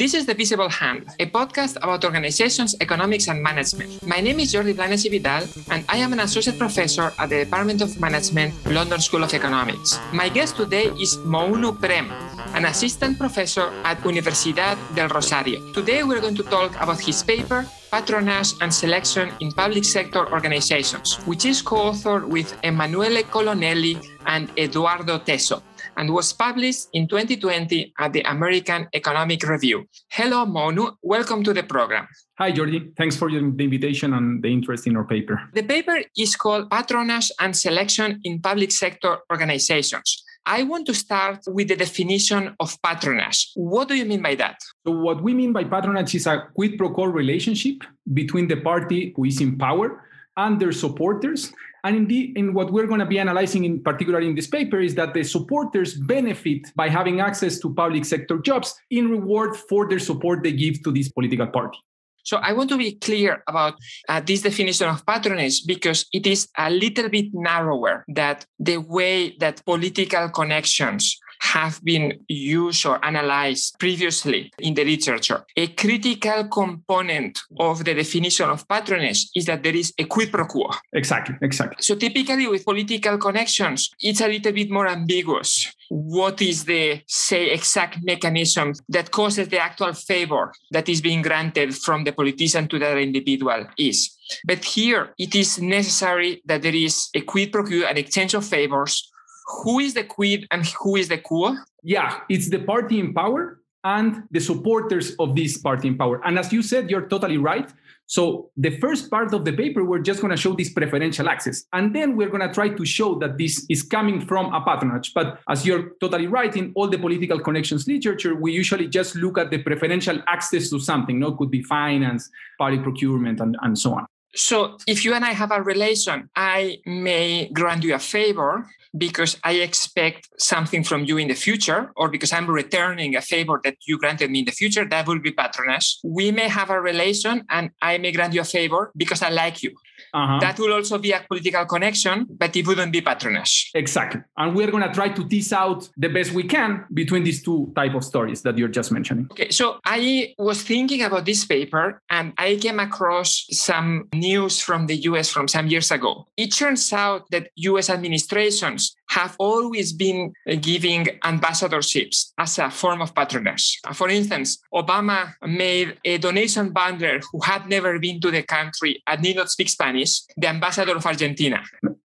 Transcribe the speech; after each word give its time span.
This 0.00 0.14
is 0.14 0.24
The 0.24 0.32
Visible 0.32 0.70
Hand, 0.70 1.12
a 1.20 1.26
podcast 1.26 1.76
about 1.76 2.06
organizations, 2.08 2.74
economics, 2.80 3.28
and 3.28 3.42
management. 3.42 4.00
My 4.08 4.18
name 4.24 4.40
is 4.40 4.48
Jordi 4.48 4.72
Blanes 4.72 5.04
Vidal, 5.04 5.44
and 5.68 5.84
I 5.90 5.98
am 5.98 6.14
an 6.14 6.20
associate 6.20 6.56
professor 6.56 7.12
at 7.18 7.28
the 7.28 7.44
Department 7.44 7.82
of 7.82 8.00
Management, 8.00 8.56
London 8.64 8.98
School 8.98 9.22
of 9.22 9.34
Economics. 9.34 10.00
My 10.14 10.30
guest 10.30 10.56
today 10.56 10.88
is 10.96 11.18
Mounu 11.28 11.78
Prem, 11.78 12.08
an 12.56 12.64
assistant 12.64 13.18
professor 13.18 13.68
at 13.84 14.00
Universidad 14.00 14.80
del 14.96 15.10
Rosario. 15.10 15.60
Today 15.74 16.02
we're 16.02 16.22
going 16.24 16.36
to 16.36 16.48
talk 16.48 16.72
about 16.80 16.98
his 16.98 17.22
paper, 17.22 17.68
Patronage 17.92 18.54
and 18.62 18.72
Selection 18.72 19.28
in 19.40 19.52
Public 19.52 19.84
Sector 19.84 20.32
Organizations, 20.32 21.20
which 21.28 21.44
is 21.44 21.60
co-authored 21.60 22.24
with 22.24 22.56
Emanuele 22.64 23.22
Colonnelli 23.24 24.00
and 24.24 24.48
Edoardo 24.56 25.18
Teso 25.18 25.60
and 26.00 26.14
was 26.14 26.32
published 26.32 26.88
in 26.94 27.06
2020 27.06 27.92
at 27.98 28.14
the 28.14 28.22
American 28.22 28.88
Economic 28.94 29.46
Review. 29.46 29.84
Hello, 30.08 30.46
Mounu. 30.46 30.96
Welcome 31.02 31.44
to 31.44 31.52
the 31.52 31.62
program. 31.62 32.08
Hi, 32.38 32.50
Jordi. 32.52 32.96
Thanks 32.96 33.16
for 33.16 33.30
the 33.30 33.36
invitation 33.36 34.14
and 34.14 34.42
the 34.42 34.50
interest 34.50 34.86
in 34.86 34.96
our 34.96 35.04
paper. 35.04 35.38
The 35.52 35.62
paper 35.62 36.00
is 36.16 36.36
called 36.36 36.70
Patronage 36.70 37.30
and 37.38 37.54
Selection 37.54 38.18
in 38.24 38.40
Public 38.40 38.72
Sector 38.72 39.18
Organizations. 39.30 40.24
I 40.46 40.62
want 40.62 40.86
to 40.86 40.94
start 40.94 41.40
with 41.46 41.68
the 41.68 41.76
definition 41.76 42.56
of 42.58 42.74
patronage. 42.82 43.50
What 43.54 43.88
do 43.88 43.94
you 43.94 44.06
mean 44.06 44.22
by 44.22 44.36
that? 44.36 44.56
So, 44.86 44.92
what 44.92 45.22
we 45.22 45.34
mean 45.34 45.52
by 45.52 45.64
patronage 45.64 46.14
is 46.14 46.26
a 46.26 46.48
quid 46.54 46.78
pro 46.78 46.88
quo 46.94 47.04
relationship 47.04 47.84
between 48.14 48.48
the 48.48 48.56
party 48.56 49.12
who 49.14 49.24
is 49.26 49.42
in 49.42 49.58
power 49.58 50.02
and 50.38 50.58
their 50.58 50.72
supporters 50.72 51.52
and 51.84 52.10
in, 52.10 52.36
in 52.36 52.54
what 52.54 52.72
we're 52.72 52.86
going 52.86 53.00
to 53.00 53.06
be 53.06 53.18
analyzing 53.18 53.64
in 53.64 53.82
particular 53.82 54.20
in 54.20 54.34
this 54.34 54.46
paper 54.46 54.80
is 54.80 54.94
that 54.94 55.14
the 55.14 55.22
supporters 55.22 55.94
benefit 55.94 56.68
by 56.74 56.88
having 56.88 57.20
access 57.20 57.58
to 57.58 57.74
public 57.74 58.04
sector 58.04 58.38
jobs 58.38 58.74
in 58.90 59.08
reward 59.08 59.56
for 59.56 59.88
their 59.88 59.98
support 59.98 60.42
they 60.42 60.52
give 60.52 60.82
to 60.82 60.92
this 60.92 61.08
political 61.08 61.46
party. 61.46 61.78
So 62.22 62.36
I 62.36 62.52
want 62.52 62.68
to 62.70 62.76
be 62.76 62.92
clear 62.92 63.42
about 63.48 63.74
uh, 64.08 64.20
this 64.20 64.42
definition 64.42 64.88
of 64.88 65.04
patronage 65.06 65.66
because 65.66 66.06
it 66.12 66.26
is 66.26 66.48
a 66.56 66.70
little 66.70 67.08
bit 67.08 67.26
narrower 67.32 68.04
that 68.08 68.44
the 68.58 68.76
way 68.76 69.36
that 69.38 69.64
political 69.64 70.28
connections 70.28 71.18
have 71.40 71.82
been 71.82 72.20
used 72.28 72.86
or 72.86 73.04
analyzed 73.04 73.78
previously 73.78 74.52
in 74.58 74.74
the 74.74 74.84
literature. 74.84 75.44
A 75.56 75.68
critical 75.68 76.44
component 76.48 77.40
of 77.58 77.84
the 77.84 77.94
definition 77.94 78.48
of 78.50 78.68
patronage 78.68 79.26
is 79.34 79.46
that 79.46 79.62
there 79.62 79.74
is 79.74 79.92
a 79.98 80.04
quid 80.04 80.30
pro 80.30 80.46
quo. 80.46 80.70
Exactly, 80.92 81.36
exactly. 81.42 81.76
So 81.80 81.96
typically 81.96 82.46
with 82.46 82.64
political 82.64 83.18
connections, 83.18 83.90
it's 84.00 84.20
a 84.20 84.28
little 84.28 84.52
bit 84.52 84.70
more 84.70 84.86
ambiguous. 84.86 85.66
What 85.88 86.40
is 86.40 86.64
the, 86.64 87.02
say, 87.06 87.50
exact 87.50 87.98
mechanism 88.04 88.74
that 88.88 89.10
causes 89.10 89.48
the 89.48 89.58
actual 89.58 89.92
favor 89.92 90.52
that 90.70 90.88
is 90.88 91.00
being 91.00 91.22
granted 91.22 91.74
from 91.74 92.04
the 92.04 92.12
politician 92.12 92.68
to 92.68 92.78
the 92.78 92.98
individual 92.98 93.66
is? 93.76 94.16
But 94.44 94.64
here, 94.64 95.14
it 95.18 95.34
is 95.34 95.60
necessary 95.60 96.42
that 96.44 96.62
there 96.62 96.74
is 96.74 97.08
a 97.14 97.22
quid 97.22 97.50
pro 97.50 97.64
quo, 97.64 97.82
an 97.88 97.96
exchange 97.96 98.34
of 98.34 98.46
favors 98.46 99.10
who 99.50 99.78
is 99.80 99.94
the 99.94 100.04
quid 100.04 100.46
and 100.50 100.66
who 100.66 100.96
is 100.96 101.08
the 101.08 101.18
quo? 101.18 101.56
Yeah, 101.82 102.20
it's 102.28 102.48
the 102.48 102.58
party 102.58 102.98
in 103.00 103.12
power 103.12 103.60
and 103.84 104.24
the 104.30 104.40
supporters 104.40 105.14
of 105.18 105.34
this 105.34 105.56
party 105.58 105.88
in 105.88 105.96
power. 105.96 106.20
And 106.24 106.38
as 106.38 106.52
you 106.52 106.62
said, 106.62 106.90
you're 106.90 107.08
totally 107.08 107.38
right. 107.38 107.70
So 108.06 108.50
the 108.56 108.76
first 108.78 109.08
part 109.08 109.32
of 109.32 109.44
the 109.44 109.52
paper, 109.52 109.84
we're 109.84 110.00
just 110.00 110.20
going 110.20 110.32
to 110.32 110.36
show 110.36 110.52
this 110.52 110.72
preferential 110.72 111.28
access. 111.28 111.64
And 111.72 111.94
then 111.94 112.16
we're 112.16 112.28
going 112.28 112.46
to 112.46 112.52
try 112.52 112.68
to 112.68 112.84
show 112.84 113.14
that 113.20 113.38
this 113.38 113.64
is 113.70 113.82
coming 113.82 114.20
from 114.26 114.52
a 114.52 114.60
patronage. 114.64 115.14
But 115.14 115.38
as 115.48 115.64
you're 115.64 115.92
totally 116.00 116.26
right, 116.26 116.54
in 116.56 116.72
all 116.74 116.88
the 116.88 116.98
political 116.98 117.38
connections 117.38 117.86
literature, 117.86 118.34
we 118.34 118.52
usually 118.52 118.88
just 118.88 119.14
look 119.14 119.38
at 119.38 119.50
the 119.50 119.58
preferential 119.58 120.20
access 120.26 120.70
to 120.70 120.80
something. 120.80 121.20
No, 121.20 121.28
it 121.28 121.36
could 121.36 121.52
be 121.52 121.62
finance, 121.62 122.28
public 122.58 122.82
procurement, 122.82 123.40
and, 123.40 123.56
and 123.62 123.78
so 123.78 123.94
on. 123.94 124.06
So 124.34 124.76
if 124.86 125.04
you 125.04 125.14
and 125.14 125.24
I 125.24 125.32
have 125.32 125.52
a 125.52 125.62
relation, 125.62 126.30
I 126.36 126.78
may 126.86 127.48
grant 127.52 127.84
you 127.84 127.94
a 127.94 127.98
favor 127.98 128.66
because 128.96 129.38
I 129.44 129.52
expect 129.52 130.28
something 130.38 130.82
from 130.84 131.04
you 131.04 131.18
in 131.18 131.28
the 131.28 131.34
future, 131.34 131.92
or 131.96 132.08
because 132.08 132.32
I'm 132.32 132.50
returning 132.50 133.16
a 133.16 133.22
favor 133.22 133.60
that 133.64 133.76
you 133.86 133.98
granted 133.98 134.30
me 134.30 134.40
in 134.40 134.44
the 134.44 134.52
future, 134.52 134.84
that 134.88 135.06
will 135.06 135.20
be 135.20 135.32
patronage. 135.32 135.98
We 136.04 136.32
may 136.32 136.48
have 136.48 136.70
a 136.70 136.80
relation 136.80 137.44
and 137.50 137.70
I 137.80 137.98
may 137.98 138.12
grant 138.12 138.34
you 138.34 138.40
a 138.40 138.44
favor 138.44 138.90
because 138.96 139.22
I 139.22 139.30
like 139.30 139.62
you. 139.62 139.74
Uh-huh. 140.12 140.38
That 140.40 140.58
will 140.58 140.72
also 140.72 140.98
be 140.98 141.12
a 141.12 141.24
political 141.28 141.64
connection, 141.66 142.26
but 142.30 142.54
it 142.56 142.66
wouldn't 142.66 142.92
be 142.92 143.00
patronage. 143.00 143.70
Exactly. 143.74 144.20
And 144.36 144.54
we're 144.54 144.70
going 144.70 144.82
to 144.82 144.92
try 144.92 145.08
to 145.08 145.28
tease 145.28 145.52
out 145.52 145.88
the 145.96 146.08
best 146.08 146.32
we 146.32 146.44
can 146.44 146.84
between 146.92 147.24
these 147.24 147.42
two 147.42 147.72
type 147.74 147.94
of 147.94 148.04
stories 148.04 148.42
that 148.42 148.58
you're 148.58 148.68
just 148.68 148.92
mentioning. 148.92 149.28
Okay. 149.32 149.50
So 149.50 149.80
I 149.84 150.34
was 150.38 150.62
thinking 150.62 151.02
about 151.02 151.24
this 151.24 151.44
paper 151.44 152.00
and 152.10 152.32
I 152.38 152.56
came 152.56 152.80
across 152.80 153.46
some 153.50 154.08
news 154.14 154.60
from 154.60 154.86
the 154.86 154.96
US 154.96 155.30
from 155.30 155.48
some 155.48 155.68
years 155.68 155.90
ago. 155.90 156.26
It 156.36 156.52
turns 156.54 156.92
out 156.92 157.30
that 157.30 157.50
US 157.56 157.90
administrations 157.90 158.96
have 159.10 159.34
always 159.38 159.92
been 159.92 160.32
giving 160.60 161.04
ambassadorships 161.24 162.32
as 162.38 162.58
a 162.58 162.70
form 162.70 163.02
of 163.02 163.14
patronage. 163.14 163.80
For 163.92 164.08
instance, 164.08 164.58
Obama 164.72 165.34
made 165.42 165.98
a 166.04 166.18
donation 166.18 166.72
bundler 166.72 167.20
who 167.32 167.40
had 167.40 167.68
never 167.68 167.98
been 167.98 168.20
to 168.20 168.30
the 168.30 168.42
country 168.42 169.02
and 169.06 169.22
did 169.22 169.36
not 169.36 169.50
speak 169.50 169.68
Spanish 169.68 169.99
the 170.36 170.48
ambassador 170.48 170.96
of 170.96 171.06
Argentina. 171.06 171.62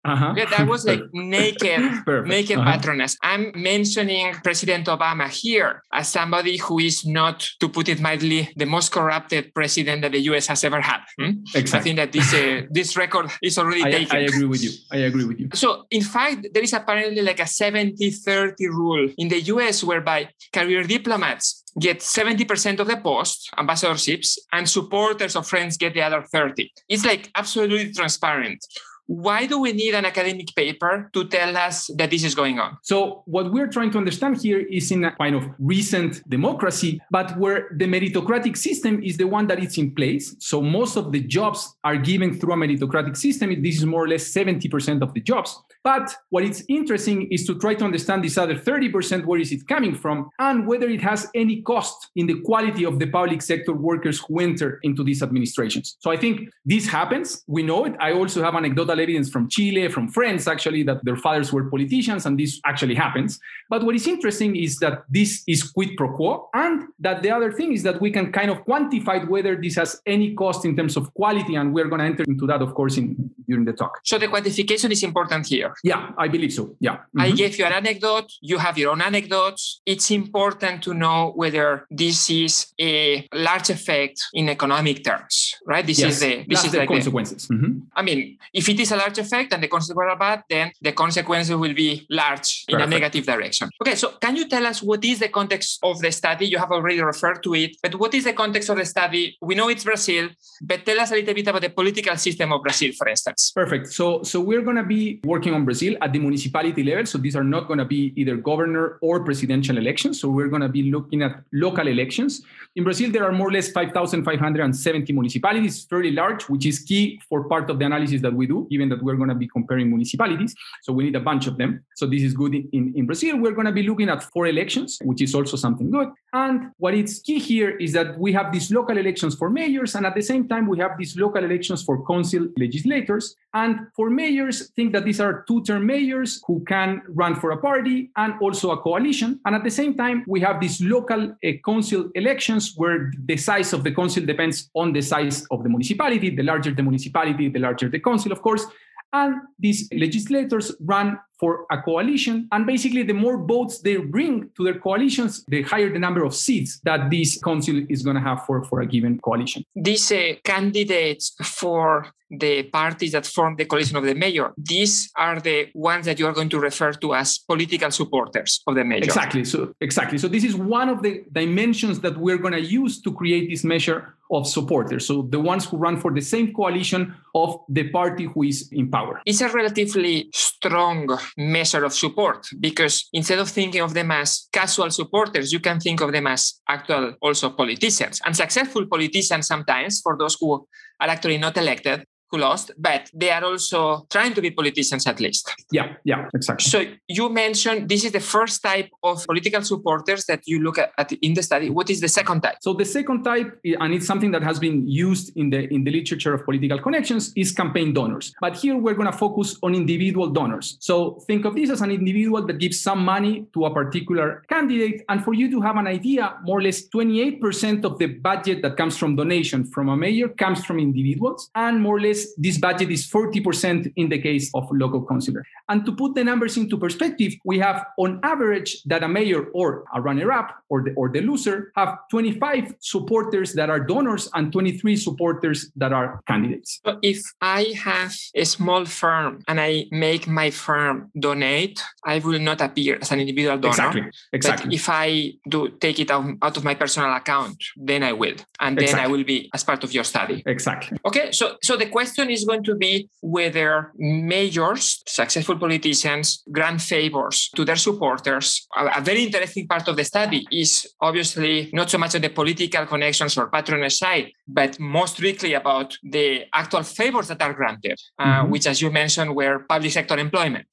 Uh-huh. 0.06 0.34
Yeah, 0.36 0.46
that 0.46 0.68
was 0.68 0.86
like 0.86 1.02
naked, 1.14 1.80
naked 2.26 2.58
uh-huh. 2.58 2.72
patronage. 2.72 3.16
I'm 3.24 3.52
mentioning 3.56 4.34
President 4.44 4.88
Obama 4.88 5.30
here 5.30 5.82
as 5.94 6.10
somebody 6.10 6.58
who 6.58 6.80
is 6.80 7.06
not, 7.06 7.48
to 7.60 7.70
put 7.70 7.88
it 7.88 8.02
mildly, 8.02 8.52
the 8.58 8.66
most 8.66 8.92
corrupted 8.92 9.54
president 9.54 10.02
that 10.02 10.12
the 10.12 10.20
U.S. 10.32 10.48
has 10.48 10.64
ever 10.64 10.82
had. 10.82 11.00
Hmm? 11.18 11.44
Exactly. 11.56 11.80
I 11.80 11.84
think 11.84 11.96
that 11.98 12.12
this 12.12 12.34
uh, 12.34 12.62
this 12.72 12.98
record 12.98 13.32
is 13.42 13.58
already 13.58 13.84
I, 13.84 13.92
taken. 13.92 14.18
I 14.18 14.20
agree 14.22 14.46
with 14.46 14.64
you. 14.64 14.72
I 14.92 14.98
agree 14.98 15.26
with 15.26 15.40
you. 15.40 15.50
So, 15.54 15.86
in 15.90 16.02
fact, 16.02 16.48
there 16.54 16.64
is 16.64 16.74
apparently 16.74 17.22
like 17.22 17.40
a 17.40 17.44
70-30 17.44 18.56
rule 18.70 19.10
in 19.18 19.30
the 19.30 19.42
U.S. 19.56 19.84
whereby 19.84 20.30
career 20.52 20.84
diplomats 20.84 21.64
get 21.80 22.00
70% 22.00 22.80
of 22.80 22.88
the 22.88 22.98
post, 22.98 23.50
ambassadorships, 23.58 24.38
and 24.52 24.70
supporters 24.70 25.36
of 25.36 25.48
friends 25.48 25.78
get 25.78 25.94
the 25.94 26.02
other 26.02 26.24
30. 26.32 26.72
It's 26.90 27.06
like 27.06 27.32
absolutely 27.36 27.94
transparent 27.94 28.64
why 29.08 29.46
do 29.46 29.60
we 29.60 29.74
need 29.74 29.94
an 29.94 30.06
academic 30.06 30.56
paper 30.56 31.10
to 31.14 31.28
tell 31.28 31.56
us 31.58 31.90
that 31.96 32.10
this 32.10 32.24
is 32.24 32.36
going 32.36 32.60
on? 32.60 32.78
So, 32.82 33.24
what 33.26 33.52
we're 33.52 33.68
trying 33.68 33.92
to 33.92 33.98
understand 33.98 34.42
here 34.42 34.60
is 34.60 34.92
in 34.92 35.04
a 35.04 35.16
kind 35.16 35.36
of 35.36 35.44
recent 35.60 36.28
democracy, 36.30 37.02
but 37.12 37.38
where 37.38 37.70
the 37.76 37.86
meritocratic 37.86 38.58
system 38.58 39.04
is 39.04 39.18
the 39.18 39.28
one 39.28 39.48
that 39.48 39.62
is 39.62 39.78
in 39.78 39.92
place. 39.92 40.36
So, 40.40 40.62
most 40.62 40.96
of 40.96 41.12
the 41.12 41.22
jobs 41.22 41.76
are 41.84 41.98
given 41.98 42.40
through 42.40 42.54
a 42.54 42.58
meritocratic 42.58 43.18
system. 43.18 43.62
This 43.62 43.78
is 43.78 43.86
more 43.86 44.06
or 44.06 44.08
less 44.08 44.32
70% 44.32 45.02
of 45.02 45.14
the 45.14 45.22
jobs. 45.22 45.62
But 45.84 46.16
what 46.30 46.46
is 46.46 46.64
interesting 46.70 47.30
is 47.30 47.46
to 47.48 47.60
try 47.60 47.76
to 47.76 47.84
understand 47.84 48.24
this 48.24 48.38
other 48.38 48.56
30%, 48.56 49.26
where 49.26 49.40
is 49.40 49.52
it 49.52 49.68
coming 49.68 49.96
from, 49.96 50.30
and 50.40 50.66
whether 50.66 50.88
it 50.88 51.02
has 51.02 51.28
any 51.36 51.62
cost 51.62 52.10
in 52.16 52.26
the 52.28 52.40
quality 52.42 52.86
of 52.86 53.00
the 53.00 53.08
public 53.08 53.42
sector 53.42 53.74
workers 53.74 54.24
who 54.26 54.40
enter 54.40 54.80
into 54.84 55.04
these 55.04 55.22
administrations. 55.22 55.98
So 56.00 56.10
I 56.10 56.18
think 56.18 56.50
this 56.66 56.88
happens. 56.88 57.44
We 57.48 57.64
know 57.64 57.86
it. 57.86 57.96
I 58.00 58.14
also 58.14 58.42
have 58.42 58.56
anecdotal 58.56 59.00
evidence 59.04 59.30
from 59.30 59.50
Chile, 59.50 59.88
from 59.90 60.08
friends 60.08 60.48
actually, 60.48 60.84
that 60.84 61.00
their 61.06 61.18
fathers 61.26 61.52
were 61.54 61.66
politicians, 61.70 62.26
and 62.26 62.40
this 62.40 62.60
actually 62.66 62.96
happens. 62.96 63.40
But 63.70 63.84
what 63.86 63.96
is 63.96 64.08
interesting 64.08 64.56
is 64.56 64.80
that 64.80 65.04
this 65.10 65.44
is 65.48 65.64
quid 65.64 65.92
pro 65.98 66.10
quo, 66.18 66.50
and 66.54 66.76
that 67.00 67.22
the 67.24 67.32
other 67.32 67.52
thing 67.52 67.74
is 67.74 67.84
that 67.84 68.02
we 68.02 68.10
can 68.12 68.32
kind 68.32 68.50
of 68.50 68.58
quantify 68.66 69.28
whether 69.28 69.56
this 69.56 69.76
has 69.76 70.02
any 70.06 70.34
cost 70.34 70.66
in 70.66 70.76
terms 70.76 70.98
of 70.98 71.14
quality, 71.14 71.56
and 71.56 71.74
we're 71.74 71.90
going 71.92 72.00
to 72.00 72.06
enter 72.06 72.24
into 72.24 72.46
that, 72.48 72.62
of 72.62 72.74
course, 72.74 72.98
in 72.98 73.08
during 73.48 73.66
the 73.66 73.74
talk. 73.74 74.00
So 74.04 74.18
the 74.18 74.28
quantification 74.28 74.92
is 74.92 75.04
important 75.04 75.48
here. 75.48 75.74
Yeah, 75.84 76.12
I 76.18 76.28
believe 76.28 76.54
so. 76.54 76.76
Yeah. 76.80 76.96
Mm-hmm. 76.96 77.22
I 77.22 77.32
gave 77.32 77.58
you 77.60 77.66
an 77.66 77.74
anecdote. 77.74 78.32
You 78.42 78.58
have 78.58 78.78
your 78.78 78.92
own 78.92 79.02
anecdotes. 79.02 79.82
It's 79.86 80.12
important 80.12 80.84
to 80.84 80.94
know 80.94 81.34
whether 81.36 81.86
this 81.90 82.30
is 82.30 82.68
a 82.80 83.28
large 83.34 83.70
effect 83.70 84.18
in 84.34 84.50
economic 84.50 85.04
terms, 85.04 85.56
right? 85.66 85.86
This 85.86 86.00
yes. 86.00 86.14
is 86.14 86.20
the 86.22 86.46
this 86.48 86.48
That's 86.48 86.66
is 86.66 86.72
the 86.72 86.80
like 86.80 86.90
consequences. 86.90 87.48
The, 87.48 87.56
mm-hmm. 87.56 87.80
I 87.96 88.02
mean, 88.02 88.38
if 88.54 88.70
it 88.70 88.80
is 88.84 88.92
a 88.92 88.98
large 89.04 89.18
effect 89.18 89.54
and 89.54 89.62
the 89.64 89.68
consequences 89.68 90.12
are 90.14 90.20
bad, 90.28 90.44
then 90.50 90.72
the 90.82 90.92
consequences 90.92 91.56
will 91.56 91.74
be 91.74 92.06
large 92.10 92.66
in 92.68 92.76
Perfect. 92.76 92.88
a 92.88 92.96
negative 92.98 93.26
direction. 93.26 93.70
Okay, 93.82 93.96
so 93.96 94.08
can 94.24 94.36
you 94.36 94.48
tell 94.48 94.66
us 94.66 94.84
what 94.84 95.04
is 95.04 95.20
the 95.20 95.30
context 95.30 95.80
of 95.84 96.00
the 96.00 96.12
study? 96.12 96.46
You 96.48 96.60
have 96.60 96.72
already 96.72 97.02
referred 97.02 97.42
to 97.44 97.56
it, 97.56 97.78
but 97.82 97.96
what 97.96 98.14
is 98.14 98.24
the 98.26 98.34
context 98.34 98.70
of 98.70 98.78
the 98.78 98.86
study? 98.86 99.38
We 99.42 99.56
know 99.56 99.70
it's 99.70 99.84
Brazil, 99.84 100.30
but 100.62 100.86
tell 100.86 101.00
us 101.00 101.12
a 101.12 101.16
little 101.16 101.34
bit 101.34 101.48
about 101.48 101.62
the 101.62 101.70
political 101.70 102.16
system 102.18 102.52
of 102.52 102.62
Brazil, 102.62 102.92
for 102.98 103.08
instance. 103.08 103.52
Perfect. 103.56 103.88
So 103.94 104.24
so 104.24 104.40
we're 104.42 104.62
going 104.62 104.78
to 104.78 104.84
be 104.84 105.20
working 105.24 105.54
on 105.54 105.66
Brazil 105.66 105.96
at 106.02 106.14
the 106.14 106.20
municipality 106.20 106.84
level. 106.84 107.06
So 107.06 107.18
these 107.18 107.36
are 107.36 107.44
not 107.44 107.68
going 107.68 107.80
to 107.80 107.86
be 107.86 108.14
either 108.16 108.36
governor 108.36 108.98
or 109.02 109.24
presidential 109.24 109.78
elections. 109.78 110.20
So 110.20 110.30
we're 110.30 110.48
going 110.48 110.62
to 110.62 110.70
be 110.70 110.84
looking 110.92 111.22
at 111.22 111.44
local 111.52 111.88
elections. 111.88 112.42
In 112.76 112.84
Brazil, 112.84 113.12
there 113.12 113.24
are 113.24 113.32
more 113.32 113.50
or 113.50 113.52
less 113.52 113.72
5,570 113.72 115.14
municipalities, 115.14 115.86
fairly 115.86 116.12
large, 116.12 116.44
which 116.50 116.66
is 116.66 116.80
key 116.80 117.22
for 117.30 117.44
part 117.48 117.70
of 117.70 117.80
the 117.80 117.86
analysis 117.86 118.22
that 118.22 118.34
we 118.34 118.48
do, 118.48 118.68
given 118.74 118.88
that 118.92 119.02
we're 119.06 119.20
going 119.22 119.34
to 119.36 119.40
be 119.44 119.50
comparing 119.58 119.88
municipalities. 119.96 120.52
So 120.86 120.90
we 120.98 121.02
need 121.08 121.18
a 121.24 121.26
bunch 121.30 121.46
of 121.48 121.56
them. 121.62 121.72
So 122.00 122.04
this 122.14 122.24
is 122.28 122.34
good 122.42 122.54
in, 122.56 122.84
in 122.98 123.04
Brazil. 123.06 123.34
We're 123.44 123.58
going 123.60 123.72
to 123.74 123.78
be 123.82 123.86
looking 123.90 124.10
at 124.10 124.20
four 124.34 124.46
elections, 124.48 124.90
which 125.10 125.22
is 125.26 125.34
also 125.38 125.56
something 125.66 125.90
good. 125.98 126.10
And 126.34 126.72
what 126.78 126.96
is 126.96 127.20
key 127.20 127.38
here 127.38 127.78
is 127.78 127.94
that 127.94 128.18
we 128.18 128.34
have 128.34 128.52
these 128.52 128.72
local 128.72 128.98
elections 128.98 129.36
for 129.36 129.52
mayors, 129.52 129.94
and 129.94 130.04
at 130.04 130.16
the 130.16 130.22
same 130.22 130.48
time, 130.48 130.68
we 130.68 130.80
have 130.80 130.98
these 130.98 131.16
local 131.16 131.44
elections 131.44 131.84
for 131.84 132.04
council 132.08 132.48
legislators. 132.58 133.36
And 133.54 133.88
for 133.96 134.10
mayors, 134.10 134.70
think 134.72 134.94
that 134.94 135.06
these 135.06 135.22
are 135.22 135.46
two 135.48 135.64
term 135.64 135.86
mayors 135.86 136.42
who 136.48 136.64
can 136.66 137.04
run 137.10 137.36
for 137.36 137.52
a 137.52 137.58
party 137.58 138.10
and 138.16 138.34
also 138.42 138.72
a 138.72 138.78
coalition. 138.82 139.40
And 139.46 139.56
at 139.56 139.64
the 139.64 139.70
same 139.70 139.94
time, 139.96 140.24
we 140.28 140.40
have 140.40 140.60
these 140.60 140.82
local 140.82 141.22
uh, 141.32 141.52
council 141.64 142.10
elections 142.16 142.74
where 142.76 143.12
the 143.26 143.38
size 143.38 143.72
of 143.72 143.84
the 143.84 143.92
council 143.92 144.26
depends 144.26 144.72
on 144.74 144.92
the 144.92 145.02
size 145.02 145.46
of 145.52 145.62
the 145.62 145.70
municipality. 145.70 146.32
The 146.36 146.42
larger 146.42 146.72
the 146.72 146.82
municipality, 146.82 147.50
the 147.50 147.60
larger 147.60 147.90
the 147.90 148.00
council, 148.00 148.32
of 148.32 148.42
course. 148.42 148.66
And 149.14 149.36
these 149.60 149.88
legislators 149.94 150.76
run 150.82 151.20
for 151.40 151.66
a 151.72 151.82
coalition. 151.82 152.48
And 152.52 152.66
basically, 152.66 153.04
the 153.04 153.14
more 153.14 153.38
votes 153.46 153.80
they 153.80 153.98
bring 153.98 154.50
to 154.56 154.64
their 154.64 154.80
coalitions, 154.80 155.44
the 155.48 155.62
higher 155.62 155.92
the 155.92 156.00
number 156.00 156.24
of 156.24 156.34
seats 156.34 156.80
that 156.84 157.10
this 157.12 157.38
council 157.38 157.82
is 157.90 158.02
going 158.02 158.16
to 158.16 158.22
have 158.22 158.46
for, 158.46 158.64
for 158.64 158.82
a 158.82 158.88
given 158.88 159.20
coalition. 159.20 159.64
These 159.76 160.12
uh, 160.12 160.34
candidates 160.44 161.36
for 161.44 162.08
the 162.32 162.64
parties 162.64 163.12
that 163.12 163.26
form 163.26 163.56
the 163.56 163.66
coalition 163.66 163.98
of 163.98 164.06
the 164.06 164.16
mayor, 164.16 164.54
these 164.58 165.12
are 165.16 165.40
the 165.40 165.70
ones 165.76 166.06
that 166.06 166.18
you 166.18 166.26
are 166.26 166.34
going 166.34 166.50
to 166.50 166.60
refer 166.60 166.94
to 166.94 167.14
as 167.14 167.38
political 167.38 167.92
supporters 167.92 168.62
of 168.66 168.76
the 168.76 168.84
mayor. 168.84 169.04
Exactly. 169.04 169.46
So 169.46 169.76
exactly. 169.82 170.18
So 170.18 170.28
this 170.28 170.44
is 170.44 170.56
one 170.56 170.90
of 170.90 171.04
the 171.04 171.24
dimensions 171.32 172.00
that 172.00 172.18
we're 172.18 172.40
going 172.40 172.54
to 172.54 172.62
use 172.62 173.02
to 173.02 173.12
create 173.12 173.50
this 173.50 173.64
measure 173.64 174.16
of 174.34 174.48
supporters. 174.48 175.06
So 175.08 175.28
the 175.30 175.40
ones 175.40 175.66
who 175.66 175.78
run 175.78 175.98
for 175.98 176.12
the 176.12 176.22
same 176.22 176.54
coalition 176.54 177.16
of 177.36 177.60
the 177.70 177.90
party 177.90 178.26
who 178.26 178.44
is 178.44 178.70
in 178.72 178.90
power. 178.90 179.22
It's 179.26 179.42
a 179.42 179.50
relatively 179.50 180.30
strong 180.34 181.18
measure 181.38 181.84
of 181.84 181.94
support 181.94 182.48
because 182.60 183.08
instead 183.14 183.40
of 183.40 183.50
thinking 183.50 183.82
of 183.82 183.94
them 183.94 184.12
as 184.12 184.48
casual 184.52 184.90
supporters, 184.90 185.54
you 185.54 185.60
can 185.60 185.80
think 185.80 186.02
of 186.02 186.12
them 186.12 186.28
as 186.28 186.60
actual 186.68 187.14
also 187.22 187.52
politicians 187.52 188.22
and 188.26 188.36
successful 188.36 188.86
politicians 188.88 189.48
sometimes 189.48 190.02
for 190.02 190.18
those 190.18 190.36
who 190.40 190.66
are 191.00 191.10
actually 191.10 191.38
not 191.38 191.58
elected 191.58 192.06
who 192.34 192.40
lost, 192.40 192.72
but 192.78 193.10
they 193.14 193.30
are 193.30 193.44
also 193.44 194.08
trying 194.10 194.34
to 194.34 194.42
be 194.42 194.50
politicians 194.52 195.06
at 195.06 195.20
least. 195.20 195.54
Yeah, 195.72 195.94
yeah, 196.04 196.28
exactly. 196.34 196.70
So 196.70 196.86
you 197.08 197.30
mentioned 197.30 197.90
this 197.90 198.04
is 198.04 198.12
the 198.12 198.20
first 198.20 198.64
type 198.64 198.90
of 199.04 199.24
political 199.26 199.62
supporters 199.62 200.26
that 200.26 200.42
you 200.48 200.60
look 200.60 200.78
at, 200.80 200.92
at 200.98 201.12
in 201.12 201.36
the 201.36 201.44
study. 201.44 201.70
What 201.70 201.90
is 201.90 202.02
the 202.02 202.08
second 202.08 202.42
type? 202.42 202.58
So 202.62 202.74
the 202.74 202.86
second 202.86 203.24
type, 203.24 203.60
eh, 203.66 203.76
and 203.80 203.94
it's 203.94 204.08
something 204.08 204.32
that 204.32 204.44
has 204.44 204.58
been 204.60 204.88
used 204.88 205.32
in 205.36 205.52
the 205.52 205.72
in 205.74 205.84
the 205.84 205.92
literature 205.92 206.34
of 206.34 206.44
political 206.44 206.80
connections, 206.80 207.32
is 207.36 207.52
campaign 207.52 207.94
donors. 207.94 208.34
But 208.42 208.56
here 208.56 208.78
we're 208.78 208.96
going 208.96 209.12
to 209.12 209.18
focus 209.18 209.58
on 209.62 209.76
individual 209.76 210.30
donors. 210.30 210.78
So 210.80 211.20
think 211.28 211.46
of 211.46 211.56
this 211.56 211.70
as 211.70 211.82
an 211.82 211.92
individual 211.92 212.46
that 212.48 212.58
gives 212.58 212.82
some 212.82 213.06
money 213.06 213.46
to 213.54 213.66
a 213.66 213.74
particular 213.74 214.44
candidate, 214.50 215.04
and 215.10 215.24
for 215.24 215.34
you 215.34 215.52
to 215.52 215.62
have 215.62 215.78
an 215.78 215.88
idea, 215.88 216.36
more 216.44 216.60
or 216.60 216.64
less 216.64 216.88
28% 216.90 217.86
of 217.86 218.00
the 218.00 218.08
budget 218.08 218.62
that 218.64 218.76
comes 218.76 218.98
from 218.98 219.16
donation 219.16 219.66
from 219.66 219.90
a 219.90 219.96
mayor 219.96 220.30
comes 220.30 220.66
from 220.66 220.80
individuals, 220.80 221.50
and 221.56 221.82
more 221.82 221.98
or 221.98 222.02
less 222.02 222.23
this 222.38 222.58
budget 222.58 222.90
is 222.92 223.08
40% 223.08 223.92
in 223.96 224.10
the 224.10 224.20
case 224.20 224.50
of 224.54 224.68
local 224.72 225.06
councillor. 225.06 225.46
And 225.70 225.86
to 225.86 225.92
put 225.92 226.16
the 226.16 226.24
numbers 226.24 226.58
into 226.58 226.78
perspective, 226.78 227.34
we 227.46 227.60
have 227.60 227.86
on 227.98 228.20
average 228.24 228.84
that 228.84 229.04
a 229.04 229.08
mayor 229.08 229.46
or 229.54 229.86
a 229.94 230.02
runner-up 230.02 230.56
or 230.70 230.84
the, 230.84 230.94
or 230.94 231.10
the 231.10 231.22
loser 231.22 231.72
have 231.76 231.98
25 232.12 232.76
supporters 232.80 233.54
that 233.54 233.70
are 233.70 233.80
donors 233.80 234.30
and 234.34 234.52
23 234.52 234.96
supporters 234.96 235.72
that 235.76 235.94
are 235.94 236.22
candidates. 236.28 236.80
So 236.86 237.00
if 237.02 237.22
I 237.42 237.74
have 237.84 238.14
a 238.36 238.46
small 238.46 238.86
firm 238.86 239.44
and 239.48 239.60
I 239.60 239.86
make 239.92 240.28
my 240.28 240.50
firm 240.52 241.12
donate, 241.18 241.82
I 242.06 242.20
will 242.20 242.40
not 242.40 242.62
appear 242.62 242.98
as 243.02 243.12
an 243.12 243.20
individual 243.20 243.58
donor. 243.58 243.70
Exactly. 243.70 244.04
Exactly. 244.34 244.66
But 244.68 244.74
if 244.74 244.90
I 244.90 245.34
do 245.50 245.70
take 245.80 246.00
it 246.00 246.12
out, 246.12 246.26
out 246.42 246.58
of 246.58 246.64
my 246.64 246.76
personal 246.76 247.14
account, 247.14 247.64
then 247.78 248.04
I 248.04 248.14
will. 248.14 248.36
And 248.60 248.78
then 248.78 248.84
exactly. 248.84 249.04
I 249.04 249.08
will 249.08 249.24
be 249.24 249.50
as 249.54 249.64
part 249.64 249.84
of 249.84 249.94
your 249.94 250.04
study. 250.04 250.44
Exactly. 250.46 250.98
Okay. 251.06 251.32
So 251.32 251.58
so 251.62 251.78
the 251.78 251.88
question 251.88 252.03
question 252.04 252.30
is 252.30 252.44
going 252.44 252.64
to 252.64 252.76
be 252.76 253.10
whether 253.22 253.92
mayors, 253.98 255.04
successful 255.08 255.58
politicians, 255.58 256.44
grant 256.52 256.82
favors 256.82 257.50
to 257.56 257.64
their 257.64 257.78
supporters. 257.78 258.68
A, 258.76 259.00
a, 259.00 259.02
very 259.02 259.24
interesting 259.24 259.68
part 259.68 259.88
of 259.88 259.96
the 259.96 260.04
study 260.04 260.46
is 260.52 260.72
obviously 261.00 261.70
not 261.72 261.90
so 261.90 261.98
much 261.98 262.16
on 262.16 262.22
the 262.22 262.30
political 262.30 262.86
connections 262.86 263.38
or 263.38 263.50
patronage 263.50 263.94
side, 263.94 264.32
but 264.48 264.78
more 264.80 265.08
strictly 265.08 265.54
about 265.54 265.98
the 266.04 266.44
actual 266.54 266.84
favors 266.84 267.28
that 267.30 267.42
are 267.42 267.54
granted, 267.54 267.98
uh, 268.20 268.26
mm-hmm. 268.26 268.52
which, 268.52 268.68
as 268.68 268.82
you 268.82 268.92
mentioned, 268.92 269.34
were 269.34 269.66
public 269.70 269.92
sector 269.92 270.18
employment. 270.18 270.68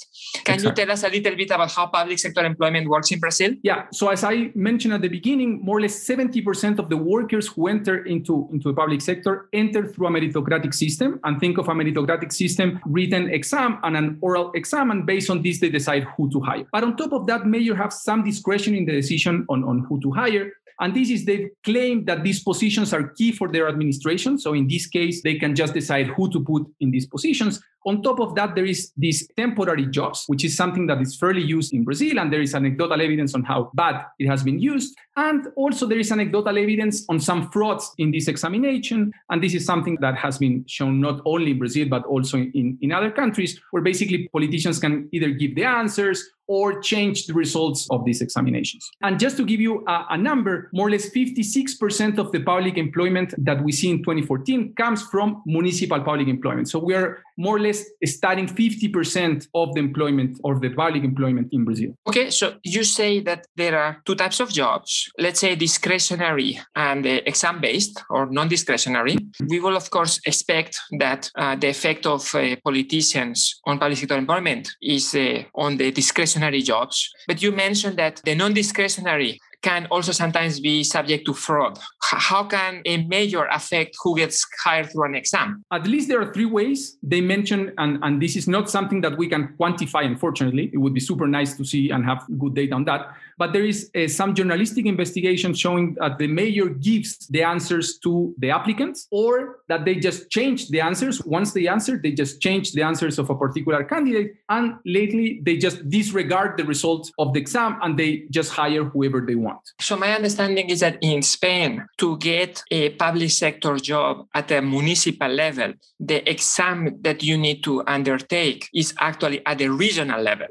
Can 0.44 0.54
exactly. 0.54 0.82
you 0.82 0.86
tell 0.86 0.92
us 0.92 1.02
a 1.02 1.08
little 1.08 1.36
bit 1.36 1.50
about 1.50 1.70
how 1.70 1.86
public 1.86 2.18
sector 2.18 2.44
employment 2.44 2.88
works 2.88 3.10
in 3.10 3.18
Brazil? 3.18 3.52
Yeah. 3.62 3.86
So 3.92 4.08
as 4.08 4.24
I 4.24 4.50
mentioned 4.54 4.94
at 4.94 5.02
the 5.02 5.08
beginning, 5.08 5.64
more 5.64 5.78
or 5.78 5.80
less 5.80 6.06
70% 6.06 6.78
of 6.78 6.88
the 6.88 6.96
workers 6.96 7.48
who 7.48 7.68
enter 7.68 8.04
into, 8.04 8.48
into 8.52 8.68
the 8.68 8.74
public 8.74 9.00
sector 9.00 9.48
enter 9.52 9.86
through 9.86 10.08
a 10.08 10.10
meritocratic 10.10 10.74
system 10.74 11.20
and 11.24 11.40
think 11.40 11.58
of 11.58 11.68
a 11.68 11.72
meritocratic 11.72 12.32
system, 12.32 12.80
written 12.86 13.28
exam 13.30 13.78
and 13.82 13.96
an 13.96 14.18
oral 14.20 14.52
exam, 14.52 14.90
and 14.90 15.06
based 15.06 15.30
on 15.30 15.42
this, 15.42 15.60
they 15.60 15.68
decide 15.68 16.04
who 16.16 16.30
to 16.30 16.40
hire. 16.40 16.66
But 16.72 16.84
on 16.84 16.96
top 16.96 17.12
of 17.12 17.26
that, 17.26 17.46
mayor 17.46 17.74
have 17.74 17.92
some 17.92 18.24
discretion 18.24 18.74
in 18.74 18.84
the 18.84 18.92
decision 18.92 19.44
on, 19.48 19.64
on 19.64 19.80
who 19.88 20.00
to 20.00 20.10
hire. 20.10 20.52
And 20.80 20.94
this 20.94 21.10
is 21.10 21.26
they 21.26 21.50
claim 21.62 22.06
that 22.06 22.24
these 22.24 22.42
positions 22.42 22.92
are 22.94 23.08
key 23.08 23.32
for 23.32 23.48
their 23.48 23.68
administration. 23.68 24.38
So 24.38 24.54
in 24.54 24.66
this 24.66 24.86
case, 24.86 25.22
they 25.22 25.34
can 25.34 25.54
just 25.54 25.74
decide 25.74 26.08
who 26.08 26.30
to 26.30 26.40
put 26.42 26.66
in 26.80 26.90
these 26.90 27.06
positions. 27.06 27.60
On 27.86 28.02
top 28.02 28.20
of 28.20 28.34
that, 28.34 28.54
there 28.54 28.66
is 28.66 28.92
these 28.96 29.26
temporary 29.36 29.86
jobs, 29.86 30.24
which 30.26 30.44
is 30.44 30.54
something 30.54 30.86
that 30.86 31.00
is 31.00 31.16
fairly 31.16 31.42
used 31.42 31.72
in 31.72 31.84
Brazil, 31.84 32.18
and 32.18 32.30
there 32.30 32.42
is 32.42 32.54
anecdotal 32.54 33.00
evidence 33.00 33.34
on 33.34 33.42
how 33.42 33.70
bad 33.74 34.04
it 34.18 34.26
has 34.26 34.42
been 34.42 34.58
used. 34.58 34.94
And 35.16 35.46
also, 35.56 35.86
there 35.86 35.98
is 35.98 36.12
anecdotal 36.12 36.58
evidence 36.58 37.06
on 37.08 37.20
some 37.20 37.50
frauds 37.50 37.92
in 37.96 38.10
this 38.10 38.28
examination. 38.28 39.12
And 39.30 39.42
this 39.42 39.54
is 39.54 39.64
something 39.64 39.96
that 40.00 40.16
has 40.16 40.38
been 40.38 40.64
shown 40.66 41.00
not 41.00 41.20
only 41.24 41.52
in 41.52 41.58
Brazil, 41.58 41.88
but 41.88 42.04
also 42.04 42.36
in, 42.38 42.78
in 42.82 42.92
other 42.92 43.10
countries, 43.10 43.58
where 43.70 43.82
basically 43.82 44.28
politicians 44.28 44.78
can 44.78 45.08
either 45.12 45.30
give 45.30 45.54
the 45.54 45.64
answers 45.64 46.22
or 46.50 46.80
change 46.80 47.26
the 47.28 47.32
results 47.32 47.86
of 47.90 48.04
these 48.04 48.20
examinations. 48.20 48.90
And 49.02 49.20
just 49.20 49.36
to 49.36 49.44
give 49.44 49.60
you 49.60 49.84
a, 49.86 50.06
a, 50.10 50.18
number, 50.18 50.68
more 50.72 50.88
or 50.88 50.90
less 50.90 51.08
56% 51.08 52.18
of 52.18 52.32
the 52.32 52.40
public 52.40 52.76
employment 52.76 53.32
that 53.38 53.62
we 53.62 53.70
see 53.70 53.88
in 53.88 53.98
2014 53.98 54.74
comes 54.74 55.00
from 55.00 55.44
municipal 55.46 56.00
public 56.00 56.26
employment. 56.26 56.68
So 56.68 56.80
we 56.80 56.94
are 56.94 57.22
more 57.40 57.56
or 57.56 57.60
less 57.60 57.84
studying 58.04 58.46
50% 58.46 59.48
of 59.54 59.74
the 59.74 59.80
employment 59.80 60.38
or 60.44 60.58
the 60.58 60.68
public 60.70 61.02
employment 61.04 61.48
in 61.52 61.64
Brazil. 61.64 61.90
Okay, 62.06 62.28
so 62.30 62.54
you 62.62 62.84
say 62.84 63.20
that 63.20 63.46
there 63.56 63.78
are 63.78 64.02
two 64.04 64.14
types 64.14 64.40
of 64.40 64.52
jobs, 64.52 65.10
let's 65.18 65.40
say 65.40 65.54
discretionary 65.56 66.60
and 66.76 67.06
uh, 67.06 67.20
exam 67.24 67.60
based 67.60 68.02
or 68.10 68.26
non 68.26 68.48
discretionary. 68.48 69.16
We 69.48 69.60
will, 69.60 69.76
of 69.76 69.88
course, 69.90 70.20
expect 70.26 70.78
that 70.98 71.30
uh, 71.34 71.56
the 71.56 71.68
effect 71.68 72.04
of 72.06 72.34
uh, 72.34 72.56
politicians 72.62 73.60
on 73.64 73.78
public 73.78 73.98
sector 73.98 74.18
employment 74.18 74.68
is 74.82 75.14
uh, 75.14 75.42
on 75.54 75.78
the 75.78 75.90
discretionary 75.90 76.60
jobs. 76.60 77.10
But 77.26 77.42
you 77.42 77.52
mentioned 77.52 77.96
that 77.98 78.20
the 78.24 78.34
non 78.34 78.52
discretionary 78.52 79.40
can 79.62 79.86
also 79.90 80.12
sometimes 80.12 80.60
be 80.60 80.82
subject 80.82 81.26
to 81.26 81.34
fraud. 81.34 81.78
How 82.00 82.44
can 82.44 82.82
a 82.86 83.04
mayor 83.04 83.46
affect 83.46 83.96
who 84.02 84.16
gets 84.16 84.46
hired 84.64 84.90
through 84.90 85.04
an 85.04 85.14
exam? 85.14 85.64
At 85.70 85.86
least 85.86 86.08
there 86.08 86.20
are 86.20 86.32
three 86.32 86.46
ways 86.46 86.96
they 87.02 87.20
mention, 87.20 87.72
and, 87.78 87.98
and 88.02 88.20
this 88.20 88.36
is 88.36 88.48
not 88.48 88.70
something 88.70 89.00
that 89.02 89.16
we 89.16 89.28
can 89.28 89.54
quantify, 89.58 90.04
unfortunately. 90.04 90.70
It 90.72 90.78
would 90.78 90.94
be 90.94 91.00
super 91.00 91.26
nice 91.26 91.56
to 91.56 91.64
see 91.64 91.90
and 91.90 92.04
have 92.04 92.24
good 92.38 92.54
data 92.54 92.74
on 92.74 92.84
that. 92.84 93.14
But 93.38 93.52
there 93.52 93.64
is 93.64 93.90
uh, 93.94 94.06
some 94.08 94.34
journalistic 94.34 94.86
investigation 94.86 95.54
showing 95.54 95.94
that 95.94 96.18
the 96.18 96.26
mayor 96.26 96.68
gives 96.68 97.26
the 97.28 97.42
answers 97.42 97.98
to 97.98 98.34
the 98.38 98.50
applicants 98.50 99.08
or 99.10 99.60
that 99.68 99.84
they 99.84 99.94
just 99.94 100.30
change 100.30 100.68
the 100.68 100.80
answers. 100.80 101.24
Once 101.24 101.52
they 101.52 101.66
answer, 101.66 101.96
they 101.96 102.12
just 102.12 102.40
change 102.40 102.72
the 102.72 102.82
answers 102.82 103.18
of 103.18 103.30
a 103.30 103.34
particular 103.34 103.84
candidate. 103.84 104.34
And 104.48 104.74
lately, 104.84 105.40
they 105.42 105.56
just 105.56 105.88
disregard 105.88 106.58
the 106.58 106.64
results 106.64 107.12
of 107.18 107.32
the 107.32 107.40
exam 107.40 107.78
and 107.82 107.98
they 107.98 108.26
just 108.30 108.52
hire 108.52 108.84
whoever 108.84 109.20
they 109.20 109.36
want. 109.36 109.49
So, 109.80 109.96
my 109.96 110.14
understanding 110.14 110.70
is 110.70 110.80
that 110.80 110.98
in 111.00 111.22
Spain, 111.22 111.86
to 111.98 112.16
get 112.18 112.62
a 112.70 112.90
public 112.90 113.30
sector 113.30 113.76
job 113.76 114.26
at 114.34 114.50
a 114.50 114.60
municipal 114.60 115.28
level, 115.28 115.72
the 115.98 116.28
exam 116.28 116.98
that 117.02 117.22
you 117.22 117.36
need 117.38 117.62
to 117.64 117.82
undertake 117.86 118.68
is 118.74 118.94
actually 118.98 119.44
at 119.46 119.58
the 119.58 119.68
regional 119.68 120.20
level 120.20 120.48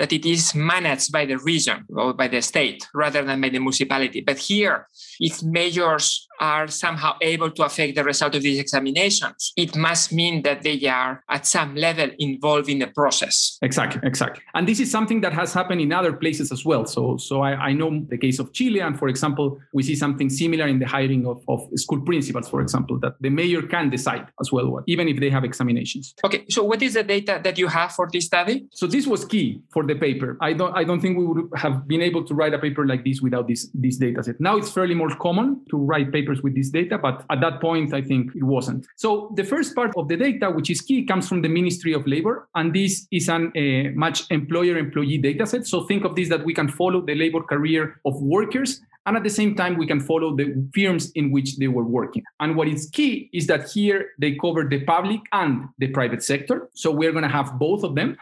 that 0.00 0.14
it 0.14 0.24
is 0.24 0.54
managed 0.54 1.12
by 1.12 1.26
the 1.26 1.36
region 1.38 1.84
or 1.94 2.14
by 2.14 2.26
the 2.26 2.40
state 2.40 2.88
rather 2.94 3.22
than 3.22 3.38
by 3.38 3.50
the 3.50 3.58
municipality. 3.58 4.22
But 4.22 4.38
here, 4.38 4.88
if 5.20 5.42
mayors 5.42 6.26
are 6.40 6.68
somehow 6.68 7.16
able 7.20 7.50
to 7.50 7.62
affect 7.64 7.94
the 7.94 8.04
result 8.04 8.34
of 8.34 8.42
these 8.42 8.58
examinations, 8.58 9.52
it 9.56 9.76
must 9.76 10.12
mean 10.12 10.42
that 10.42 10.62
they 10.62 10.84
are 10.86 11.22
at 11.28 11.46
some 11.46 11.74
level 11.74 12.10
involved 12.18 12.68
in 12.68 12.78
the 12.78 12.86
process. 12.86 13.58
Exactly, 13.62 14.00
exactly. 14.02 14.42
And 14.54 14.66
this 14.66 14.80
is 14.80 14.90
something 14.90 15.20
that 15.20 15.32
has 15.32 15.52
happened 15.52 15.80
in 15.80 15.92
other 15.92 16.12
places 16.12 16.50
as 16.50 16.64
well. 16.64 16.86
So, 16.86 17.16
so 17.18 17.42
I, 17.42 17.52
I 17.68 17.72
know 17.72 18.04
the 18.08 18.18
case 18.18 18.38
of 18.38 18.52
Chile, 18.52 18.80
and 18.80 18.98
for 18.98 19.08
example, 19.08 19.60
we 19.72 19.82
see 19.82 19.94
something 19.94 20.30
similar 20.30 20.66
in 20.66 20.78
the 20.78 20.86
hiring 20.86 21.26
of, 21.26 21.42
of 21.48 21.60
school 21.76 22.00
principals, 22.00 22.48
for 22.48 22.60
example, 22.60 22.98
that 23.00 23.14
the 23.20 23.28
mayor 23.28 23.62
can 23.62 23.90
decide 23.90 24.26
as 24.40 24.50
well, 24.52 24.70
what, 24.70 24.84
even 24.86 25.08
if 25.08 25.20
they 25.20 25.30
have 25.30 25.44
examinations. 25.44 26.14
Okay, 26.24 26.44
so 26.48 26.64
what 26.64 26.82
is 26.82 26.94
the 26.94 27.02
data 27.02 27.40
that 27.42 27.58
you 27.58 27.68
have 27.68 27.92
for 27.92 28.08
this 28.12 28.26
study? 28.26 28.66
So 28.72 28.86
this 28.86 29.06
was 29.06 29.24
key 29.24 29.62
for 29.72 29.84
the 29.84 29.94
paper. 29.94 30.38
I 30.40 30.52
don't 30.52 30.74
I 30.76 30.84
don't 30.84 31.00
think 31.00 31.18
we 31.18 31.26
would 31.26 31.50
have 31.56 31.86
been 31.86 32.02
able 32.02 32.24
to 32.24 32.34
write 32.34 32.54
a 32.54 32.58
paper 32.58 32.86
like 32.86 33.04
this 33.04 33.20
without 33.20 33.48
this 33.48 33.68
this 33.74 33.96
data 33.96 34.22
set. 34.22 34.40
Now 34.40 34.56
it's 34.56 34.70
fairly 34.70 34.94
more 34.94 35.14
common 35.16 35.60
to 35.70 35.76
write 35.76 36.12
papers 36.12 36.29
with 36.42 36.54
this 36.54 36.70
data, 36.70 36.98
but 36.98 37.24
at 37.30 37.40
that 37.40 37.60
point 37.60 37.92
I 37.94 38.02
think 38.02 38.34
it 38.34 38.44
wasn't. 38.44 38.86
So 38.96 39.32
the 39.36 39.44
first 39.44 39.74
part 39.74 39.92
of 39.96 40.08
the 40.08 40.16
data, 40.16 40.50
which 40.50 40.70
is 40.70 40.80
key, 40.80 41.04
comes 41.04 41.28
from 41.28 41.42
the 41.42 41.48
Ministry 41.48 41.92
of 41.92 42.06
Labor, 42.06 42.48
and 42.54 42.74
this 42.74 43.06
is 43.10 43.28
an 43.28 43.52
uh, 43.56 43.90
much 43.94 44.30
employer-employee 44.30 45.18
data 45.18 45.46
set. 45.46 45.66
So 45.66 45.84
think 45.84 46.04
of 46.04 46.14
this 46.16 46.28
that 46.28 46.44
we 46.44 46.54
can 46.54 46.68
follow 46.68 47.00
the 47.00 47.14
labor 47.14 47.42
career 47.42 48.00
of 48.04 48.20
workers 48.22 48.80
and 49.06 49.16
at 49.16 49.24
the 49.24 49.30
same 49.30 49.54
time 49.54 49.76
we 49.76 49.86
can 49.86 50.00
follow 50.00 50.36
the 50.36 50.46
firms 50.74 51.10
in 51.12 51.30
which 51.30 51.56
they 51.56 51.68
were 51.68 51.84
working 51.84 52.22
and 52.40 52.54
what 52.54 52.68
is 52.68 52.88
key 52.92 53.30
is 53.32 53.46
that 53.46 53.70
here 53.70 54.10
they 54.18 54.36
cover 54.36 54.64
the 54.64 54.84
public 54.84 55.20
and 55.32 55.64
the 55.78 55.88
private 55.88 56.22
sector 56.22 56.68
so 56.74 56.90
we're 56.90 57.12
going 57.12 57.24
to 57.24 57.28
have 57.28 57.58
both 57.58 57.82
of 57.82 57.94
them 57.94 58.16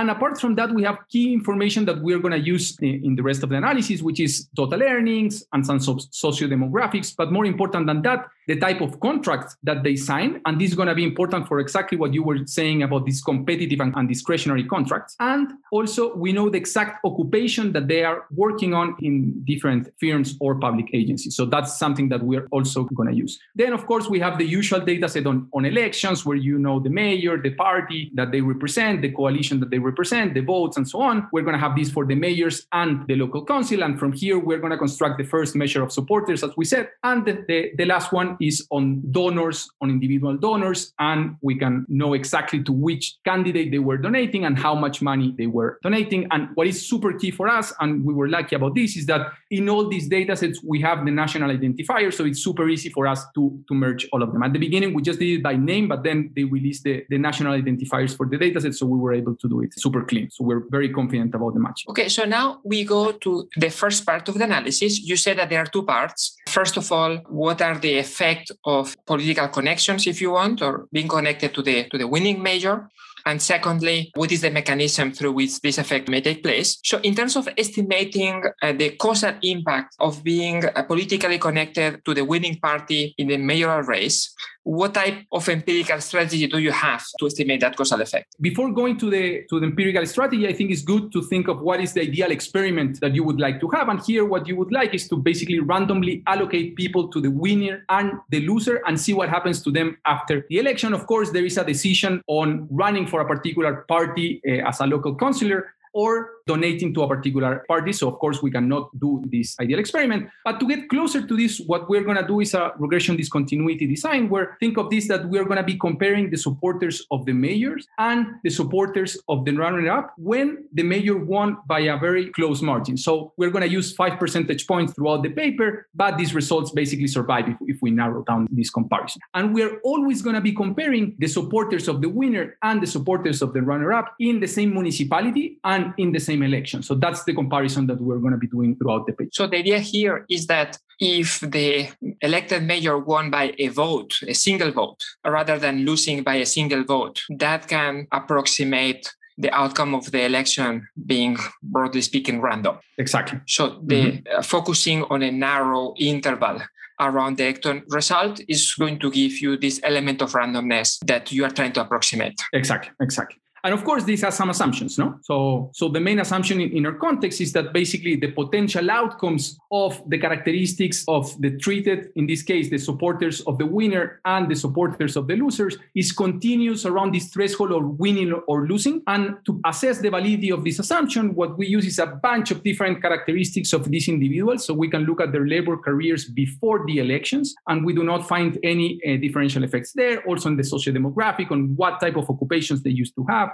and 0.00 0.10
apart 0.10 0.40
from 0.40 0.54
that, 0.56 0.72
we 0.72 0.82
have 0.84 0.98
key 1.08 1.32
information 1.32 1.84
that 1.86 2.00
we're 2.00 2.18
going 2.18 2.32
to 2.32 2.38
use 2.38 2.76
in 2.80 3.14
the 3.14 3.22
rest 3.22 3.42
of 3.42 3.48
the 3.48 3.56
analysis, 3.56 4.02
which 4.02 4.20
is 4.20 4.48
total 4.56 4.82
earnings 4.82 5.44
and 5.52 5.64
some 5.66 5.80
socio-demographics. 5.80 7.14
But 7.16 7.32
more 7.32 7.44
important 7.44 7.86
than 7.86 8.02
that, 8.02 8.26
the 8.46 8.56
type 8.56 8.80
of 8.80 9.00
contract 9.00 9.56
that 9.62 9.82
they 9.82 9.96
sign. 9.96 10.40
And 10.46 10.60
this 10.60 10.70
is 10.70 10.76
going 10.76 10.88
to 10.88 10.94
be 10.94 11.04
important 11.04 11.48
for 11.48 11.60
exactly 11.60 11.96
what 11.98 12.12
you 12.12 12.22
were 12.22 12.38
saying 12.46 12.82
about 12.82 13.06
these 13.06 13.22
competitive 13.22 13.80
and, 13.80 13.94
and, 13.96 14.08
discretionary 14.08 14.64
contracts. 14.64 15.16
And 15.20 15.52
also, 15.72 16.14
we 16.14 16.32
know 16.32 16.48
the 16.50 16.58
exact 16.58 17.04
occupation 17.04 17.72
that 17.72 17.88
they 17.88 18.04
are 18.04 18.26
working 18.30 18.74
on 18.74 18.96
in 19.00 19.42
different 19.44 19.88
firms 20.00 20.36
or 20.40 20.56
public 20.56 20.86
agencies. 20.92 21.36
So 21.36 21.46
that's 21.46 21.78
something 21.78 22.08
that 22.10 22.22
we're 22.22 22.46
also 22.50 22.84
going 22.84 23.08
to 23.08 23.14
use. 23.14 23.38
Then, 23.54 23.72
of 23.72 23.86
course, 23.86 24.08
we 24.08 24.20
have 24.20 24.38
the 24.38 24.44
usual 24.44 24.80
data 24.80 25.08
set 25.08 25.26
on, 25.26 25.48
on 25.52 25.64
elections 25.64 26.26
where 26.26 26.36
you 26.36 26.58
know 26.58 26.80
the 26.80 26.90
mayor, 26.90 27.40
the 27.40 27.54
party 27.54 28.10
that 28.14 28.30
they 28.30 28.40
represent, 28.40 29.02
the 29.02 29.10
coalition 29.10 29.60
that 29.60 29.70
they 29.70 29.78
represent, 29.78 30.34
the 30.34 30.40
votes, 30.40 30.76
and 30.76 30.88
so 30.88 31.00
on. 31.00 31.28
We're 31.32 31.42
going 31.42 31.54
to 31.54 31.60
have 31.60 31.76
this 31.76 31.90
for 31.90 32.04
the 32.04 32.14
mayors 32.14 32.66
and 32.72 33.06
the 33.06 33.16
local 33.16 33.44
council. 33.44 33.82
And 33.82 33.98
from 33.98 34.12
here, 34.12 34.38
we're 34.38 34.58
going 34.58 34.72
to 34.72 34.78
construct 34.78 35.18
the 35.18 35.24
first 35.24 35.56
measure 35.56 35.82
of 35.82 35.92
supporters, 35.92 36.44
as 36.44 36.50
we 36.56 36.64
said. 36.64 36.90
And 37.02 37.24
the, 37.24 37.44
the, 37.48 37.72
the 37.76 37.84
last 37.86 38.12
one 38.12 38.33
is 38.40 38.66
on 38.70 39.02
donors, 39.10 39.68
on 39.80 39.90
individual 39.90 40.36
donors, 40.36 40.92
and 40.98 41.36
we 41.42 41.56
can 41.56 41.86
know 41.88 42.14
exactly 42.14 42.62
to 42.62 42.72
which 42.72 43.16
candidate 43.24 43.70
they 43.70 43.78
were 43.78 43.96
donating 43.96 44.44
and 44.44 44.58
how 44.58 44.74
much 44.74 45.02
money 45.02 45.34
they 45.36 45.46
were 45.46 45.78
donating. 45.82 46.26
And 46.30 46.48
what 46.54 46.66
is 46.66 46.86
super 46.86 47.12
key 47.12 47.30
for 47.30 47.48
us, 47.48 47.72
and 47.80 48.04
we 48.04 48.14
were 48.14 48.28
lucky 48.28 48.56
about 48.56 48.74
this, 48.74 48.96
is 48.96 49.06
that 49.06 49.32
in 49.50 49.68
all 49.68 49.88
these 49.88 50.08
data 50.08 50.36
sets, 50.36 50.60
we 50.62 50.80
have 50.80 51.04
the 51.04 51.10
national 51.10 51.50
identifier. 51.50 52.12
So 52.12 52.24
it's 52.24 52.42
super 52.42 52.68
easy 52.68 52.90
for 52.90 53.06
us 53.06 53.24
to, 53.34 53.62
to 53.68 53.74
merge 53.74 54.06
all 54.12 54.22
of 54.22 54.32
them. 54.32 54.42
At 54.42 54.52
the 54.52 54.58
beginning, 54.58 54.94
we 54.94 55.02
just 55.02 55.18
did 55.18 55.38
it 55.38 55.42
by 55.42 55.56
name, 55.56 55.88
but 55.88 56.02
then 56.02 56.30
they 56.34 56.44
released 56.44 56.84
the, 56.84 57.04
the 57.08 57.18
national 57.18 57.52
identifiers 57.60 58.16
for 58.16 58.26
the 58.26 58.38
data 58.38 58.60
set. 58.60 58.74
So 58.74 58.86
we 58.86 58.98
were 58.98 59.12
able 59.12 59.36
to 59.36 59.48
do 59.48 59.60
it 59.62 59.78
super 59.78 60.02
clean. 60.04 60.30
So 60.30 60.44
we're 60.44 60.64
very 60.70 60.88
confident 60.88 61.34
about 61.34 61.54
the 61.54 61.60
match. 61.60 61.84
Okay, 61.88 62.08
so 62.08 62.24
now 62.24 62.60
we 62.64 62.84
go 62.84 63.12
to 63.12 63.48
the 63.56 63.70
first 63.70 64.04
part 64.06 64.28
of 64.28 64.34
the 64.38 64.44
analysis. 64.44 65.00
You 65.00 65.16
said 65.16 65.38
that 65.38 65.50
there 65.50 65.60
are 65.60 65.66
two 65.66 65.82
parts. 65.82 66.36
First 66.54 66.76
of 66.76 66.92
all, 66.92 67.16
what 67.42 67.60
are 67.62 67.78
the 67.78 67.98
effect 67.98 68.52
of 68.64 68.96
political 69.06 69.48
connections, 69.48 70.06
if 70.06 70.20
you 70.20 70.30
want, 70.30 70.62
or 70.62 70.86
being 70.92 71.08
connected 71.08 71.52
to 71.54 71.62
the 71.62 71.76
to 71.90 71.98
the 71.98 72.06
winning 72.06 72.40
major. 72.40 72.76
And 73.26 73.40
secondly, 73.40 74.12
what 74.14 74.32
is 74.32 74.42
the 74.42 74.50
mechanism 74.50 75.12
through 75.12 75.32
which 75.32 75.60
this 75.60 75.78
effect 75.78 76.08
may 76.08 76.20
take 76.20 76.42
place? 76.42 76.78
So, 76.84 77.00
in 77.02 77.14
terms 77.14 77.36
of 77.36 77.48
estimating 77.56 78.42
uh, 78.62 78.72
the 78.72 78.90
causal 78.90 79.34
impact 79.42 79.96
of 80.00 80.22
being 80.22 80.64
uh, 80.64 80.82
politically 80.82 81.38
connected 81.38 82.04
to 82.04 82.14
the 82.14 82.24
winning 82.24 82.58
party 82.58 83.14
in 83.18 83.28
the 83.28 83.38
mayoral 83.38 83.82
race, 83.82 84.34
what 84.64 84.94
type 84.94 85.26
of 85.30 85.46
empirical 85.48 86.00
strategy 86.00 86.46
do 86.46 86.58
you 86.58 86.72
have 86.72 87.04
to 87.18 87.26
estimate 87.26 87.60
that 87.60 87.76
causal 87.76 88.00
effect? 88.00 88.34
Before 88.40 88.72
going 88.72 88.96
to 88.98 89.10
the 89.10 89.44
to 89.50 89.60
the 89.60 89.66
empirical 89.66 90.04
strategy, 90.06 90.48
I 90.48 90.54
think 90.54 90.70
it's 90.70 90.82
good 90.82 91.12
to 91.12 91.22
think 91.22 91.48
of 91.48 91.60
what 91.60 91.80
is 91.80 91.92
the 91.92 92.00
ideal 92.00 92.30
experiment 92.30 93.00
that 93.00 93.14
you 93.14 93.24
would 93.24 93.38
like 93.38 93.60
to 93.60 93.68
have. 93.68 93.88
And 93.88 94.00
here, 94.00 94.24
what 94.24 94.48
you 94.48 94.56
would 94.56 94.72
like 94.72 94.94
is 94.94 95.06
to 95.08 95.16
basically 95.16 95.60
randomly 95.60 96.22
allocate 96.26 96.76
people 96.76 97.08
to 97.08 97.20
the 97.20 97.30
winner 97.30 97.84
and 97.90 98.12
the 98.30 98.40
loser 98.40 98.82
and 98.86 98.98
see 98.98 99.12
what 99.12 99.28
happens 99.28 99.62
to 99.62 99.70
them 99.70 99.98
after 100.06 100.46
the 100.48 100.58
election. 100.58 100.94
Of 100.94 101.06
course, 101.06 101.30
there 101.30 101.44
is 101.44 101.58
a 101.58 101.64
decision 101.64 102.22
on 102.26 102.66
running 102.70 103.06
for 103.06 103.13
a 103.20 103.26
particular 103.26 103.84
party 103.88 104.40
uh, 104.46 104.68
as 104.68 104.80
a 104.80 104.86
local 104.86 105.14
councillor 105.14 105.74
or 105.92 106.30
donating 106.46 106.92
to 106.94 107.02
a 107.02 107.08
particular 107.08 107.64
party. 107.68 107.92
So, 107.92 108.08
of 108.08 108.18
course, 108.18 108.42
we 108.42 108.50
cannot 108.50 108.90
do 108.98 109.22
this 109.26 109.56
ideal 109.60 109.78
experiment. 109.78 110.28
But 110.44 110.60
to 110.60 110.68
get 110.68 110.88
closer 110.88 111.26
to 111.26 111.36
this, 111.36 111.60
what 111.66 111.88
we're 111.88 112.04
going 112.04 112.16
to 112.16 112.26
do 112.26 112.40
is 112.40 112.54
a 112.54 112.72
regression 112.78 113.16
discontinuity 113.16 113.86
design, 113.86 114.28
where 114.28 114.56
think 114.60 114.76
of 114.76 114.90
this 114.90 115.08
that 115.08 115.28
we're 115.28 115.44
going 115.44 115.56
to 115.56 115.62
be 115.62 115.76
comparing 115.76 116.30
the 116.30 116.36
supporters 116.36 117.06
of 117.10 117.24
the 117.24 117.32
mayors 117.32 117.86
and 117.98 118.26
the 118.42 118.50
supporters 118.50 119.16
of 119.28 119.44
the 119.44 119.52
runner 119.52 119.90
up 119.90 120.12
when 120.16 120.64
the 120.72 120.82
mayor 120.82 121.16
won 121.16 121.56
by 121.66 121.80
a 121.80 121.98
very 121.98 122.30
close 122.30 122.60
margin. 122.60 122.96
So, 122.96 123.32
we're 123.36 123.50
going 123.50 123.64
to 123.64 123.70
use 123.70 123.94
five 123.94 124.18
percentage 124.18 124.66
points 124.66 124.92
throughout 124.92 125.22
the 125.22 125.30
paper, 125.30 125.88
but 125.94 126.18
these 126.18 126.34
results 126.34 126.70
basically 126.70 127.06
survive 127.06 127.48
if, 127.48 127.56
if 127.62 127.78
we 127.82 127.90
narrow 127.90 128.22
down 128.24 128.48
this 128.50 128.70
comparison. 128.70 129.20
And 129.34 129.54
we're 129.54 129.78
always 129.80 130.22
going 130.22 130.34
to 130.34 130.42
be 130.42 130.52
comparing 130.52 131.14
the 131.18 131.26
supporters 131.26 131.88
of 131.88 132.02
the 132.02 132.08
winner 132.08 132.56
and 132.62 132.82
the 132.82 132.86
supporters 132.86 133.40
of 133.42 133.52
the 133.52 133.62
runner 133.62 133.92
up 133.92 134.14
in 134.20 134.40
the 134.40 134.48
same 134.48 134.72
municipality 134.72 135.58
and 135.64 135.94
in 135.98 136.12
the 136.12 136.20
same 136.20 136.33
same 136.34 136.42
election. 136.42 136.82
So 136.82 136.94
that's 136.94 137.24
the 137.24 137.34
comparison 137.34 137.86
that 137.86 138.00
we're 138.00 138.18
going 138.18 138.32
to 138.32 138.38
be 138.38 138.46
doing 138.46 138.76
throughout 138.76 139.06
the 139.06 139.12
page. 139.12 139.30
So 139.32 139.46
the 139.46 139.58
idea 139.58 139.78
here 139.78 140.24
is 140.28 140.46
that 140.46 140.78
if 141.00 141.40
the 141.40 141.88
elected 142.20 142.62
mayor 142.62 142.98
won 142.98 143.30
by 143.30 143.54
a 143.58 143.68
vote, 143.68 144.12
a 144.26 144.34
single 144.34 144.70
vote, 144.70 145.00
rather 145.24 145.58
than 145.58 145.84
losing 145.84 146.22
by 146.22 146.36
a 146.36 146.46
single 146.46 146.84
vote, 146.84 147.22
that 147.38 147.68
can 147.68 148.06
approximate 148.12 149.12
the 149.36 149.50
outcome 149.50 149.94
of 149.94 150.10
the 150.12 150.22
election 150.24 150.86
being 151.06 151.36
broadly 151.60 152.00
speaking 152.00 152.40
random 152.40 152.78
exactly 152.98 153.40
so 153.48 153.80
the 153.82 154.02
mm-hmm. 154.02 154.38
uh, 154.38 154.42
focusing 154.42 155.02
on 155.14 155.22
a 155.22 155.32
narrow 155.32 155.92
interval 155.98 156.56
around 157.00 157.36
the 157.36 157.42
election 157.42 157.82
result 157.88 158.40
is 158.46 158.72
going 158.78 158.96
to 158.96 159.10
give 159.10 159.32
you 159.40 159.56
this 159.56 159.80
element 159.82 160.22
of 160.22 160.30
randomness 160.34 160.88
that 161.04 161.32
you 161.32 161.44
are 161.44 161.50
trying 161.50 161.72
to 161.72 161.80
approximate 161.80 162.40
exactly 162.52 162.92
exactly 163.00 163.36
and 163.64 163.72
of 163.72 163.82
course, 163.82 164.04
these 164.04 164.20
has 164.20 164.36
some 164.36 164.50
assumptions, 164.50 164.98
no? 164.98 165.18
So, 165.22 165.70
so 165.72 165.88
the 165.88 165.98
main 165.98 166.20
assumption 166.20 166.60
in, 166.60 166.76
in 166.76 166.84
our 166.84 166.92
context 166.92 167.40
is 167.40 167.54
that 167.54 167.72
basically 167.72 168.14
the 168.14 168.30
potential 168.30 168.90
outcomes 168.90 169.58
of 169.72 170.02
the 170.10 170.18
characteristics 170.18 171.02
of 171.08 171.34
the 171.40 171.56
treated, 171.56 172.10
in 172.14 172.26
this 172.26 172.42
case, 172.42 172.68
the 172.68 172.76
supporters 172.76 173.40
of 173.42 173.56
the 173.56 173.64
winner 173.64 174.20
and 174.26 174.50
the 174.50 174.54
supporters 174.54 175.16
of 175.16 175.28
the 175.28 175.36
losers, 175.36 175.78
is 175.94 176.12
continuous 176.12 176.84
around 176.84 177.14
this 177.14 177.28
threshold 177.28 177.72
of 177.72 177.98
winning 177.98 178.34
or 178.46 178.66
losing. 178.66 179.02
And 179.06 179.36
to 179.46 179.58
assess 179.64 179.98
the 179.98 180.10
validity 180.10 180.52
of 180.52 180.62
this 180.62 180.78
assumption, 180.78 181.34
what 181.34 181.56
we 181.56 181.66
use 181.66 181.86
is 181.86 181.98
a 181.98 182.06
bunch 182.06 182.50
of 182.50 182.62
different 182.62 183.00
characteristics 183.00 183.72
of 183.72 183.90
these 183.90 184.08
individuals. 184.08 184.66
So 184.66 184.74
we 184.74 184.90
can 184.90 185.04
look 185.04 185.22
at 185.22 185.32
their 185.32 185.46
labor 185.46 185.78
careers 185.78 186.26
before 186.26 186.84
the 186.86 186.98
elections, 186.98 187.54
and 187.66 187.82
we 187.82 187.94
do 187.94 188.04
not 188.04 188.28
find 188.28 188.58
any 188.62 189.00
uh, 189.08 189.16
differential 189.16 189.64
effects 189.64 189.92
there. 189.94 190.22
Also, 190.26 190.50
in 190.50 190.56
the 190.58 190.64
socio-demographic, 190.64 191.50
on 191.50 191.74
what 191.76 191.98
type 191.98 192.16
of 192.16 192.28
occupations 192.28 192.82
they 192.82 192.90
used 192.90 193.14
to 193.14 193.24
have 193.30 193.53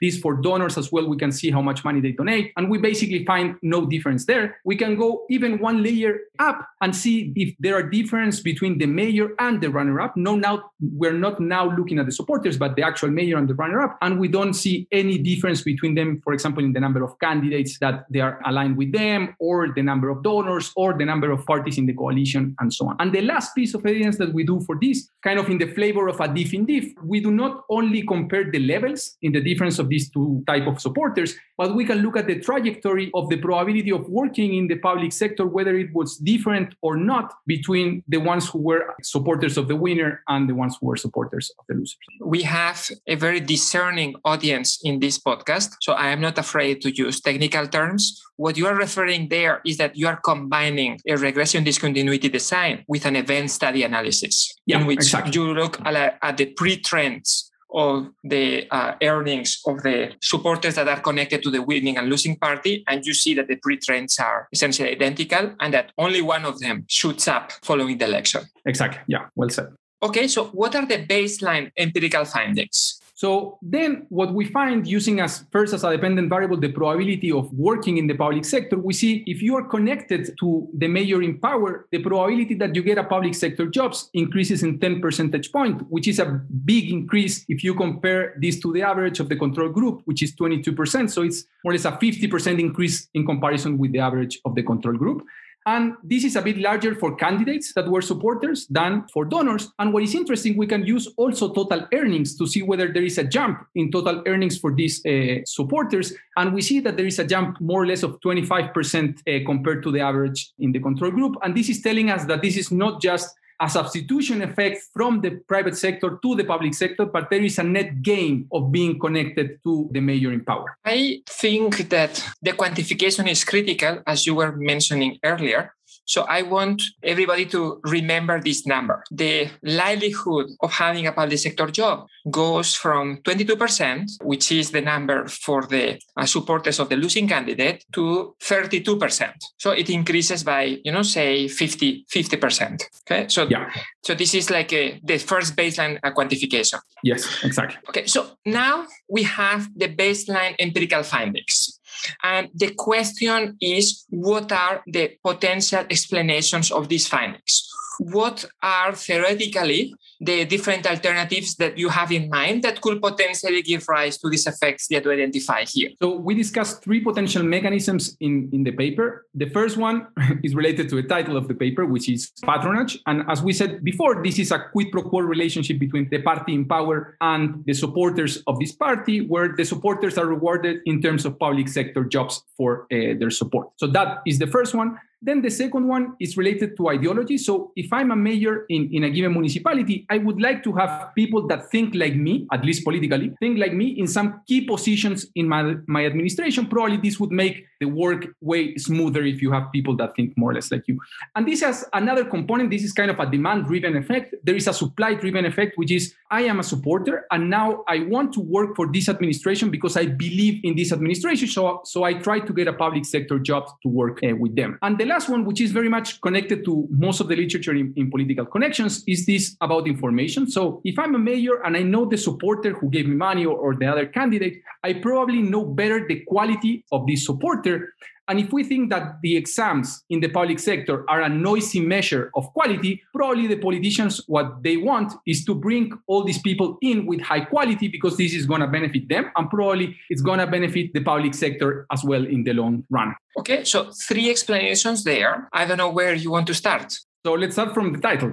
this 0.00 0.18
for 0.18 0.34
donors 0.34 0.76
as 0.78 0.92
well. 0.92 1.08
We 1.08 1.16
can 1.16 1.32
see 1.32 1.50
how 1.50 1.62
much 1.62 1.84
money 1.84 2.00
they 2.00 2.12
donate. 2.12 2.52
And 2.56 2.70
we 2.70 2.78
basically 2.78 3.24
find 3.24 3.56
no 3.62 3.86
difference 3.86 4.26
there. 4.26 4.58
We 4.64 4.76
can 4.76 4.96
go 4.96 5.24
even 5.30 5.58
one 5.58 5.82
layer 5.82 6.20
up 6.38 6.68
and 6.80 6.94
see 6.94 7.32
if 7.36 7.54
there 7.58 7.74
are 7.76 7.82
difference 7.82 8.40
between 8.40 8.78
the 8.78 8.86
mayor 8.86 9.30
and 9.38 9.60
the 9.60 9.70
runner-up. 9.70 10.16
No, 10.16 10.36
now 10.36 10.70
we're 10.80 11.12
not 11.12 11.40
now 11.40 11.74
looking 11.76 11.98
at 11.98 12.06
the 12.06 12.12
supporters, 12.12 12.56
but 12.56 12.76
the 12.76 12.82
actual 12.82 13.10
mayor 13.10 13.38
and 13.38 13.48
the 13.48 13.54
runner-up. 13.54 13.98
And 14.02 14.20
we 14.20 14.28
don't 14.28 14.54
see 14.54 14.86
any 14.92 15.18
difference 15.18 15.62
between 15.62 15.94
them, 15.94 16.20
for 16.22 16.32
example, 16.32 16.64
in 16.64 16.72
the 16.72 16.80
number 16.80 17.02
of 17.02 17.18
candidates 17.18 17.78
that 17.78 18.06
they 18.10 18.20
are 18.20 18.40
aligned 18.46 18.76
with 18.76 18.92
them, 18.92 19.34
or 19.38 19.72
the 19.74 19.82
number 19.82 20.10
of 20.10 20.22
donors, 20.22 20.72
or 20.76 20.92
the 20.96 21.04
number 21.04 21.30
of 21.30 21.44
parties 21.46 21.78
in 21.78 21.86
the 21.86 21.94
coalition, 21.94 22.54
and 22.60 22.72
so 22.72 22.88
on. 22.88 22.96
And 22.98 23.12
the 23.12 23.22
last 23.22 23.54
piece 23.54 23.74
of 23.74 23.84
evidence 23.86 24.18
that 24.18 24.32
we 24.32 24.44
do 24.44 24.60
for 24.60 24.76
this, 24.80 25.08
kind 25.22 25.38
of 25.38 25.48
in 25.48 25.58
the 25.58 25.66
flavor 25.66 26.08
of 26.08 26.20
a 26.20 26.28
diff 26.28 26.52
in 26.54 26.66
diff, 26.66 26.92
we 27.02 27.20
do 27.20 27.30
not 27.30 27.64
only 27.70 28.02
compare 28.02 28.50
the 28.50 28.58
levels 28.58 29.16
in 29.22 29.32
the 29.32 29.40
difference 29.40 29.78
of 29.78 29.85
these 29.88 30.10
two 30.10 30.42
type 30.46 30.66
of 30.66 30.80
supporters, 30.80 31.34
but 31.56 31.74
we 31.74 31.84
can 31.84 31.98
look 31.98 32.16
at 32.16 32.26
the 32.26 32.38
trajectory 32.40 33.10
of 33.14 33.28
the 33.28 33.36
probability 33.36 33.90
of 33.90 34.08
working 34.08 34.54
in 34.54 34.68
the 34.68 34.76
public 34.76 35.12
sector, 35.12 35.46
whether 35.46 35.76
it 35.76 35.92
was 35.94 36.16
different 36.18 36.74
or 36.82 36.96
not 36.96 37.34
between 37.46 38.02
the 38.08 38.18
ones 38.18 38.48
who 38.48 38.58
were 38.58 38.94
supporters 39.02 39.56
of 39.56 39.68
the 39.68 39.76
winner 39.76 40.22
and 40.28 40.48
the 40.48 40.54
ones 40.54 40.76
who 40.80 40.86
were 40.86 40.96
supporters 40.96 41.50
of 41.58 41.64
the 41.68 41.74
losers. 41.74 41.96
We 42.20 42.42
have 42.42 42.88
a 43.06 43.14
very 43.14 43.40
discerning 43.40 44.16
audience 44.24 44.80
in 44.84 45.00
this 45.00 45.18
podcast, 45.18 45.76
so 45.80 45.92
I 45.92 46.08
am 46.08 46.20
not 46.20 46.38
afraid 46.38 46.82
to 46.82 46.94
use 46.94 47.20
technical 47.20 47.66
terms. 47.66 48.22
What 48.36 48.56
you 48.56 48.66
are 48.66 48.74
referring 48.74 49.28
there 49.28 49.62
is 49.64 49.78
that 49.78 49.96
you 49.96 50.06
are 50.08 50.16
combining 50.16 51.00
a 51.08 51.16
regression 51.16 51.64
discontinuity 51.64 52.28
design 52.28 52.84
with 52.86 53.06
an 53.06 53.16
event 53.16 53.50
study 53.50 53.82
analysis, 53.82 54.54
yeah, 54.66 54.80
in 54.80 54.86
which 54.86 54.98
exactly. 54.98 55.32
you 55.32 55.54
look 55.54 55.80
at, 55.86 56.18
at 56.20 56.36
the 56.36 56.46
pre-trends 56.46 57.50
of 57.72 58.08
the 58.24 58.66
uh, 58.70 58.94
earnings 59.02 59.60
of 59.66 59.82
the 59.82 60.12
supporters 60.22 60.76
that 60.76 60.88
are 60.88 61.00
connected 61.00 61.42
to 61.42 61.50
the 61.50 61.62
winning 61.62 61.96
and 61.96 62.08
losing 62.08 62.36
party, 62.36 62.84
and 62.86 63.04
you 63.04 63.14
see 63.14 63.34
that 63.34 63.48
the 63.48 63.56
pre-trends 63.56 64.18
are 64.18 64.48
essentially 64.52 64.90
identical, 64.90 65.54
and 65.60 65.74
that 65.74 65.92
only 65.98 66.22
one 66.22 66.44
of 66.44 66.60
them 66.60 66.84
shoots 66.88 67.28
up 67.28 67.52
following 67.62 67.98
the 67.98 68.04
election. 68.04 68.42
Exactly. 68.64 69.00
Yeah. 69.06 69.26
Well 69.34 69.50
said. 69.50 69.68
Okay. 70.02 70.28
So, 70.28 70.46
what 70.46 70.74
are 70.74 70.86
the 70.86 71.04
baseline 71.06 71.70
empirical 71.76 72.24
findings? 72.24 73.00
So 73.16 73.58
then 73.62 74.04
what 74.10 74.34
we 74.34 74.44
find 74.44 74.86
using 74.86 75.20
as 75.20 75.46
first 75.50 75.72
as 75.72 75.84
a 75.84 75.90
dependent 75.90 76.28
variable 76.28 76.58
the 76.58 76.70
probability 76.70 77.32
of 77.32 77.50
working 77.54 77.96
in 77.96 78.06
the 78.06 78.14
public 78.14 78.44
sector, 78.44 78.76
we 78.78 78.92
see 78.92 79.24
if 79.26 79.40
you 79.40 79.56
are 79.56 79.62
connected 79.62 80.36
to 80.38 80.68
the 80.74 80.86
mayor 80.86 81.22
in 81.22 81.40
power, 81.40 81.88
the 81.92 82.02
probability 82.02 82.54
that 82.56 82.74
you 82.74 82.82
get 82.82 82.98
a 82.98 83.04
public 83.04 83.34
sector 83.34 83.68
jobs 83.68 84.10
increases 84.12 84.62
in 84.62 84.78
10 84.78 85.00
percentage 85.00 85.50
point, 85.50 85.80
which 85.88 86.08
is 86.08 86.18
a 86.18 86.26
big 86.66 86.90
increase 86.90 87.42
if 87.48 87.64
you 87.64 87.74
compare 87.74 88.34
this 88.38 88.60
to 88.60 88.70
the 88.74 88.82
average 88.82 89.18
of 89.18 89.30
the 89.30 89.36
control 89.36 89.70
group, 89.70 90.02
which 90.04 90.22
is 90.22 90.36
22%. 90.36 91.10
So 91.10 91.22
it's 91.22 91.46
more 91.64 91.72
or 91.72 91.74
less 91.74 91.86
a 91.86 91.92
50% 91.92 92.60
increase 92.60 93.08
in 93.14 93.24
comparison 93.24 93.78
with 93.78 93.92
the 93.92 94.00
average 94.00 94.38
of 94.44 94.54
the 94.54 94.62
control 94.62 94.94
group. 94.94 95.24
And 95.66 95.94
this 96.04 96.22
is 96.22 96.36
a 96.36 96.42
bit 96.42 96.58
larger 96.58 96.94
for 96.94 97.16
candidates 97.16 97.72
that 97.74 97.88
were 97.88 98.00
supporters 98.00 98.68
than 98.68 99.04
for 99.12 99.24
donors. 99.24 99.72
And 99.80 99.92
what 99.92 100.04
is 100.04 100.14
interesting, 100.14 100.56
we 100.56 100.68
can 100.68 100.86
use 100.86 101.08
also 101.16 101.52
total 101.52 101.88
earnings 101.92 102.36
to 102.36 102.46
see 102.46 102.62
whether 102.62 102.92
there 102.92 103.02
is 103.02 103.18
a 103.18 103.24
jump 103.24 103.66
in 103.74 103.90
total 103.90 104.22
earnings 104.26 104.56
for 104.56 104.72
these 104.72 105.04
uh, 105.04 105.44
supporters. 105.44 106.12
And 106.36 106.54
we 106.54 106.62
see 106.62 106.78
that 106.80 106.96
there 106.96 107.06
is 107.06 107.18
a 107.18 107.26
jump 107.26 107.60
more 107.60 107.82
or 107.82 107.86
less 107.86 108.04
of 108.04 108.20
25% 108.20 109.18
uh, 109.18 109.44
compared 109.44 109.82
to 109.82 109.90
the 109.90 110.00
average 110.00 110.52
in 110.60 110.70
the 110.70 110.78
control 110.78 111.10
group. 111.10 111.34
And 111.42 111.56
this 111.56 111.68
is 111.68 111.82
telling 111.82 112.10
us 112.10 112.24
that 112.26 112.42
this 112.42 112.56
is 112.56 112.70
not 112.70 113.02
just 113.02 113.36
a 113.60 113.68
substitution 113.68 114.42
effect 114.42 114.82
from 114.92 115.20
the 115.20 115.30
private 115.48 115.76
sector 115.76 116.18
to 116.22 116.34
the 116.34 116.44
public 116.44 116.74
sector, 116.74 117.06
but 117.06 117.30
there 117.30 117.42
is 117.42 117.58
a 117.58 117.62
net 117.62 118.02
gain 118.02 118.46
of 118.52 118.72
being 118.72 118.98
connected 118.98 119.58
to 119.64 119.88
the 119.92 120.00
mayor 120.00 120.32
in 120.32 120.44
power. 120.44 120.76
I 120.84 121.22
think 121.26 121.88
that 121.88 122.22
the 122.42 122.52
quantification 122.52 123.28
is 123.28 123.44
critical, 123.44 124.02
as 124.06 124.26
you 124.26 124.34
were 124.34 124.52
mentioning 124.52 125.18
earlier, 125.24 125.75
so 126.06 126.22
I 126.22 126.42
want 126.42 126.82
everybody 127.02 127.46
to 127.46 127.80
remember 127.84 128.40
this 128.40 128.66
number. 128.66 129.02
The 129.10 129.50
likelihood 129.62 130.46
of 130.60 130.72
having 130.72 131.06
a 131.06 131.12
public 131.12 131.38
sector 131.38 131.66
job 131.66 132.06
goes 132.30 132.74
from 132.74 133.18
22%, 133.22 134.22
which 134.22 134.52
is 134.52 134.70
the 134.70 134.80
number 134.80 135.26
for 135.28 135.66
the 135.66 136.00
uh, 136.16 136.26
supporters 136.26 136.78
of 136.78 136.88
the 136.88 136.96
losing 136.96 137.28
candidate, 137.28 137.84
to 137.92 138.34
32%. 138.40 139.32
So 139.58 139.72
it 139.72 139.90
increases 139.90 140.44
by, 140.44 140.78
you 140.84 140.92
know, 140.92 141.02
say 141.02 141.48
50, 141.48 142.06
50%. 142.12 142.82
Okay. 143.02 143.26
So, 143.28 143.46
yeah. 143.48 143.70
so 144.02 144.14
this 144.14 144.34
is 144.34 144.48
like 144.48 144.72
a, 144.72 145.00
the 145.02 145.18
first 145.18 145.56
baseline 145.56 146.00
quantification. 146.00 146.80
Yes, 147.02 147.44
exactly. 147.44 147.78
Okay. 147.88 148.06
So 148.06 148.38
now 148.44 148.86
we 149.08 149.24
have 149.24 149.68
the 149.76 149.88
baseline 149.88 150.54
empirical 150.58 151.02
findings. 151.02 151.75
And 152.22 152.48
the 152.54 152.74
question 152.74 153.56
is 153.60 154.04
what 154.10 154.52
are 154.52 154.82
the 154.86 155.16
potential 155.24 155.84
explanations 155.90 156.70
of 156.70 156.88
these 156.88 157.06
findings? 157.06 157.68
What 157.98 158.44
are 158.62 158.92
theoretically 158.94 159.94
the 160.20 160.44
different 160.44 160.86
alternatives 160.86 161.56
that 161.56 161.76
you 161.78 161.88
have 161.88 162.12
in 162.12 162.28
mind 162.28 162.62
that 162.62 162.80
could 162.80 163.00
potentially 163.00 163.62
give 163.62 163.86
rise 163.88 164.18
to 164.18 164.30
these 164.30 164.46
effects 164.46 164.88
that 164.88 165.04
you 165.04 165.12
identify 165.12 165.64
here? 165.64 165.90
So 166.00 166.16
we 166.16 166.34
discussed 166.34 166.82
three 166.82 167.00
potential 167.00 167.42
mechanisms 167.42 168.16
in, 168.20 168.48
in 168.52 168.64
the 168.64 168.72
paper. 168.72 169.26
The 169.34 169.48
first 169.50 169.76
one 169.76 170.06
is 170.42 170.54
related 170.54 170.88
to 170.90 170.96
the 170.96 171.08
title 171.08 171.36
of 171.36 171.48
the 171.48 171.54
paper, 171.54 171.86
which 171.86 172.08
is 172.08 172.32
patronage. 172.44 172.98
And 173.06 173.24
as 173.28 173.42
we 173.42 173.52
said 173.52 173.84
before, 173.84 174.22
this 174.22 174.38
is 174.38 174.50
a 174.50 174.58
quid 174.72 174.92
pro 174.92 175.02
quo 175.02 175.20
relationship 175.20 175.78
between 175.78 176.08
the 176.10 176.22
party 176.22 176.54
in 176.54 176.64
power 176.66 177.16
and 177.20 177.64
the 177.66 177.74
supporters 177.74 178.42
of 178.46 178.58
this 178.58 178.72
party, 178.72 179.20
where 179.20 179.54
the 179.56 179.64
supporters 179.64 180.18
are 180.18 180.26
rewarded 180.26 180.80
in 180.86 181.02
terms 181.02 181.24
of 181.24 181.38
public 181.38 181.68
sector 181.68 182.04
jobs 182.04 182.42
for 182.56 182.86
uh, 182.92 183.14
their 183.18 183.30
support. 183.30 183.68
So 183.76 183.86
that 183.88 184.18
is 184.26 184.38
the 184.38 184.46
first 184.46 184.74
one. 184.74 184.98
Then 185.22 185.42
the 185.42 185.50
second 185.50 185.88
one 185.88 186.14
is 186.20 186.36
related 186.36 186.76
to 186.76 186.88
ideology. 186.88 187.38
So 187.38 187.72
if 187.74 187.92
I'm 187.92 188.10
a 188.10 188.16
mayor 188.16 188.66
in, 188.68 188.90
in 188.92 189.04
a 189.04 189.10
given 189.10 189.32
municipality, 189.32 190.06
I 190.10 190.18
would 190.18 190.40
like 190.40 190.62
to 190.64 190.72
have 190.74 191.14
people 191.14 191.46
that 191.48 191.70
think 191.70 191.94
like 191.94 192.14
me, 192.14 192.46
at 192.52 192.64
least 192.64 192.84
politically, 192.84 193.32
think 193.40 193.58
like 193.58 193.72
me 193.72 193.88
in 193.98 194.06
some 194.06 194.42
key 194.46 194.66
positions 194.66 195.26
in 195.34 195.48
my, 195.48 195.76
my 195.86 196.04
administration. 196.04 196.66
Probably 196.66 196.98
this 196.98 197.18
would 197.18 197.32
make 197.32 197.66
the 197.80 197.86
work 197.86 198.26
way 198.40 198.76
smoother 198.76 199.22
if 199.24 199.42
you 199.42 199.52
have 199.52 199.70
people 199.72 199.96
that 199.96 200.14
think 200.16 200.36
more 200.36 200.50
or 200.50 200.54
less 200.54 200.70
like 200.70 200.84
you. 200.86 200.98
And 201.34 201.46
this 201.46 201.62
has 201.62 201.84
another 201.92 202.24
component. 202.24 202.70
This 202.70 202.82
is 202.82 202.92
kind 202.92 203.10
of 203.10 203.18
a 203.18 203.26
demand 203.26 203.66
driven 203.66 203.96
effect. 203.96 204.34
There 204.44 204.56
is 204.56 204.68
a 204.68 204.72
supply 204.72 205.14
driven 205.14 205.44
effect, 205.44 205.72
which 205.76 205.90
is 205.90 206.14
I 206.30 206.42
am 206.42 206.60
a 206.60 206.62
supporter 206.62 207.26
and 207.30 207.48
now 207.50 207.84
I 207.88 208.00
want 208.00 208.32
to 208.34 208.40
work 208.40 208.76
for 208.76 208.90
this 208.90 209.08
administration 209.08 209.70
because 209.70 209.96
I 209.96 210.06
believe 210.06 210.60
in 210.64 210.76
this 210.76 210.92
administration. 210.92 211.48
So, 211.48 211.80
so 211.84 212.04
I 212.04 212.14
try 212.14 212.40
to 212.40 212.52
get 212.52 212.68
a 212.68 212.72
public 212.72 213.04
sector 213.04 213.38
job 213.38 213.68
to 213.82 213.88
work 213.88 214.20
uh, 214.22 214.34
with 214.36 214.56
them. 214.56 214.78
And 214.82 214.98
the 214.98 215.05
last 215.06 215.28
one, 215.28 215.44
which 215.44 215.60
is 215.60 215.72
very 215.72 215.88
much 215.88 216.20
connected 216.20 216.64
to 216.64 216.86
most 216.90 217.20
of 217.20 217.28
the 217.28 217.36
literature 217.36 217.74
in, 217.74 217.92
in, 217.96 218.10
political 218.10 218.46
connections, 218.46 219.02
is 219.06 219.26
this 219.26 219.56
about 219.60 219.86
information. 219.86 220.50
So 220.50 220.80
if 220.84 220.98
I'm 220.98 221.14
a 221.14 221.18
mayor 221.18 221.62
and 221.64 221.76
I 221.76 221.82
know 221.82 222.04
the 222.04 222.16
supporter 222.16 222.72
who 222.72 222.90
gave 222.90 223.06
me 223.06 223.14
money 223.14 223.44
or, 223.44 223.56
or 223.56 223.74
the 223.74 223.86
other 223.86 224.06
candidate, 224.06 224.62
I 224.84 224.94
probably 224.94 225.42
know 225.42 225.64
better 225.64 226.06
the 226.06 226.20
quality 226.26 226.84
of 226.92 227.06
this 227.06 227.24
supporter 227.24 227.94
and 228.28 228.40
if 228.40 228.52
we 228.52 228.64
think 228.64 228.90
that 228.90 229.20
the 229.22 229.36
exams 229.36 230.04
in 230.10 230.20
the 230.20 230.28
public 230.28 230.58
sector 230.58 231.08
are 231.08 231.22
a 231.22 231.28
noisy 231.28 231.80
measure 231.80 232.30
of 232.34 232.52
quality, 232.54 233.02
probably 233.14 233.46
the 233.46 233.56
politicians, 233.56 234.20
what 234.26 234.62
they 234.62 234.76
want 234.76 235.12
is 235.26 235.44
to 235.44 235.54
bring 235.54 235.92
all 236.08 236.24
these 236.24 236.40
people 236.40 236.76
in 236.82 237.06
with 237.06 237.20
high 237.20 237.40
quality 237.40 237.88
because 237.88 238.16
this 238.16 238.34
is 238.34 238.46
going 238.46 238.60
to 238.60 238.66
benefit 238.66 239.08
them 239.08 239.30
and 239.36 239.48
probably 239.48 239.96
it's 240.10 240.22
going 240.22 240.40
to 240.40 240.46
benefit 240.46 240.92
the 240.92 241.02
public 241.02 241.34
sector 241.34 241.86
as 241.92 242.02
well 242.02 242.24
in 242.24 242.42
the 242.42 242.52
long 242.52 242.84
run. 242.90 243.14
Okay, 243.38 243.64
so 243.64 243.90
three 243.92 244.30
explanations 244.30 245.04
there. 245.04 245.48
I 245.52 245.64
don't 245.64 245.78
know 245.78 245.90
where 245.90 246.14
you 246.14 246.30
want 246.30 246.46
to 246.48 246.54
start. 246.54 246.98
So 247.26 247.32
let's 247.32 247.54
start 247.54 247.74
from 247.74 247.92
the 247.92 247.98
title, 247.98 248.32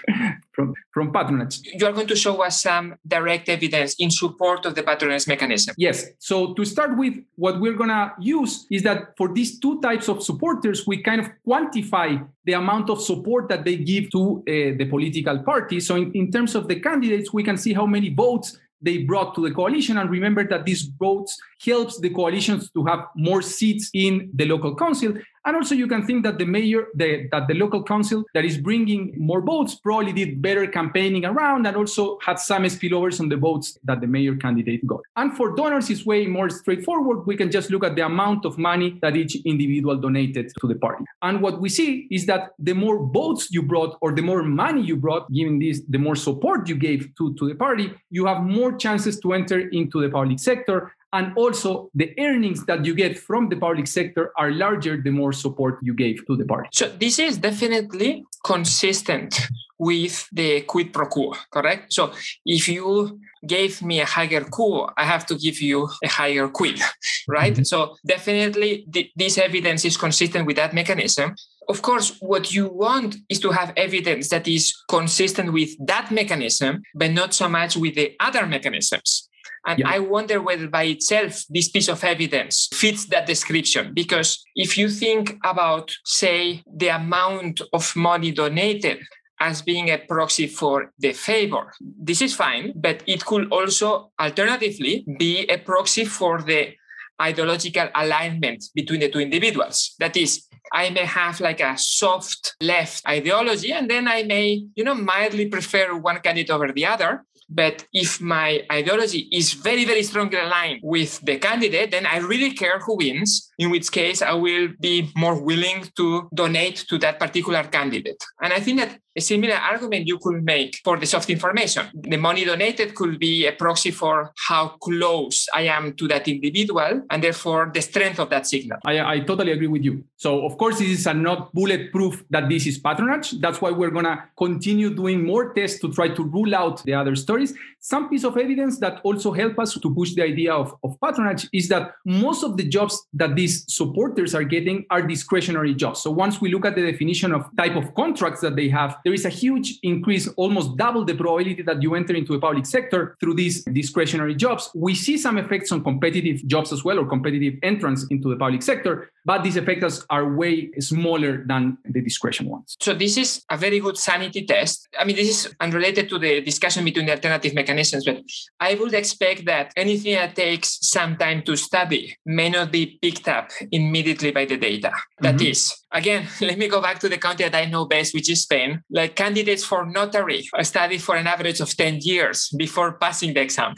from, 0.52 0.74
from 0.92 1.12
patronage. 1.12 1.60
You 1.62 1.86
are 1.86 1.92
going 1.92 2.08
to 2.08 2.16
show 2.16 2.42
us 2.42 2.60
some 2.60 2.96
direct 3.06 3.48
evidence 3.48 3.94
in 4.00 4.10
support 4.10 4.66
of 4.66 4.74
the 4.74 4.82
patronage 4.82 5.28
mechanism. 5.28 5.76
Yes. 5.78 6.06
So 6.18 6.52
to 6.54 6.64
start 6.64 6.98
with, 6.98 7.14
what 7.36 7.60
we're 7.60 7.74
going 7.74 7.90
to 7.90 8.12
use 8.18 8.66
is 8.68 8.82
that 8.82 9.16
for 9.16 9.32
these 9.32 9.60
two 9.60 9.80
types 9.80 10.08
of 10.08 10.24
supporters, 10.24 10.88
we 10.88 11.00
kind 11.04 11.20
of 11.20 11.28
quantify 11.46 12.26
the 12.44 12.54
amount 12.54 12.90
of 12.90 13.00
support 13.00 13.48
that 13.48 13.64
they 13.64 13.76
give 13.76 14.10
to 14.10 14.38
uh, 14.40 14.76
the 14.76 14.86
political 14.90 15.38
party. 15.44 15.78
So 15.78 15.94
in, 15.94 16.10
in 16.10 16.32
terms 16.32 16.56
of 16.56 16.66
the 16.66 16.80
candidates, 16.80 17.32
we 17.32 17.44
can 17.44 17.56
see 17.56 17.72
how 17.72 17.86
many 17.86 18.08
votes 18.08 18.58
they 18.82 18.98
brought 18.98 19.36
to 19.36 19.48
the 19.48 19.54
coalition. 19.54 19.98
And 19.98 20.10
remember 20.10 20.46
that 20.48 20.64
these 20.64 20.82
votes 20.82 21.38
helps 21.64 22.00
the 22.00 22.10
coalitions 22.10 22.70
to 22.72 22.84
have 22.86 23.06
more 23.14 23.40
seats 23.40 23.88
in 23.94 24.30
the 24.34 24.46
local 24.46 24.74
council. 24.74 25.14
And 25.44 25.56
also, 25.56 25.74
you 25.74 25.86
can 25.86 26.06
think 26.06 26.22
that 26.22 26.38
the 26.38 26.44
mayor, 26.44 26.86
the, 26.94 27.28
that 27.32 27.48
the 27.48 27.54
local 27.54 27.82
council 27.82 28.24
that 28.34 28.44
is 28.44 28.58
bringing 28.58 29.12
more 29.16 29.40
votes 29.40 29.74
probably 29.74 30.12
did 30.12 30.40
better 30.40 30.66
campaigning 30.66 31.24
around 31.24 31.66
and 31.66 31.76
also 31.76 32.18
had 32.22 32.38
some 32.38 32.62
spillovers 32.64 33.18
on 33.20 33.28
the 33.28 33.36
votes 33.36 33.78
that 33.84 34.00
the 34.00 34.06
mayor 34.06 34.36
candidate 34.36 34.86
got. 34.86 35.00
And 35.16 35.36
for 35.36 35.54
donors, 35.54 35.90
it's 35.90 36.06
way 36.06 36.26
more 36.26 36.48
straightforward. 36.48 37.26
We 37.26 37.36
can 37.36 37.50
just 37.50 37.70
look 37.70 37.84
at 37.84 37.96
the 37.96 38.06
amount 38.06 38.44
of 38.44 38.56
money 38.56 38.98
that 39.02 39.16
each 39.16 39.36
individual 39.44 39.96
donated 39.96 40.52
to 40.60 40.68
the 40.68 40.76
party. 40.76 41.04
And 41.22 41.42
what 41.42 41.60
we 41.60 41.68
see 41.68 42.06
is 42.10 42.26
that 42.26 42.50
the 42.58 42.74
more 42.74 43.04
votes 43.04 43.48
you 43.50 43.62
brought 43.62 43.98
or 44.00 44.12
the 44.12 44.22
more 44.22 44.42
money 44.42 44.82
you 44.82 44.96
brought, 44.96 45.30
given 45.32 45.58
this, 45.58 45.82
the 45.88 45.98
more 45.98 46.14
support 46.14 46.68
you 46.68 46.76
gave 46.76 47.12
to, 47.18 47.34
to 47.34 47.48
the 47.48 47.54
party, 47.54 47.92
you 48.10 48.26
have 48.26 48.42
more 48.42 48.76
chances 48.76 49.18
to 49.20 49.32
enter 49.32 49.68
into 49.70 50.00
the 50.00 50.08
public 50.08 50.38
sector 50.38 50.92
and 51.12 51.36
also 51.36 51.90
the 51.94 52.14
earnings 52.18 52.64
that 52.66 52.84
you 52.84 52.94
get 52.94 53.18
from 53.18 53.48
the 53.48 53.56
public 53.56 53.86
sector 53.86 54.32
are 54.38 54.50
larger 54.50 55.00
the 55.00 55.10
more 55.10 55.32
support 55.32 55.78
you 55.82 55.94
gave 55.94 56.24
to 56.26 56.36
the 56.36 56.44
party. 56.44 56.68
So 56.72 56.88
this 56.88 57.18
is 57.18 57.38
definitely 57.38 58.24
consistent 58.44 59.40
with 59.78 60.28
the 60.32 60.62
quid 60.62 60.92
pro 60.92 61.06
quo, 61.06 61.34
correct? 61.50 61.92
So 61.92 62.12
if 62.46 62.68
you 62.68 63.20
gave 63.46 63.82
me 63.82 64.00
a 64.00 64.06
higher 64.06 64.44
quo, 64.44 64.88
I 64.96 65.04
have 65.04 65.26
to 65.26 65.34
give 65.34 65.60
you 65.60 65.88
a 66.04 66.08
higher 66.08 66.48
quid, 66.48 66.80
right? 67.28 67.52
Mm-hmm. 67.52 67.64
So 67.64 67.96
definitely 68.06 68.86
th- 68.92 69.10
this 69.16 69.38
evidence 69.38 69.84
is 69.84 69.96
consistent 69.96 70.46
with 70.46 70.56
that 70.56 70.72
mechanism. 70.72 71.34
Of 71.68 71.82
course, 71.82 72.16
what 72.20 72.52
you 72.52 72.68
want 72.68 73.16
is 73.28 73.40
to 73.40 73.50
have 73.50 73.72
evidence 73.76 74.28
that 74.28 74.46
is 74.46 74.72
consistent 74.88 75.52
with 75.52 75.70
that 75.86 76.10
mechanism, 76.10 76.82
but 76.94 77.10
not 77.10 77.34
so 77.34 77.48
much 77.48 77.76
with 77.76 77.94
the 77.94 78.14
other 78.20 78.46
mechanisms. 78.46 79.28
And 79.66 79.78
yeah. 79.78 79.88
I 79.88 79.98
wonder 80.00 80.40
whether 80.40 80.68
by 80.68 80.84
itself 80.84 81.44
this 81.48 81.68
piece 81.68 81.88
of 81.88 82.02
evidence 82.02 82.68
fits 82.72 83.06
that 83.06 83.26
description. 83.26 83.92
Because 83.94 84.44
if 84.56 84.76
you 84.76 84.88
think 84.88 85.38
about, 85.44 85.92
say, 86.04 86.62
the 86.66 86.88
amount 86.88 87.60
of 87.72 87.94
money 87.94 88.32
donated 88.32 88.98
as 89.40 89.62
being 89.62 89.90
a 89.90 89.98
proxy 89.98 90.46
for 90.46 90.92
the 90.98 91.12
favor, 91.12 91.72
this 91.80 92.22
is 92.22 92.34
fine, 92.34 92.72
but 92.76 93.02
it 93.06 93.24
could 93.24 93.50
also 93.52 94.12
alternatively 94.20 95.04
be 95.18 95.46
a 95.46 95.58
proxy 95.58 96.04
for 96.04 96.42
the 96.42 96.74
ideological 97.20 97.88
alignment 97.94 98.64
between 98.74 99.00
the 99.00 99.08
two 99.08 99.20
individuals. 99.20 99.94
That 100.00 100.16
is, 100.16 100.46
I 100.72 100.90
may 100.90 101.04
have 101.04 101.40
like 101.40 101.60
a 101.60 101.76
soft 101.76 102.56
left 102.60 103.06
ideology, 103.06 103.72
and 103.72 103.88
then 103.88 104.08
I 104.08 104.22
may, 104.24 104.64
you 104.74 104.84
know, 104.84 104.94
mildly 104.94 105.46
prefer 105.46 105.96
one 105.96 106.20
candidate 106.20 106.50
over 106.50 106.72
the 106.72 106.86
other. 106.86 107.24
But 107.54 107.86
if 107.92 108.20
my 108.20 108.62
ideology 108.70 109.28
is 109.30 109.52
very, 109.52 109.84
very 109.84 110.02
strongly 110.02 110.38
aligned 110.38 110.80
with 110.82 111.20
the 111.20 111.38
candidate, 111.38 111.90
then 111.90 112.06
I 112.06 112.18
really 112.18 112.52
care 112.52 112.78
who 112.78 112.96
wins, 112.96 113.52
in 113.58 113.70
which 113.70 113.90
case 113.92 114.22
I 114.22 114.32
will 114.32 114.68
be 114.80 115.10
more 115.16 115.40
willing 115.40 115.84
to 115.96 116.28
donate 116.34 116.84
to 116.88 116.98
that 116.98 117.18
particular 117.18 117.64
candidate. 117.64 118.22
And 118.40 118.52
I 118.52 118.60
think 118.60 118.78
that 118.80 118.98
a 119.16 119.20
similar 119.20 119.54
argument 119.54 120.06
you 120.06 120.18
could 120.18 120.42
make 120.42 120.80
for 120.84 120.96
the 120.96 121.06
soft 121.06 121.30
information. 121.30 121.86
The 121.94 122.16
money 122.16 122.44
donated 122.44 122.94
could 122.94 123.18
be 123.18 123.46
a 123.46 123.52
proxy 123.52 123.90
for 123.90 124.32
how 124.48 124.68
close 124.80 125.48
I 125.54 125.62
am 125.62 125.94
to 125.94 126.08
that 126.08 126.28
individual 126.28 127.02
and 127.10 127.22
therefore 127.22 127.70
the 127.72 127.82
strength 127.82 128.18
of 128.18 128.30
that 128.30 128.46
signal. 128.46 128.78
I, 128.84 129.14
I 129.14 129.20
totally 129.20 129.52
agree 129.52 129.66
with 129.66 129.84
you. 129.84 130.04
So, 130.16 130.44
of 130.46 130.56
course, 130.56 130.78
this 130.78 130.88
is 130.88 131.06
not 131.06 131.52
bulletproof 131.52 132.24
that 132.30 132.48
this 132.48 132.66
is 132.66 132.78
patronage. 132.78 133.32
That's 133.40 133.60
why 133.60 133.70
we're 133.70 133.90
going 133.90 134.04
to 134.04 134.22
continue 134.38 134.94
doing 134.94 135.24
more 135.24 135.52
tests 135.52 135.80
to 135.80 135.92
try 135.92 136.08
to 136.08 136.22
rule 136.22 136.54
out 136.54 136.82
the 136.84 136.94
other 136.94 137.16
stories. 137.16 137.54
Some 137.80 138.08
piece 138.08 138.24
of 138.24 138.36
evidence 138.36 138.78
that 138.78 139.00
also 139.02 139.32
help 139.32 139.58
us 139.58 139.74
to 139.74 139.94
push 139.94 140.14
the 140.14 140.22
idea 140.22 140.52
of, 140.54 140.74
of 140.84 140.96
patronage 141.00 141.48
is 141.52 141.68
that 141.68 141.94
most 142.06 142.44
of 142.44 142.56
the 142.56 142.64
jobs 142.68 143.06
that 143.14 143.34
these 143.34 143.64
supporters 143.66 144.34
are 144.34 144.44
getting 144.44 144.86
are 144.90 145.02
discretionary 145.02 145.74
jobs. 145.74 146.00
So 146.00 146.10
once 146.10 146.40
we 146.40 146.52
look 146.52 146.64
at 146.64 146.76
the 146.76 146.90
definition 146.90 147.32
of 147.32 147.44
type 147.56 147.74
of 147.74 147.92
contracts 147.94 148.40
that 148.42 148.54
they 148.54 148.68
have, 148.68 148.98
there 149.04 149.14
is 149.14 149.24
a 149.24 149.28
huge 149.28 149.78
increase, 149.82 150.28
almost 150.36 150.76
double 150.76 151.04
the 151.04 151.14
probability 151.14 151.62
that 151.62 151.82
you 151.82 151.94
enter 151.94 152.14
into 152.14 152.34
a 152.34 152.40
public 152.40 152.66
sector 152.66 153.16
through 153.20 153.34
these 153.34 153.64
discretionary 153.64 154.34
jobs. 154.34 154.70
We 154.74 154.94
see 154.94 155.18
some 155.18 155.38
effects 155.38 155.72
on 155.72 155.82
competitive 155.82 156.46
jobs 156.46 156.72
as 156.72 156.84
well 156.84 156.98
or 156.98 157.06
competitive 157.06 157.54
entrance 157.62 158.06
into 158.10 158.28
the 158.28 158.36
public 158.36 158.62
sector, 158.62 159.10
but 159.24 159.42
these 159.42 159.56
effects 159.56 160.04
are 160.10 160.34
way 160.34 160.70
smaller 160.78 161.44
than 161.46 161.78
the 161.84 162.00
discretion 162.00 162.48
ones. 162.48 162.76
So 162.80 162.94
this 162.94 163.16
is 163.16 163.44
a 163.50 163.56
very 163.56 163.80
good 163.80 163.98
sanity 163.98 164.44
test. 164.44 164.88
I 164.98 165.04
mean, 165.04 165.16
this 165.16 165.28
is 165.28 165.54
unrelated 165.60 166.08
to 166.10 166.18
the 166.18 166.40
discussion 166.40 166.84
between 166.84 167.06
the 167.06 167.12
alternative 167.12 167.54
mechanisms, 167.54 168.04
but 168.04 168.22
I 168.60 168.74
would 168.74 168.94
expect 168.94 169.46
that 169.46 169.72
anything 169.76 170.14
that 170.14 170.36
takes 170.36 170.78
some 170.82 171.16
time 171.16 171.42
to 171.42 171.56
study 171.56 172.16
may 172.26 172.48
not 172.48 172.72
be 172.72 172.98
picked 173.00 173.28
up 173.28 173.50
immediately 173.70 174.30
by 174.30 174.44
the 174.44 174.56
data. 174.56 174.92
That 175.20 175.36
mm-hmm. 175.36 175.46
is, 175.46 175.74
again, 175.92 176.26
let 176.40 176.58
me 176.58 176.68
go 176.68 176.80
back 176.80 176.98
to 177.00 177.08
the 177.08 177.18
country 177.18 177.48
that 177.48 177.54
I 177.54 177.66
know 177.66 177.84
best, 177.84 178.14
which 178.14 178.30
is 178.30 178.42
Spain. 178.42 178.82
Like 178.90 179.16
candidates 179.16 179.64
for 179.64 179.86
notary 179.86 180.48
study 180.62 180.98
for 180.98 181.16
an 181.16 181.26
average 181.26 181.60
of 181.60 181.76
10 181.76 181.98
years 182.02 182.48
before 182.56 182.92
passing 182.98 183.34
the 183.34 183.40
exam. 183.40 183.74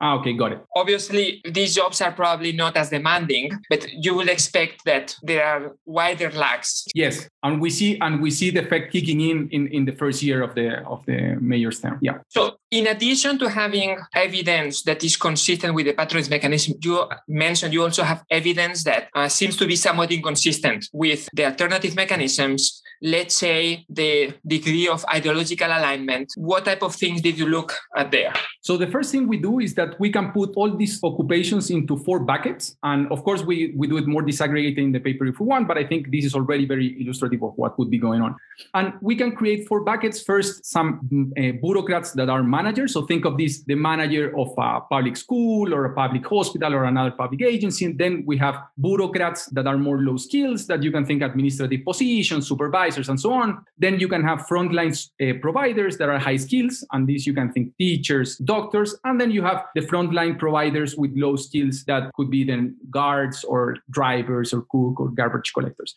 Ah, 0.00 0.14
okay, 0.18 0.32
got 0.32 0.52
it. 0.52 0.64
Obviously, 0.76 1.40
these 1.44 1.74
jobs 1.74 2.00
are 2.00 2.12
probably 2.12 2.52
not 2.52 2.76
as 2.76 2.90
demanding, 2.90 3.50
but 3.68 3.84
you 3.92 4.14
will 4.14 4.28
expect 4.28 4.84
that 4.84 5.16
there 5.22 5.44
are 5.44 5.76
wider 5.86 6.30
lags. 6.30 6.84
Yes, 6.94 7.28
and 7.42 7.60
we 7.60 7.70
see 7.70 7.98
and 8.00 8.22
we 8.22 8.30
see 8.30 8.50
the 8.50 8.60
effect 8.60 8.92
kicking 8.92 9.20
in 9.20 9.48
in, 9.50 9.66
in 9.68 9.84
the 9.86 9.92
first 9.92 10.22
year 10.22 10.42
of 10.42 10.54
the 10.54 10.84
of 10.86 11.04
the 11.06 11.36
mayor's 11.40 11.80
term. 11.80 11.98
Yeah. 12.00 12.18
So 12.28 12.58
in 12.70 12.86
addition 12.86 13.38
to 13.40 13.48
having 13.48 13.98
evidence 14.14 14.82
that 14.82 15.02
is 15.02 15.16
consistent 15.16 15.74
with 15.74 15.86
the 15.86 15.94
patronage 15.94 16.30
mechanism, 16.30 16.74
you 16.80 17.04
mentioned 17.26 17.74
you 17.74 17.82
also 17.82 18.04
have 18.04 18.22
evidence 18.30 18.84
that 18.84 19.08
uh, 19.16 19.28
seems 19.28 19.56
to 19.56 19.66
be 19.66 19.74
somewhat 19.74 20.12
inconsistent 20.12 20.88
with 20.92 21.28
the 21.32 21.44
alternative 21.58 21.96
mechanisms 21.96 22.82
let's 23.02 23.36
say 23.36 23.84
the 23.88 24.34
degree 24.46 24.88
of 24.88 25.04
ideological 25.12 25.68
alignment 25.68 26.32
what 26.36 26.64
type 26.64 26.82
of 26.82 26.94
things 26.94 27.20
did 27.20 27.38
you 27.38 27.46
look 27.46 27.76
at 27.96 28.10
there? 28.10 28.32
So 28.60 28.76
the 28.76 28.86
first 28.86 29.12
thing 29.12 29.28
we 29.28 29.38
do 29.38 29.60
is 29.60 29.74
that 29.74 29.98
we 30.00 30.10
can 30.10 30.32
put 30.32 30.50
all 30.56 30.76
these 30.76 31.02
occupations 31.02 31.70
into 31.70 31.96
four 31.96 32.20
buckets. 32.20 32.76
And 32.82 33.10
of 33.12 33.24
course 33.24 33.42
we, 33.42 33.72
we 33.76 33.86
do 33.86 33.96
it 33.98 34.06
more 34.06 34.22
disaggregated 34.22 34.78
in 34.78 34.92
the 34.92 34.98
paper 34.98 35.26
if 35.26 35.40
we 35.40 35.46
want 35.46 35.68
but 35.68 35.78
i 35.78 35.84
think 35.84 36.10
this 36.10 36.24
is 36.24 36.34
already 36.34 36.66
very 36.66 37.00
illustrative 37.00 37.42
of 37.42 37.52
what 37.56 37.78
would 37.78 37.90
be 37.90 37.98
going 37.98 38.20
on. 38.20 38.34
And 38.74 38.94
we 39.00 39.14
can 39.14 39.34
create 39.34 39.68
four 39.68 39.80
buckets. 39.84 40.22
First 40.22 40.64
some 40.64 41.32
uh, 41.38 41.52
bureaucrats 41.62 42.12
that 42.12 42.28
are 42.28 42.42
managers. 42.42 42.92
So 42.92 43.06
think 43.06 43.24
of 43.24 43.38
this 43.38 43.62
the 43.62 43.74
manager 43.74 44.36
of 44.36 44.48
a 44.58 44.80
public 44.80 45.16
school 45.16 45.72
or 45.72 45.84
a 45.84 45.94
public 45.94 46.26
hospital 46.26 46.74
or 46.74 46.84
another 46.84 47.12
public 47.12 47.42
agency. 47.42 47.84
And 47.84 47.98
then 47.98 48.24
we 48.26 48.36
have 48.38 48.56
bureaucrats 48.80 49.46
that 49.46 49.66
are 49.66 49.78
more 49.78 49.98
low 49.98 50.16
skills 50.16 50.66
that 50.66 50.82
you 50.82 50.90
can 50.90 51.06
think 51.06 51.22
administrative 51.48 51.84
positions 51.84 52.48
supervisors 52.48 53.08
and 53.08 53.20
so 53.20 53.32
on. 53.32 53.64
Then 53.78 54.00
you 54.00 54.08
can 54.08 54.22
have 54.24 54.46
frontline 54.46 54.94
uh, 55.20 55.38
providers 55.40 55.96
that 55.98 56.08
are 56.08 56.18
high 56.18 56.36
skills, 56.36 56.84
and 56.92 57.06
these 57.06 57.26
you 57.26 57.34
can 57.34 57.52
think 57.52 57.76
teachers, 57.78 58.36
doctors, 58.38 58.96
and 59.04 59.20
then 59.20 59.30
you 59.30 59.42
have 59.42 59.64
the 59.74 59.82
frontline 59.82 60.38
providers 60.38 60.96
with 60.96 61.12
low 61.14 61.36
skills 61.36 61.84
that 61.84 62.12
could 62.14 62.30
be 62.30 62.44
then 62.44 62.76
guards 62.90 63.44
or 63.44 63.76
drivers 63.90 64.52
or 64.52 64.62
cook 64.70 65.00
or 65.00 65.08
garbage 65.10 65.52
collectors. 65.52 65.94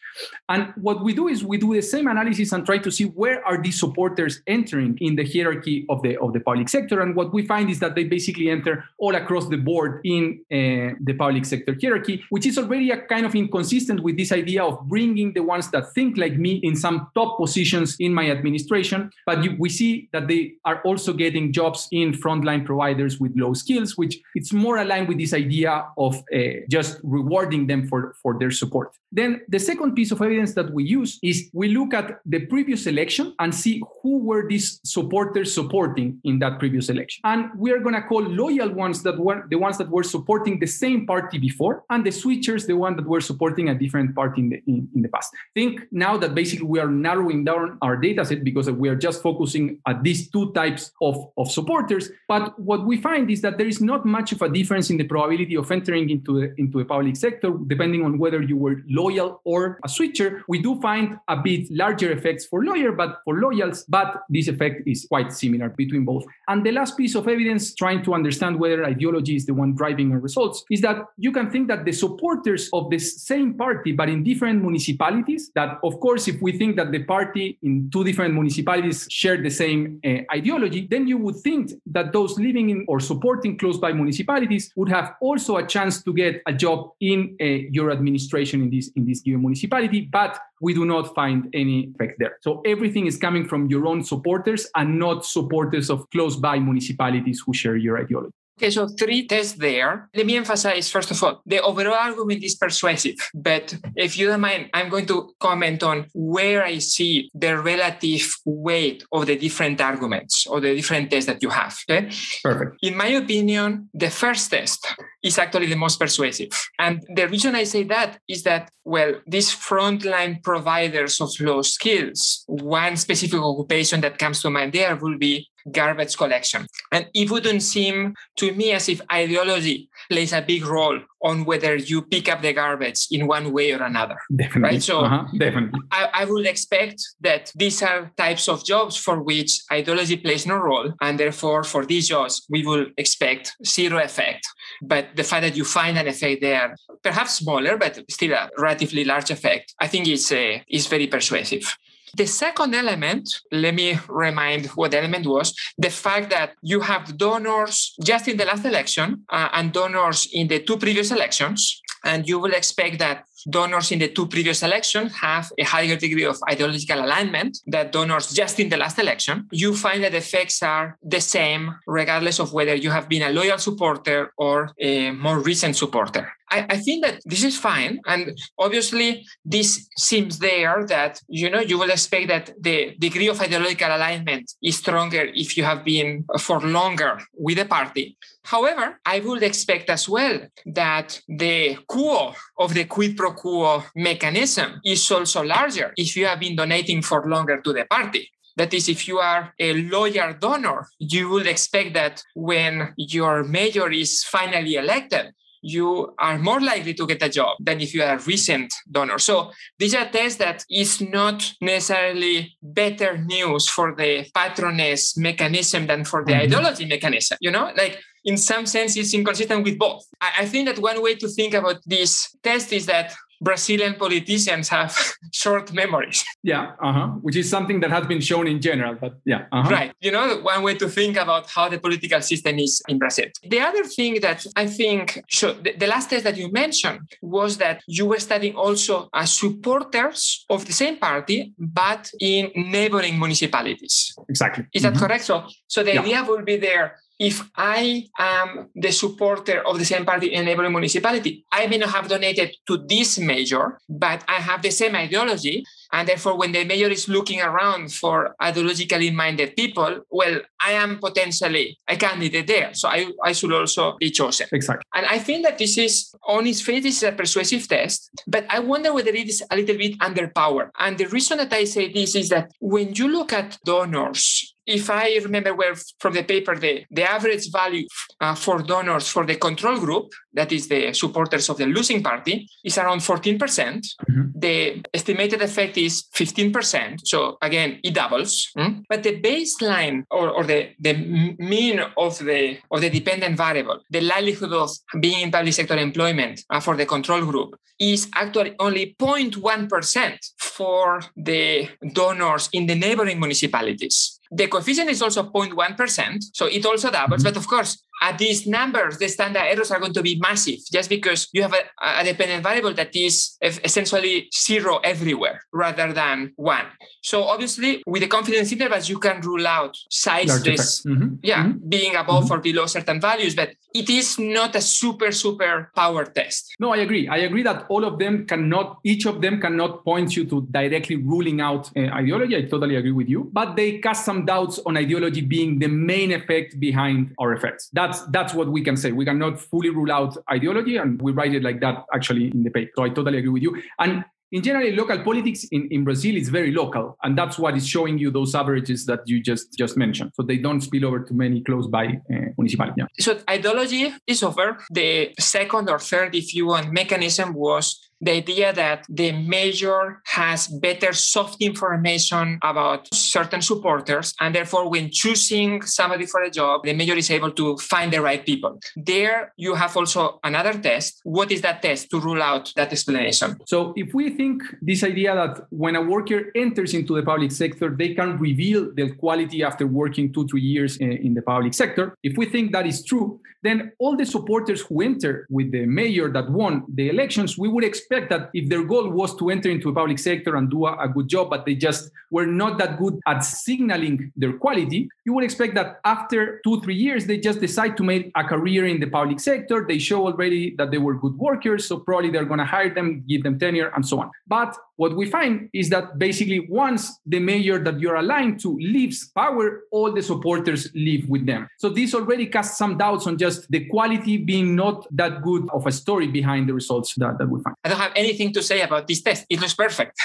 And 0.49 0.73
what 0.75 1.03
we 1.03 1.13
do 1.13 1.27
is 1.27 1.43
we 1.43 1.57
do 1.57 1.73
the 1.73 1.81
same 1.81 2.07
analysis 2.07 2.51
and 2.51 2.65
try 2.65 2.77
to 2.79 2.91
see 2.91 3.05
where 3.05 3.45
are 3.45 3.61
these 3.61 3.79
supporters 3.79 4.41
entering 4.47 4.97
in 4.99 5.15
the 5.15 5.25
hierarchy 5.25 5.85
of 5.89 6.01
the 6.01 6.17
of 6.17 6.33
the 6.33 6.39
public 6.39 6.69
sector. 6.69 7.01
And 7.01 7.15
what 7.15 7.33
we 7.33 7.45
find 7.45 7.69
is 7.69 7.79
that 7.79 7.95
they 7.95 8.03
basically 8.03 8.49
enter 8.49 8.83
all 8.97 9.15
across 9.15 9.47
the 9.47 9.57
board 9.57 10.01
in 10.03 10.41
uh, 10.51 10.95
the 11.01 11.13
public 11.17 11.45
sector 11.45 11.75
hierarchy, 11.81 12.23
which 12.29 12.45
is 12.45 12.57
already 12.57 12.91
a 12.91 13.01
kind 13.01 13.25
of 13.25 13.35
inconsistent 13.35 14.01
with 14.01 14.17
this 14.17 14.31
idea 14.31 14.63
of 14.63 14.87
bringing 14.87 15.33
the 15.33 15.40
ones 15.41 15.69
that 15.71 15.93
think 15.93 16.17
like 16.17 16.37
me 16.37 16.55
in 16.63 16.75
some 16.75 17.07
top 17.15 17.37
positions 17.37 17.95
in 17.99 18.13
my 18.13 18.29
administration, 18.29 19.11
but 19.25 19.43
you, 19.43 19.55
we 19.59 19.69
see 19.69 20.09
that 20.13 20.27
they 20.27 20.53
are 20.65 20.81
also 20.83 21.13
getting 21.13 21.51
jobs 21.51 21.87
in 21.91 22.13
frontline 22.13 22.65
providers 22.65 23.19
with 23.19 23.31
low 23.35 23.53
skills, 23.53 23.97
which 23.97 24.19
it's 24.35 24.53
more 24.53 24.77
aligned 24.77 25.07
with 25.07 25.17
this 25.17 25.33
idea 25.33 25.85
of 25.97 26.23
uh, 26.33 26.39
just 26.69 26.99
rewarding 27.03 27.67
them 27.67 27.87
for, 27.87 28.15
for 28.21 28.37
their 28.39 28.51
support. 28.51 28.95
Then 29.11 29.41
the 29.49 29.59
second 29.59 29.93
piece 29.93 30.11
of 30.11 30.21
evidence 30.21 30.53
that 30.53 30.71
we 30.73 30.85
use 30.85 31.19
is 31.21 31.49
we 31.53 31.69
look 31.69 31.93
at 31.93 32.19
the 32.25 32.45
previous 32.45 32.87
election 32.87 33.35
and 33.39 33.53
see 33.53 33.81
who 34.01 34.19
were 34.19 34.47
these 34.47 34.79
supporters 34.85 35.53
supporting 35.53 36.19
in 36.23 36.39
that 36.39 36.59
previous 36.59 36.89
election. 36.89 37.21
And 37.25 37.49
we 37.57 37.71
are 37.71 37.79
going 37.79 37.95
to 37.95 38.01
call 38.01 38.21
loyal 38.21 38.69
ones 38.69 39.03
that 39.03 39.19
were 39.19 39.45
the 39.49 39.57
ones 39.57 39.77
that 39.79 39.89
were 39.89 40.03
supporting 40.03 40.59
the 40.59 40.67
same 40.67 41.05
party 41.05 41.37
before, 41.37 41.83
and 41.89 42.05
the 42.05 42.09
switchers 42.09 42.67
the 42.67 42.73
one 42.73 42.95
that 42.95 43.05
were 43.05 43.21
supporting 43.21 43.69
a 43.69 43.75
different 43.75 44.15
party 44.15 44.41
in 44.41 44.49
the 44.49 44.61
in, 44.67 44.87
in 44.95 45.01
the 45.01 45.09
past. 45.09 45.30
Think 45.53 45.81
now 45.91 46.17
that 46.17 46.35
basically 46.35 46.65
we 46.65 46.79
are 46.79 46.89
narrowing 46.89 47.43
down 47.43 47.77
our 47.81 47.97
data 47.97 48.25
set 48.25 48.43
because 48.43 48.69
we 48.69 48.89
are 48.89 48.95
just 48.95 49.21
focusing 49.21 49.79
at 49.87 50.03
these 50.03 50.29
two 50.29 50.51
types 50.53 50.91
of, 51.01 51.29
of 51.37 51.51
supporters. 51.51 52.09
But 52.27 52.57
what 52.59 52.85
we 52.85 52.97
find 53.01 53.29
is 53.29 53.41
that 53.41 53.57
there 53.57 53.67
is 53.67 53.81
not 53.81 54.05
much 54.05 54.31
of 54.31 54.41
a 54.41 54.49
difference 54.49 54.89
in 54.89 54.97
the 54.97 55.03
probability 55.03 55.55
of 55.55 55.71
entering 55.71 56.09
into 56.09 56.43
a, 56.43 56.47
into 56.57 56.79
a 56.79 56.85
public 56.85 57.15
sector, 57.15 57.51
depending 57.67 58.03
on 58.03 58.17
whether 58.17 58.41
you 58.41 58.57
were 58.57 58.81
loyal 58.87 59.41
or 59.43 59.79
a 59.83 59.89
switcher. 59.89 60.43
We 60.47 60.61
do 60.61 60.79
find 60.81 61.19
a 61.27 61.37
bit 61.37 61.69
larger 61.71 62.11
effects 62.11 62.45
for 62.45 62.63
lawyer, 62.63 62.91
but 62.91 63.21
for 63.25 63.39
loyals, 63.39 63.85
but 63.87 64.23
this 64.29 64.47
effect 64.47 64.87
is 64.87 65.05
quite 65.05 65.33
similar 65.33 65.69
between 65.69 66.05
both. 66.05 66.25
And 66.47 66.65
the 66.65 66.71
last 66.71 66.97
piece 66.97 67.15
of 67.15 67.27
evidence 67.27 67.75
trying 67.75 68.03
to 68.03 68.13
understand 68.13 68.59
whether 68.59 68.85
ideology 68.85 69.35
is 69.35 69.45
the 69.45 69.53
one 69.53 69.75
driving 69.75 70.11
our 70.11 70.19
results 70.19 70.63
is 70.69 70.81
that 70.81 71.05
you 71.17 71.31
can 71.31 71.49
think 71.49 71.67
that 71.67 71.85
the 71.85 71.91
supporters 71.91 72.69
of 72.73 72.89
the 72.89 72.99
same 72.99 73.53
party, 73.53 73.91
but 73.91 74.09
in 74.09 74.23
different 74.23 74.61
municipalities, 74.61 75.10
that 75.55 75.79
of 75.83 75.99
course, 75.99 76.27
if 76.27 76.41
we 76.41 76.51
think 76.57 76.75
that 76.75 76.91
the 76.91 77.03
party 77.03 77.57
in 77.63 77.89
two 77.91 78.03
different 78.03 78.33
municipalities 78.33 79.07
share 79.09 79.41
the 79.41 79.49
same 79.49 79.99
uh, 80.05 80.33
ideology, 80.33 80.87
then 80.89 81.07
you 81.07 81.17
would 81.17 81.37
think 81.37 81.71
that 81.87 82.13
those 82.13 82.37
living 82.39 82.69
in 82.69 82.85
or 82.87 82.99
supporting 82.99 83.57
close 83.57 83.77
by 83.77 83.91
municipalities 83.91 84.71
would 84.75 84.89
have 84.89 85.15
also 85.21 85.57
a 85.57 85.65
chance 85.65 86.03
to 86.03 86.13
get 86.13 86.41
a 86.45 86.53
job 86.53 86.91
in 86.99 87.35
uh, 87.41 87.45
your 87.45 87.91
administration 87.91 88.61
in 88.61 88.69
this 88.69 88.89
in 88.95 89.05
this 89.05 89.21
given 89.21 89.41
municipality. 89.41 90.01
But 90.01 90.39
we 90.61 90.73
do 90.73 90.85
not 90.85 91.13
find 91.15 91.49
any 91.53 91.89
effect 91.93 92.19
there. 92.19 92.37
So 92.41 92.61
everything 92.65 93.07
is 93.07 93.17
coming 93.17 93.47
from 93.47 93.67
your 93.67 93.87
own 93.87 94.03
supporters 94.03 94.67
and 94.75 94.99
not 94.99 95.25
supporters 95.25 95.89
of 95.89 96.09
close 96.11 96.35
by 96.35 96.59
municipalities 96.59 97.41
who 97.45 97.53
share 97.53 97.75
your 97.75 97.97
ideology. 97.97 98.33
Okay, 98.61 98.69
so 98.69 98.87
three 98.87 99.25
tests 99.25 99.53
there. 99.53 100.07
Let 100.13 100.27
me 100.27 100.37
emphasize, 100.37 100.87
first 100.91 101.09
of 101.09 101.23
all, 101.23 101.41
the 101.47 101.63
overall 101.63 101.95
argument 101.95 102.43
is 102.43 102.53
persuasive. 102.53 103.15
But 103.33 103.75
if 103.95 104.19
you 104.19 104.27
don't 104.27 104.39
mind, 104.39 104.69
I'm 104.71 104.89
going 104.89 105.07
to 105.07 105.33
comment 105.39 105.81
on 105.81 106.05
where 106.13 106.63
I 106.63 106.77
see 106.77 107.31
the 107.33 107.57
relative 107.57 108.37
weight 108.45 109.03
of 109.11 109.25
the 109.25 109.35
different 109.35 109.81
arguments 109.81 110.45
or 110.45 110.59
the 110.59 110.75
different 110.75 111.09
tests 111.09 111.25
that 111.25 111.41
you 111.41 111.49
have. 111.49 111.75
Okay. 111.89 112.11
Perfect. 112.43 112.77
In 112.83 112.95
my 112.95 113.07
opinion, 113.07 113.89
the 113.95 114.11
first 114.11 114.51
test 114.51 114.85
is 115.23 115.39
actually 115.39 115.65
the 115.65 115.75
most 115.75 115.99
persuasive. 115.99 116.51
And 116.77 117.03
the 117.15 117.27
reason 117.27 117.55
I 117.55 117.63
say 117.63 117.81
that 117.85 118.19
is 118.27 118.43
that, 118.43 118.69
well, 118.85 119.15
these 119.25 119.49
frontline 119.49 120.43
providers 120.43 121.19
of 121.19 121.31
low 121.39 121.63
skills, 121.63 122.43
one 122.45 122.95
specific 122.95 123.39
occupation 123.39 124.01
that 124.01 124.19
comes 124.19 124.39
to 124.43 124.51
mind 124.51 124.73
there 124.73 124.95
will 124.95 125.17
be 125.17 125.47
garbage 125.71 126.17
collection. 126.17 126.65
And 126.91 127.07
it 127.13 127.29
wouldn't 127.29 127.63
seem 127.63 128.15
to 128.37 128.51
me 128.53 128.71
as 128.71 128.89
if 128.89 129.01
ideology 129.11 129.89
plays 130.09 130.33
a 130.33 130.41
big 130.41 130.65
role 130.65 130.99
on 131.23 131.45
whether 131.45 131.75
you 131.75 132.01
pick 132.01 132.27
up 132.27 132.41
the 132.41 132.53
garbage 132.53 133.07
in 133.11 133.27
one 133.27 133.51
way 133.51 133.71
or 133.71 133.83
another. 133.83 134.17
Definitely. 134.35 134.77
Right. 134.77 134.83
So 134.83 135.01
uh-huh. 135.01 135.25
definitely. 135.37 135.79
I, 135.91 136.09
I 136.13 136.25
would 136.25 136.47
expect 136.47 137.01
that 137.21 137.51
these 137.55 137.83
are 137.83 138.11
types 138.17 138.49
of 138.49 138.65
jobs 138.65 138.97
for 138.97 139.21
which 139.21 139.61
ideology 139.71 140.17
plays 140.17 140.47
no 140.47 140.55
role. 140.55 140.93
And 141.01 141.19
therefore, 141.19 141.63
for 141.63 141.85
these 141.85 142.07
jobs, 142.07 142.45
we 142.49 142.65
will 142.65 142.87
expect 142.97 143.53
zero 143.65 143.99
effect. 143.99 144.47
But 144.81 145.15
the 145.15 145.23
fact 145.23 145.43
that 145.43 145.55
you 145.55 145.63
find 145.63 145.97
an 145.97 146.07
effect 146.07 146.41
there, 146.41 146.75
perhaps 147.03 147.35
smaller, 147.35 147.77
but 147.77 147.99
still 148.09 148.33
a 148.33 148.49
relatively 148.57 149.03
large 149.03 149.29
effect, 149.29 149.75
I 149.79 149.87
think 149.87 150.07
is, 150.07 150.31
uh, 150.31 150.59
is 150.67 150.87
very 150.87 151.07
persuasive. 151.07 151.71
The 152.15 152.25
second 152.25 152.75
element, 152.75 153.29
let 153.51 153.73
me 153.73 153.97
remind 154.07 154.65
what 154.67 154.91
the 154.91 154.97
element 154.97 155.25
was 155.25 155.53
the 155.77 155.89
fact 155.89 156.29
that 156.29 156.53
you 156.61 156.81
have 156.81 157.17
donors 157.17 157.95
just 158.03 158.27
in 158.27 158.37
the 158.37 158.45
last 158.45 158.65
election 158.65 159.23
uh, 159.29 159.49
and 159.53 159.71
donors 159.71 160.27
in 160.31 160.47
the 160.47 160.59
two 160.59 160.77
previous 160.77 161.11
elections. 161.11 161.81
And 162.03 162.27
you 162.27 162.39
will 162.39 162.53
expect 162.53 162.99
that 162.99 163.25
donors 163.49 163.91
in 163.91 163.99
the 163.99 164.09
two 164.09 164.27
previous 164.27 164.63
elections 164.63 165.13
have 165.15 165.51
a 165.57 165.63
higher 165.63 165.95
degree 165.95 166.25
of 166.25 166.37
ideological 166.49 167.03
alignment 167.03 167.59
than 167.65 167.91
donors 167.91 168.31
just 168.33 168.59
in 168.59 168.69
the 168.69 168.77
last 168.77 168.99
election, 168.99 169.47
you 169.51 169.75
find 169.75 170.03
that 170.03 170.11
the 170.11 170.17
effects 170.17 170.61
are 170.63 170.97
the 171.03 171.21
same 171.21 171.75
regardless 171.87 172.39
of 172.39 172.53
whether 172.53 172.75
you 172.75 172.91
have 172.91 173.07
been 173.09 173.23
a 173.23 173.29
loyal 173.29 173.57
supporter 173.57 174.33
or 174.37 174.71
a 174.79 175.11
more 175.11 175.39
recent 175.39 175.75
supporter. 175.75 176.31
I, 176.51 176.77
think 176.77 177.03
that 177.05 177.21
this 177.25 177.43
is 177.43 177.57
fine. 177.57 177.99
And 178.05 178.37
obviously, 178.57 179.25
this 179.45 179.87
seems 179.97 180.39
there 180.39 180.85
that, 180.87 181.21
you 181.27 181.49
know, 181.49 181.61
you 181.61 181.77
will 181.77 181.89
expect 181.89 182.27
that 182.27 182.51
the 182.59 182.95
degree 182.99 183.29
of 183.29 183.39
ideological 183.39 183.95
alignment 183.95 184.51
is 184.61 184.77
stronger 184.77 185.29
if 185.33 185.55
you 185.55 185.63
have 185.63 185.85
been 185.85 186.25
for 186.39 186.59
longer 186.59 187.19
with 187.33 187.57
the 187.57 187.65
party. 187.65 188.17
However, 188.43 188.99
I 189.05 189.19
would 189.19 189.43
expect 189.43 189.89
as 189.89 190.09
well 190.09 190.41
that 190.65 191.21
the 191.27 191.77
quo 191.87 192.33
of 192.61 192.73
the 192.73 192.85
quid 192.85 193.17
pro 193.17 193.33
quo 193.33 193.83
mechanism 193.95 194.79
is 194.85 195.09
also 195.11 195.43
larger 195.43 195.93
if 195.97 196.15
you 196.15 196.25
have 196.25 196.39
been 196.39 196.55
donating 196.55 197.01
for 197.01 197.27
longer 197.27 197.61
to 197.61 197.73
the 197.73 197.85
party. 197.85 198.29
That 198.57 198.73
is, 198.73 198.89
if 198.89 199.07
you 199.07 199.19
are 199.19 199.53
a 199.59 199.73
loyal 199.73 200.33
donor, 200.33 200.87
you 200.99 201.29
would 201.29 201.47
expect 201.47 201.93
that 201.93 202.21
when 202.35 202.93
your 202.97 203.43
mayor 203.43 203.89
is 203.91 204.23
finally 204.23 204.75
elected, 204.75 205.33
you 205.61 206.13
are 206.17 206.37
more 206.39 206.59
likely 206.59 206.93
to 206.95 207.05
get 207.05 207.21
a 207.21 207.29
job 207.29 207.57
than 207.59 207.79
if 207.81 207.93
you 207.93 208.03
are 208.03 208.15
a 208.15 208.21
recent 208.23 208.73
donor. 208.89 209.19
So 209.19 209.51
these 209.77 209.93
are 209.93 210.09
tests 210.09 210.39
that 210.39 210.65
is 210.69 211.01
not 211.01 211.53
necessarily 211.61 212.57
better 212.61 213.17
news 213.17 213.69
for 213.69 213.95
the 213.95 214.25
patronage 214.33 215.13
mechanism 215.17 215.87
than 215.87 216.03
for 216.03 216.25
the 216.25 216.33
mm-hmm. 216.33 216.41
ideology 216.41 216.85
mechanism. 216.85 217.37
You 217.41 217.51
know, 217.51 217.71
like 217.77 218.01
in 218.23 218.37
some 218.37 218.65
sense, 218.65 218.95
it's 218.97 219.13
inconsistent 219.13 219.63
with 219.63 219.77
both. 219.77 220.05
I, 220.19 220.31
I 220.39 220.45
think 220.45 220.67
that 220.67 220.79
one 220.79 221.01
way 221.01 221.15
to 221.15 221.27
think 221.27 221.53
about 221.53 221.81
this 221.85 222.35
test 222.43 222.71
is 222.73 222.85
that 222.87 223.13
Brazilian 223.41 223.95
politicians 223.95 224.69
have 224.69 224.95
short 225.33 225.73
memories. 225.73 226.23
Yeah, 226.43 226.73
uh-huh. 226.79 227.07
which 227.21 227.35
is 227.35 227.49
something 227.49 227.79
that 227.79 227.89
has 227.89 228.05
been 228.05 228.21
shown 228.21 228.47
in 228.47 228.61
general. 228.61 228.95
But 228.95 229.13
yeah, 229.25 229.45
uh-huh. 229.51 229.69
right. 229.69 229.91
You 229.99 230.11
know, 230.11 230.37
one 230.41 230.61
way 230.61 230.75
to 230.75 230.87
think 230.87 231.17
about 231.17 231.49
how 231.49 231.67
the 231.67 231.79
political 231.79 232.21
system 232.21 232.59
is 232.59 232.81
in 232.87 232.99
Brazil. 232.99 233.25
The 233.43 233.59
other 233.59 233.83
thing 233.83 234.21
that 234.21 234.45
I 234.55 234.67
think, 234.67 235.23
so 235.27 235.53
the, 235.53 235.73
the 235.73 235.87
last 235.87 236.11
test 236.11 236.23
that 236.23 236.37
you 236.37 236.51
mentioned 236.51 237.01
was 237.21 237.57
that 237.57 237.81
you 237.87 238.05
were 238.05 238.19
studying 238.19 238.55
also 238.55 239.09
as 239.13 239.33
supporters 239.33 240.45
of 240.49 240.65
the 240.65 240.73
same 240.73 240.97
party, 240.97 241.53
but 241.57 242.11
in 242.19 242.51
neighboring 242.55 243.17
municipalities. 243.17 244.13
Exactly. 244.29 244.65
Is 244.73 244.83
that 244.83 244.93
mm-hmm. 244.93 245.03
correct? 245.03 245.23
So, 245.23 245.47
so 245.67 245.83
the 245.83 245.95
yeah. 245.95 246.01
idea 246.01 246.23
will 246.27 246.43
be 246.43 246.57
there 246.57 246.97
if 247.21 247.47
I 247.55 248.07
am 248.17 248.69
the 248.73 248.91
supporter 248.91 249.61
of 249.67 249.77
the 249.77 249.85
same 249.85 250.05
party 250.05 250.33
in 250.33 250.41
a 250.41 250.45
neighboring 250.45 250.71
municipality, 250.71 251.45
I 251.51 251.67
may 251.67 251.77
not 251.77 251.91
have 251.91 252.07
donated 252.07 252.57
to 252.65 252.77
this 252.77 253.19
major, 253.19 253.77
but 253.87 254.23
I 254.27 254.41
have 254.41 254.63
the 254.63 254.71
same 254.71 254.95
ideology. 254.95 255.63
And 255.93 256.07
therefore, 256.07 256.35
when 256.35 256.51
the 256.51 256.63
mayor 256.63 256.87
is 256.87 257.07
looking 257.07 257.39
around 257.39 257.93
for 257.93 258.35
ideologically 258.41 259.13
minded 259.13 259.55
people, 259.55 260.01
well, 260.09 260.41
I 260.65 260.71
am 260.71 260.97
potentially 260.97 261.77
a 261.87 261.95
candidate 261.95 262.47
there. 262.47 262.73
So 262.73 262.87
I, 262.89 263.11
I 263.23 263.33
should 263.33 263.53
also 263.53 263.97
be 263.99 264.09
chosen. 264.09 264.47
Exactly. 264.51 264.83
And 264.95 265.05
I 265.05 265.19
think 265.19 265.45
that 265.45 265.59
this 265.59 265.77
is, 265.77 266.15
on 266.27 266.47
its 266.47 266.61
face, 266.61 266.81
this 266.81 266.97
is 266.97 267.03
a 267.03 267.11
persuasive 267.11 267.67
test, 267.67 268.09
but 268.25 268.47
I 268.49 268.59
wonder 268.59 268.93
whether 268.93 269.11
it 269.11 269.29
is 269.29 269.43
a 269.51 269.55
little 269.55 269.77
bit 269.77 269.99
underpowered. 269.99 270.71
And 270.79 270.97
the 270.97 271.05
reason 271.05 271.37
that 271.37 271.53
I 271.53 271.65
say 271.65 271.93
this 271.93 272.15
is 272.15 272.29
that 272.29 272.51
when 272.59 272.95
you 272.95 273.07
look 273.09 273.31
at 273.31 273.59
donors 273.63 274.55
if 274.65 274.89
I 274.89 275.19
remember 275.23 275.53
well 275.53 275.73
from 275.99 276.13
the 276.13 276.23
paper, 276.23 276.55
the, 276.55 276.85
the 276.91 277.09
average 277.09 277.51
value 277.51 277.87
uh, 278.19 278.35
for 278.35 278.61
donors 278.61 279.07
for 279.07 279.25
the 279.25 279.35
control 279.35 279.79
group, 279.79 280.11
that 280.33 280.51
is 280.51 280.67
the 280.67 280.93
supporters 280.93 281.49
of 281.49 281.57
the 281.57 281.65
losing 281.65 282.03
party, 282.03 282.47
is 282.63 282.77
around 282.77 282.99
14%. 282.99 283.39
percent 283.39 283.85
mm 284.09 284.15
hmm 284.15 284.21
The 284.41 284.81
estimated 284.93 285.41
effect 285.41 285.77
is 285.77 285.93
15%. 286.15 287.01
So 287.11 287.37
again, 287.41 287.79
it 287.83 287.93
doubles. 287.93 288.49
Mm? 288.57 288.83
But 288.89 289.03
the 289.03 289.21
baseline 289.21 289.97
or, 290.09 290.29
or 290.37 290.43
the, 290.43 290.59
the 290.79 290.93
mean 291.37 291.77
of 291.95 292.17
the, 292.17 292.57
of 292.71 292.81
the 292.81 292.89
dependent 292.89 293.37
variable, 293.37 293.79
the 293.91 294.01
likelihood 294.01 294.53
of 294.53 294.69
being 294.99 295.21
in 295.21 295.29
public 295.31 295.53
sector 295.53 295.77
employment 295.77 296.41
uh, 296.49 296.59
for 296.59 296.75
the 296.75 296.87
control 296.87 297.23
group 297.31 297.49
is 297.81 298.09
actually 298.15 298.55
only 298.59 298.95
0.1% 298.99 300.17
for 300.39 301.01
the 301.15 301.69
donors 301.93 302.49
in 302.53 302.65
the 302.67 302.75
neighboring 302.75 303.19
municipalities. 303.19 304.20
The 304.31 304.47
coefficient 304.47 304.89
is 304.89 305.01
also 305.01 305.23
0.1%, 305.23 306.23
so 306.33 306.45
it 306.45 306.65
also 306.65 306.89
doubles. 306.89 307.23
Mm-hmm. 307.23 307.33
But 307.33 307.37
of 307.37 307.47
course, 307.47 307.83
at 308.01 308.17
these 308.17 308.47
numbers, 308.47 308.97
the 308.97 309.07
standard 309.07 309.43
errors 309.43 309.69
are 309.71 309.79
going 309.79 309.93
to 309.93 310.01
be 310.01 310.19
massive 310.19 310.59
just 310.71 310.89
because 310.89 311.29
you 311.33 311.43
have 311.43 311.53
a, 311.53 311.63
a 311.99 312.03
dependent 312.03 312.43
variable 312.43 312.73
that 312.73 312.95
is 312.95 313.37
essentially 313.41 314.27
zero 314.33 314.77
everywhere 314.83 315.41
rather 315.53 315.93
than 315.93 316.33
one. 316.35 316.65
So 317.03 317.23
obviously, 317.23 317.83
with 317.85 318.01
the 318.01 318.07
confidence 318.07 318.51
intervals, 318.51 318.89
you 318.89 318.99
can 318.99 319.21
rule 319.21 319.47
out 319.47 319.77
size 319.89 320.29
mm-hmm. 320.29 321.15
yeah, 321.21 321.43
mm-hmm. 321.45 321.69
being 321.69 321.95
above 321.95 322.25
mm-hmm. 322.25 322.33
or 322.33 322.39
below 322.39 322.65
certain 322.65 322.99
values, 322.99 323.35
but 323.35 323.53
it 323.73 323.89
is 323.89 324.19
not 324.19 324.55
a 324.55 324.61
super, 324.61 325.11
super 325.11 325.71
power 325.75 326.05
test. 326.05 326.55
No, 326.59 326.73
I 326.73 326.77
agree. 326.77 327.07
I 327.07 327.17
agree 327.17 327.43
that 327.43 327.65
all 327.69 327.85
of 327.85 327.99
them 327.99 328.25
cannot, 328.25 328.79
each 328.83 329.05
of 329.05 329.21
them 329.21 329.39
cannot 329.39 329.83
point 329.83 330.15
you 330.15 330.25
to 330.25 330.47
directly 330.51 330.97
ruling 330.97 331.39
out 331.39 331.69
uh, 331.77 331.81
ideology. 331.81 332.35
I 332.35 332.41
totally 332.43 332.75
agree 332.75 332.91
with 332.91 333.09
you, 333.09 333.29
but 333.31 333.55
they 333.55 333.79
cast 333.79 334.05
some 334.05 334.25
doubts 334.25 334.59
on 334.65 334.75
ideology 334.77 335.21
being 335.21 335.59
the 335.59 335.67
main 335.67 336.11
effect 336.11 336.59
behind 336.59 337.13
our 337.19 337.33
effects. 337.33 337.69
That 337.73 337.90
that's 337.91 338.05
that's 338.07 338.33
what 338.33 338.49
we 338.49 338.63
can 338.63 338.77
say. 338.77 338.91
We 338.91 339.05
cannot 339.05 339.39
fully 339.39 339.69
rule 339.69 339.91
out 339.91 340.17
ideology, 340.31 340.77
and 340.77 341.01
we 341.01 341.11
write 341.11 341.33
it 341.33 341.43
like 341.43 341.59
that 341.61 341.85
actually 341.93 342.27
in 342.27 342.43
the 342.43 342.49
paper. 342.49 342.71
So 342.75 342.83
I 342.83 342.89
totally 342.89 343.17
agree 343.17 343.29
with 343.29 343.43
you. 343.43 343.61
And 343.79 344.05
in 344.31 344.41
general, 344.41 344.71
local 344.71 344.99
politics 345.03 345.43
in, 345.51 345.67
in 345.71 345.83
Brazil 345.83 346.15
is 346.15 346.29
very 346.29 346.51
local, 346.51 346.97
and 347.03 347.17
that's 347.17 347.37
what 347.37 347.57
is 347.57 347.67
showing 347.67 347.97
you 347.97 348.11
those 348.11 348.33
averages 348.33 348.85
that 348.85 349.01
you 349.05 349.21
just 349.21 349.57
just 349.57 349.75
mentioned. 349.75 350.11
So 350.15 350.23
they 350.23 350.37
don't 350.37 350.61
spill 350.61 350.85
over 350.85 350.99
to 351.03 351.13
many 351.13 351.41
close 351.43 351.67
by 351.67 351.85
uh, 351.85 352.31
municipalities. 352.37 352.77
Yeah. 352.77 352.85
So 352.99 353.19
ideology 353.29 353.93
is 354.07 354.23
over. 354.23 354.57
The 354.71 355.13
second 355.19 355.69
or 355.69 355.79
third, 355.79 356.15
if 356.15 356.33
you 356.33 356.47
want, 356.47 356.71
mechanism 356.71 357.33
was 357.33 357.90
the 358.01 358.11
idea 358.11 358.51
that 358.53 358.85
the 358.89 359.11
major 359.11 360.01
has 360.05 360.47
better 360.47 360.91
soft 360.93 361.41
information 361.41 362.39
about 362.43 362.87
certain 362.93 363.41
supporters 363.41 364.13
and 364.19 364.33
therefore 364.35 364.69
when 364.69 364.89
choosing 364.89 365.61
somebody 365.61 366.05
for 366.05 366.21
a 366.23 366.29
job 366.29 366.61
the 366.63 366.73
major 366.73 366.95
is 366.95 367.11
able 367.11 367.31
to 367.31 367.57
find 367.57 367.93
the 367.93 368.01
right 368.01 368.25
people. 368.25 368.59
There 368.75 369.33
you 369.37 369.55
have 369.55 369.75
also 369.77 370.19
another 370.23 370.53
test. 370.53 371.01
What 371.03 371.31
is 371.31 371.41
that 371.41 371.61
test 371.61 371.89
to 371.91 371.99
rule 371.99 372.21
out 372.21 372.51
that 372.55 372.71
explanation? 372.71 373.37
So 373.45 373.73
if 373.75 373.93
we 373.93 374.09
think 374.09 374.41
this 374.61 374.83
idea 374.83 375.13
that 375.15 375.45
when 375.49 375.75
a 375.75 375.81
worker 375.81 376.31
enters 376.35 376.73
into 376.73 376.95
the 376.95 377.03
public 377.03 377.31
sector 377.31 377.69
they 377.69 377.93
can 377.93 378.17
reveal 378.17 378.73
their 378.73 378.93
quality 378.95 379.43
after 379.43 379.67
working 379.67 380.11
two 380.11 380.27
three 380.27 380.41
years 380.41 380.77
eh, 380.81 380.97
in 381.07 381.13
the 381.13 381.21
public 381.21 381.53
sector 381.53 381.95
if 382.03 382.17
we 382.17 382.25
think 382.25 382.51
that 382.51 382.65
is 382.65 382.83
true 382.83 383.19
then 383.43 383.71
all 383.79 383.95
the 383.97 384.05
supporters 384.05 384.61
who 384.61 384.81
enter 384.81 385.27
with 385.29 385.51
the 385.51 385.65
mayor 385.65 386.09
that 386.09 386.29
won 386.29 386.63
the 386.75 386.89
elections 386.89 387.37
we 387.37 387.47
would 387.47 387.63
expect 387.63 387.90
expect 387.91 388.09
that 388.09 388.29
if 388.33 388.49
their 388.49 388.63
goal 388.63 388.89
was 388.89 389.15
to 389.17 389.29
enter 389.29 389.49
into 389.49 389.69
a 389.69 389.73
public 389.73 389.99
sector 389.99 390.37
and 390.37 390.49
do 390.49 390.65
a, 390.65 390.77
a, 390.77 390.87
good 390.87 391.07
job, 391.07 391.29
but 391.29 391.45
they 391.45 391.55
just 391.55 391.91
were 392.09 392.25
not 392.25 392.57
that 392.57 392.79
good 392.79 392.99
at 393.05 393.19
signaling 393.19 394.11
their 394.15 394.33
quality, 394.33 394.89
you 395.05 395.13
would 395.13 395.23
expect 395.23 395.55
that 395.55 395.79
after 395.83 396.39
two, 396.43 396.61
three 396.61 396.75
years, 396.75 397.05
they 397.05 397.17
just 397.17 397.41
decide 397.41 397.75
to 397.75 397.83
make 397.83 398.11
a 398.15 398.23
career 398.23 398.65
in 398.65 398.79
the 398.79 398.87
public 398.87 399.19
sector. 399.19 399.65
They 399.67 399.77
show 399.77 400.07
already 400.07 400.55
that 400.55 400.71
they 400.71 400.77
were 400.77 400.95
good 400.95 401.17
workers, 401.17 401.67
so 401.67 401.79
probably 401.79 402.11
they're 402.11 402.25
going 402.25 402.39
to 402.39 402.45
hire 402.45 402.73
them, 402.73 403.03
give 403.07 403.23
them 403.23 403.37
tenure, 403.37 403.71
and 403.75 403.85
so 403.85 403.99
on. 403.99 404.11
But 404.27 404.55
what 404.81 404.95
we 404.95 405.05
find 405.05 405.47
is 405.53 405.69
that 405.69 405.99
basically 405.99 406.39
once 406.49 406.99
the 407.05 407.19
mayor 407.19 407.59
that 407.59 407.79
you're 407.79 407.97
aligned 407.97 408.39
to 408.39 408.57
leaves 408.57 409.11
power, 409.13 409.45
all 409.69 409.91
the 409.91 410.01
supporters 410.01 410.71
leave 410.73 411.07
with 411.07 411.27
them. 411.27 411.47
So 411.59 411.69
this 411.69 411.93
already 411.93 412.25
casts 412.25 412.57
some 412.57 412.79
doubts 412.79 413.05
on 413.05 413.19
just 413.19 413.39
the 413.51 413.65
quality 413.65 414.17
being 414.17 414.55
not 414.55 414.87
that 414.89 415.21
good 415.21 415.47
of 415.53 415.67
a 415.67 415.71
story 415.71 416.07
behind 416.07 416.49
the 416.49 416.55
results 416.55 416.95
that, 416.95 417.19
that 417.19 417.29
we 417.29 417.39
find. 417.43 417.55
I 417.63 417.69
don't 417.69 417.77
have 417.77 417.91
anything 417.95 418.33
to 418.33 418.41
say 418.41 418.61
about 418.61 418.87
this 418.87 419.03
test. 419.03 419.27
It 419.29 419.39
was 419.39 419.53
perfect. 419.53 419.95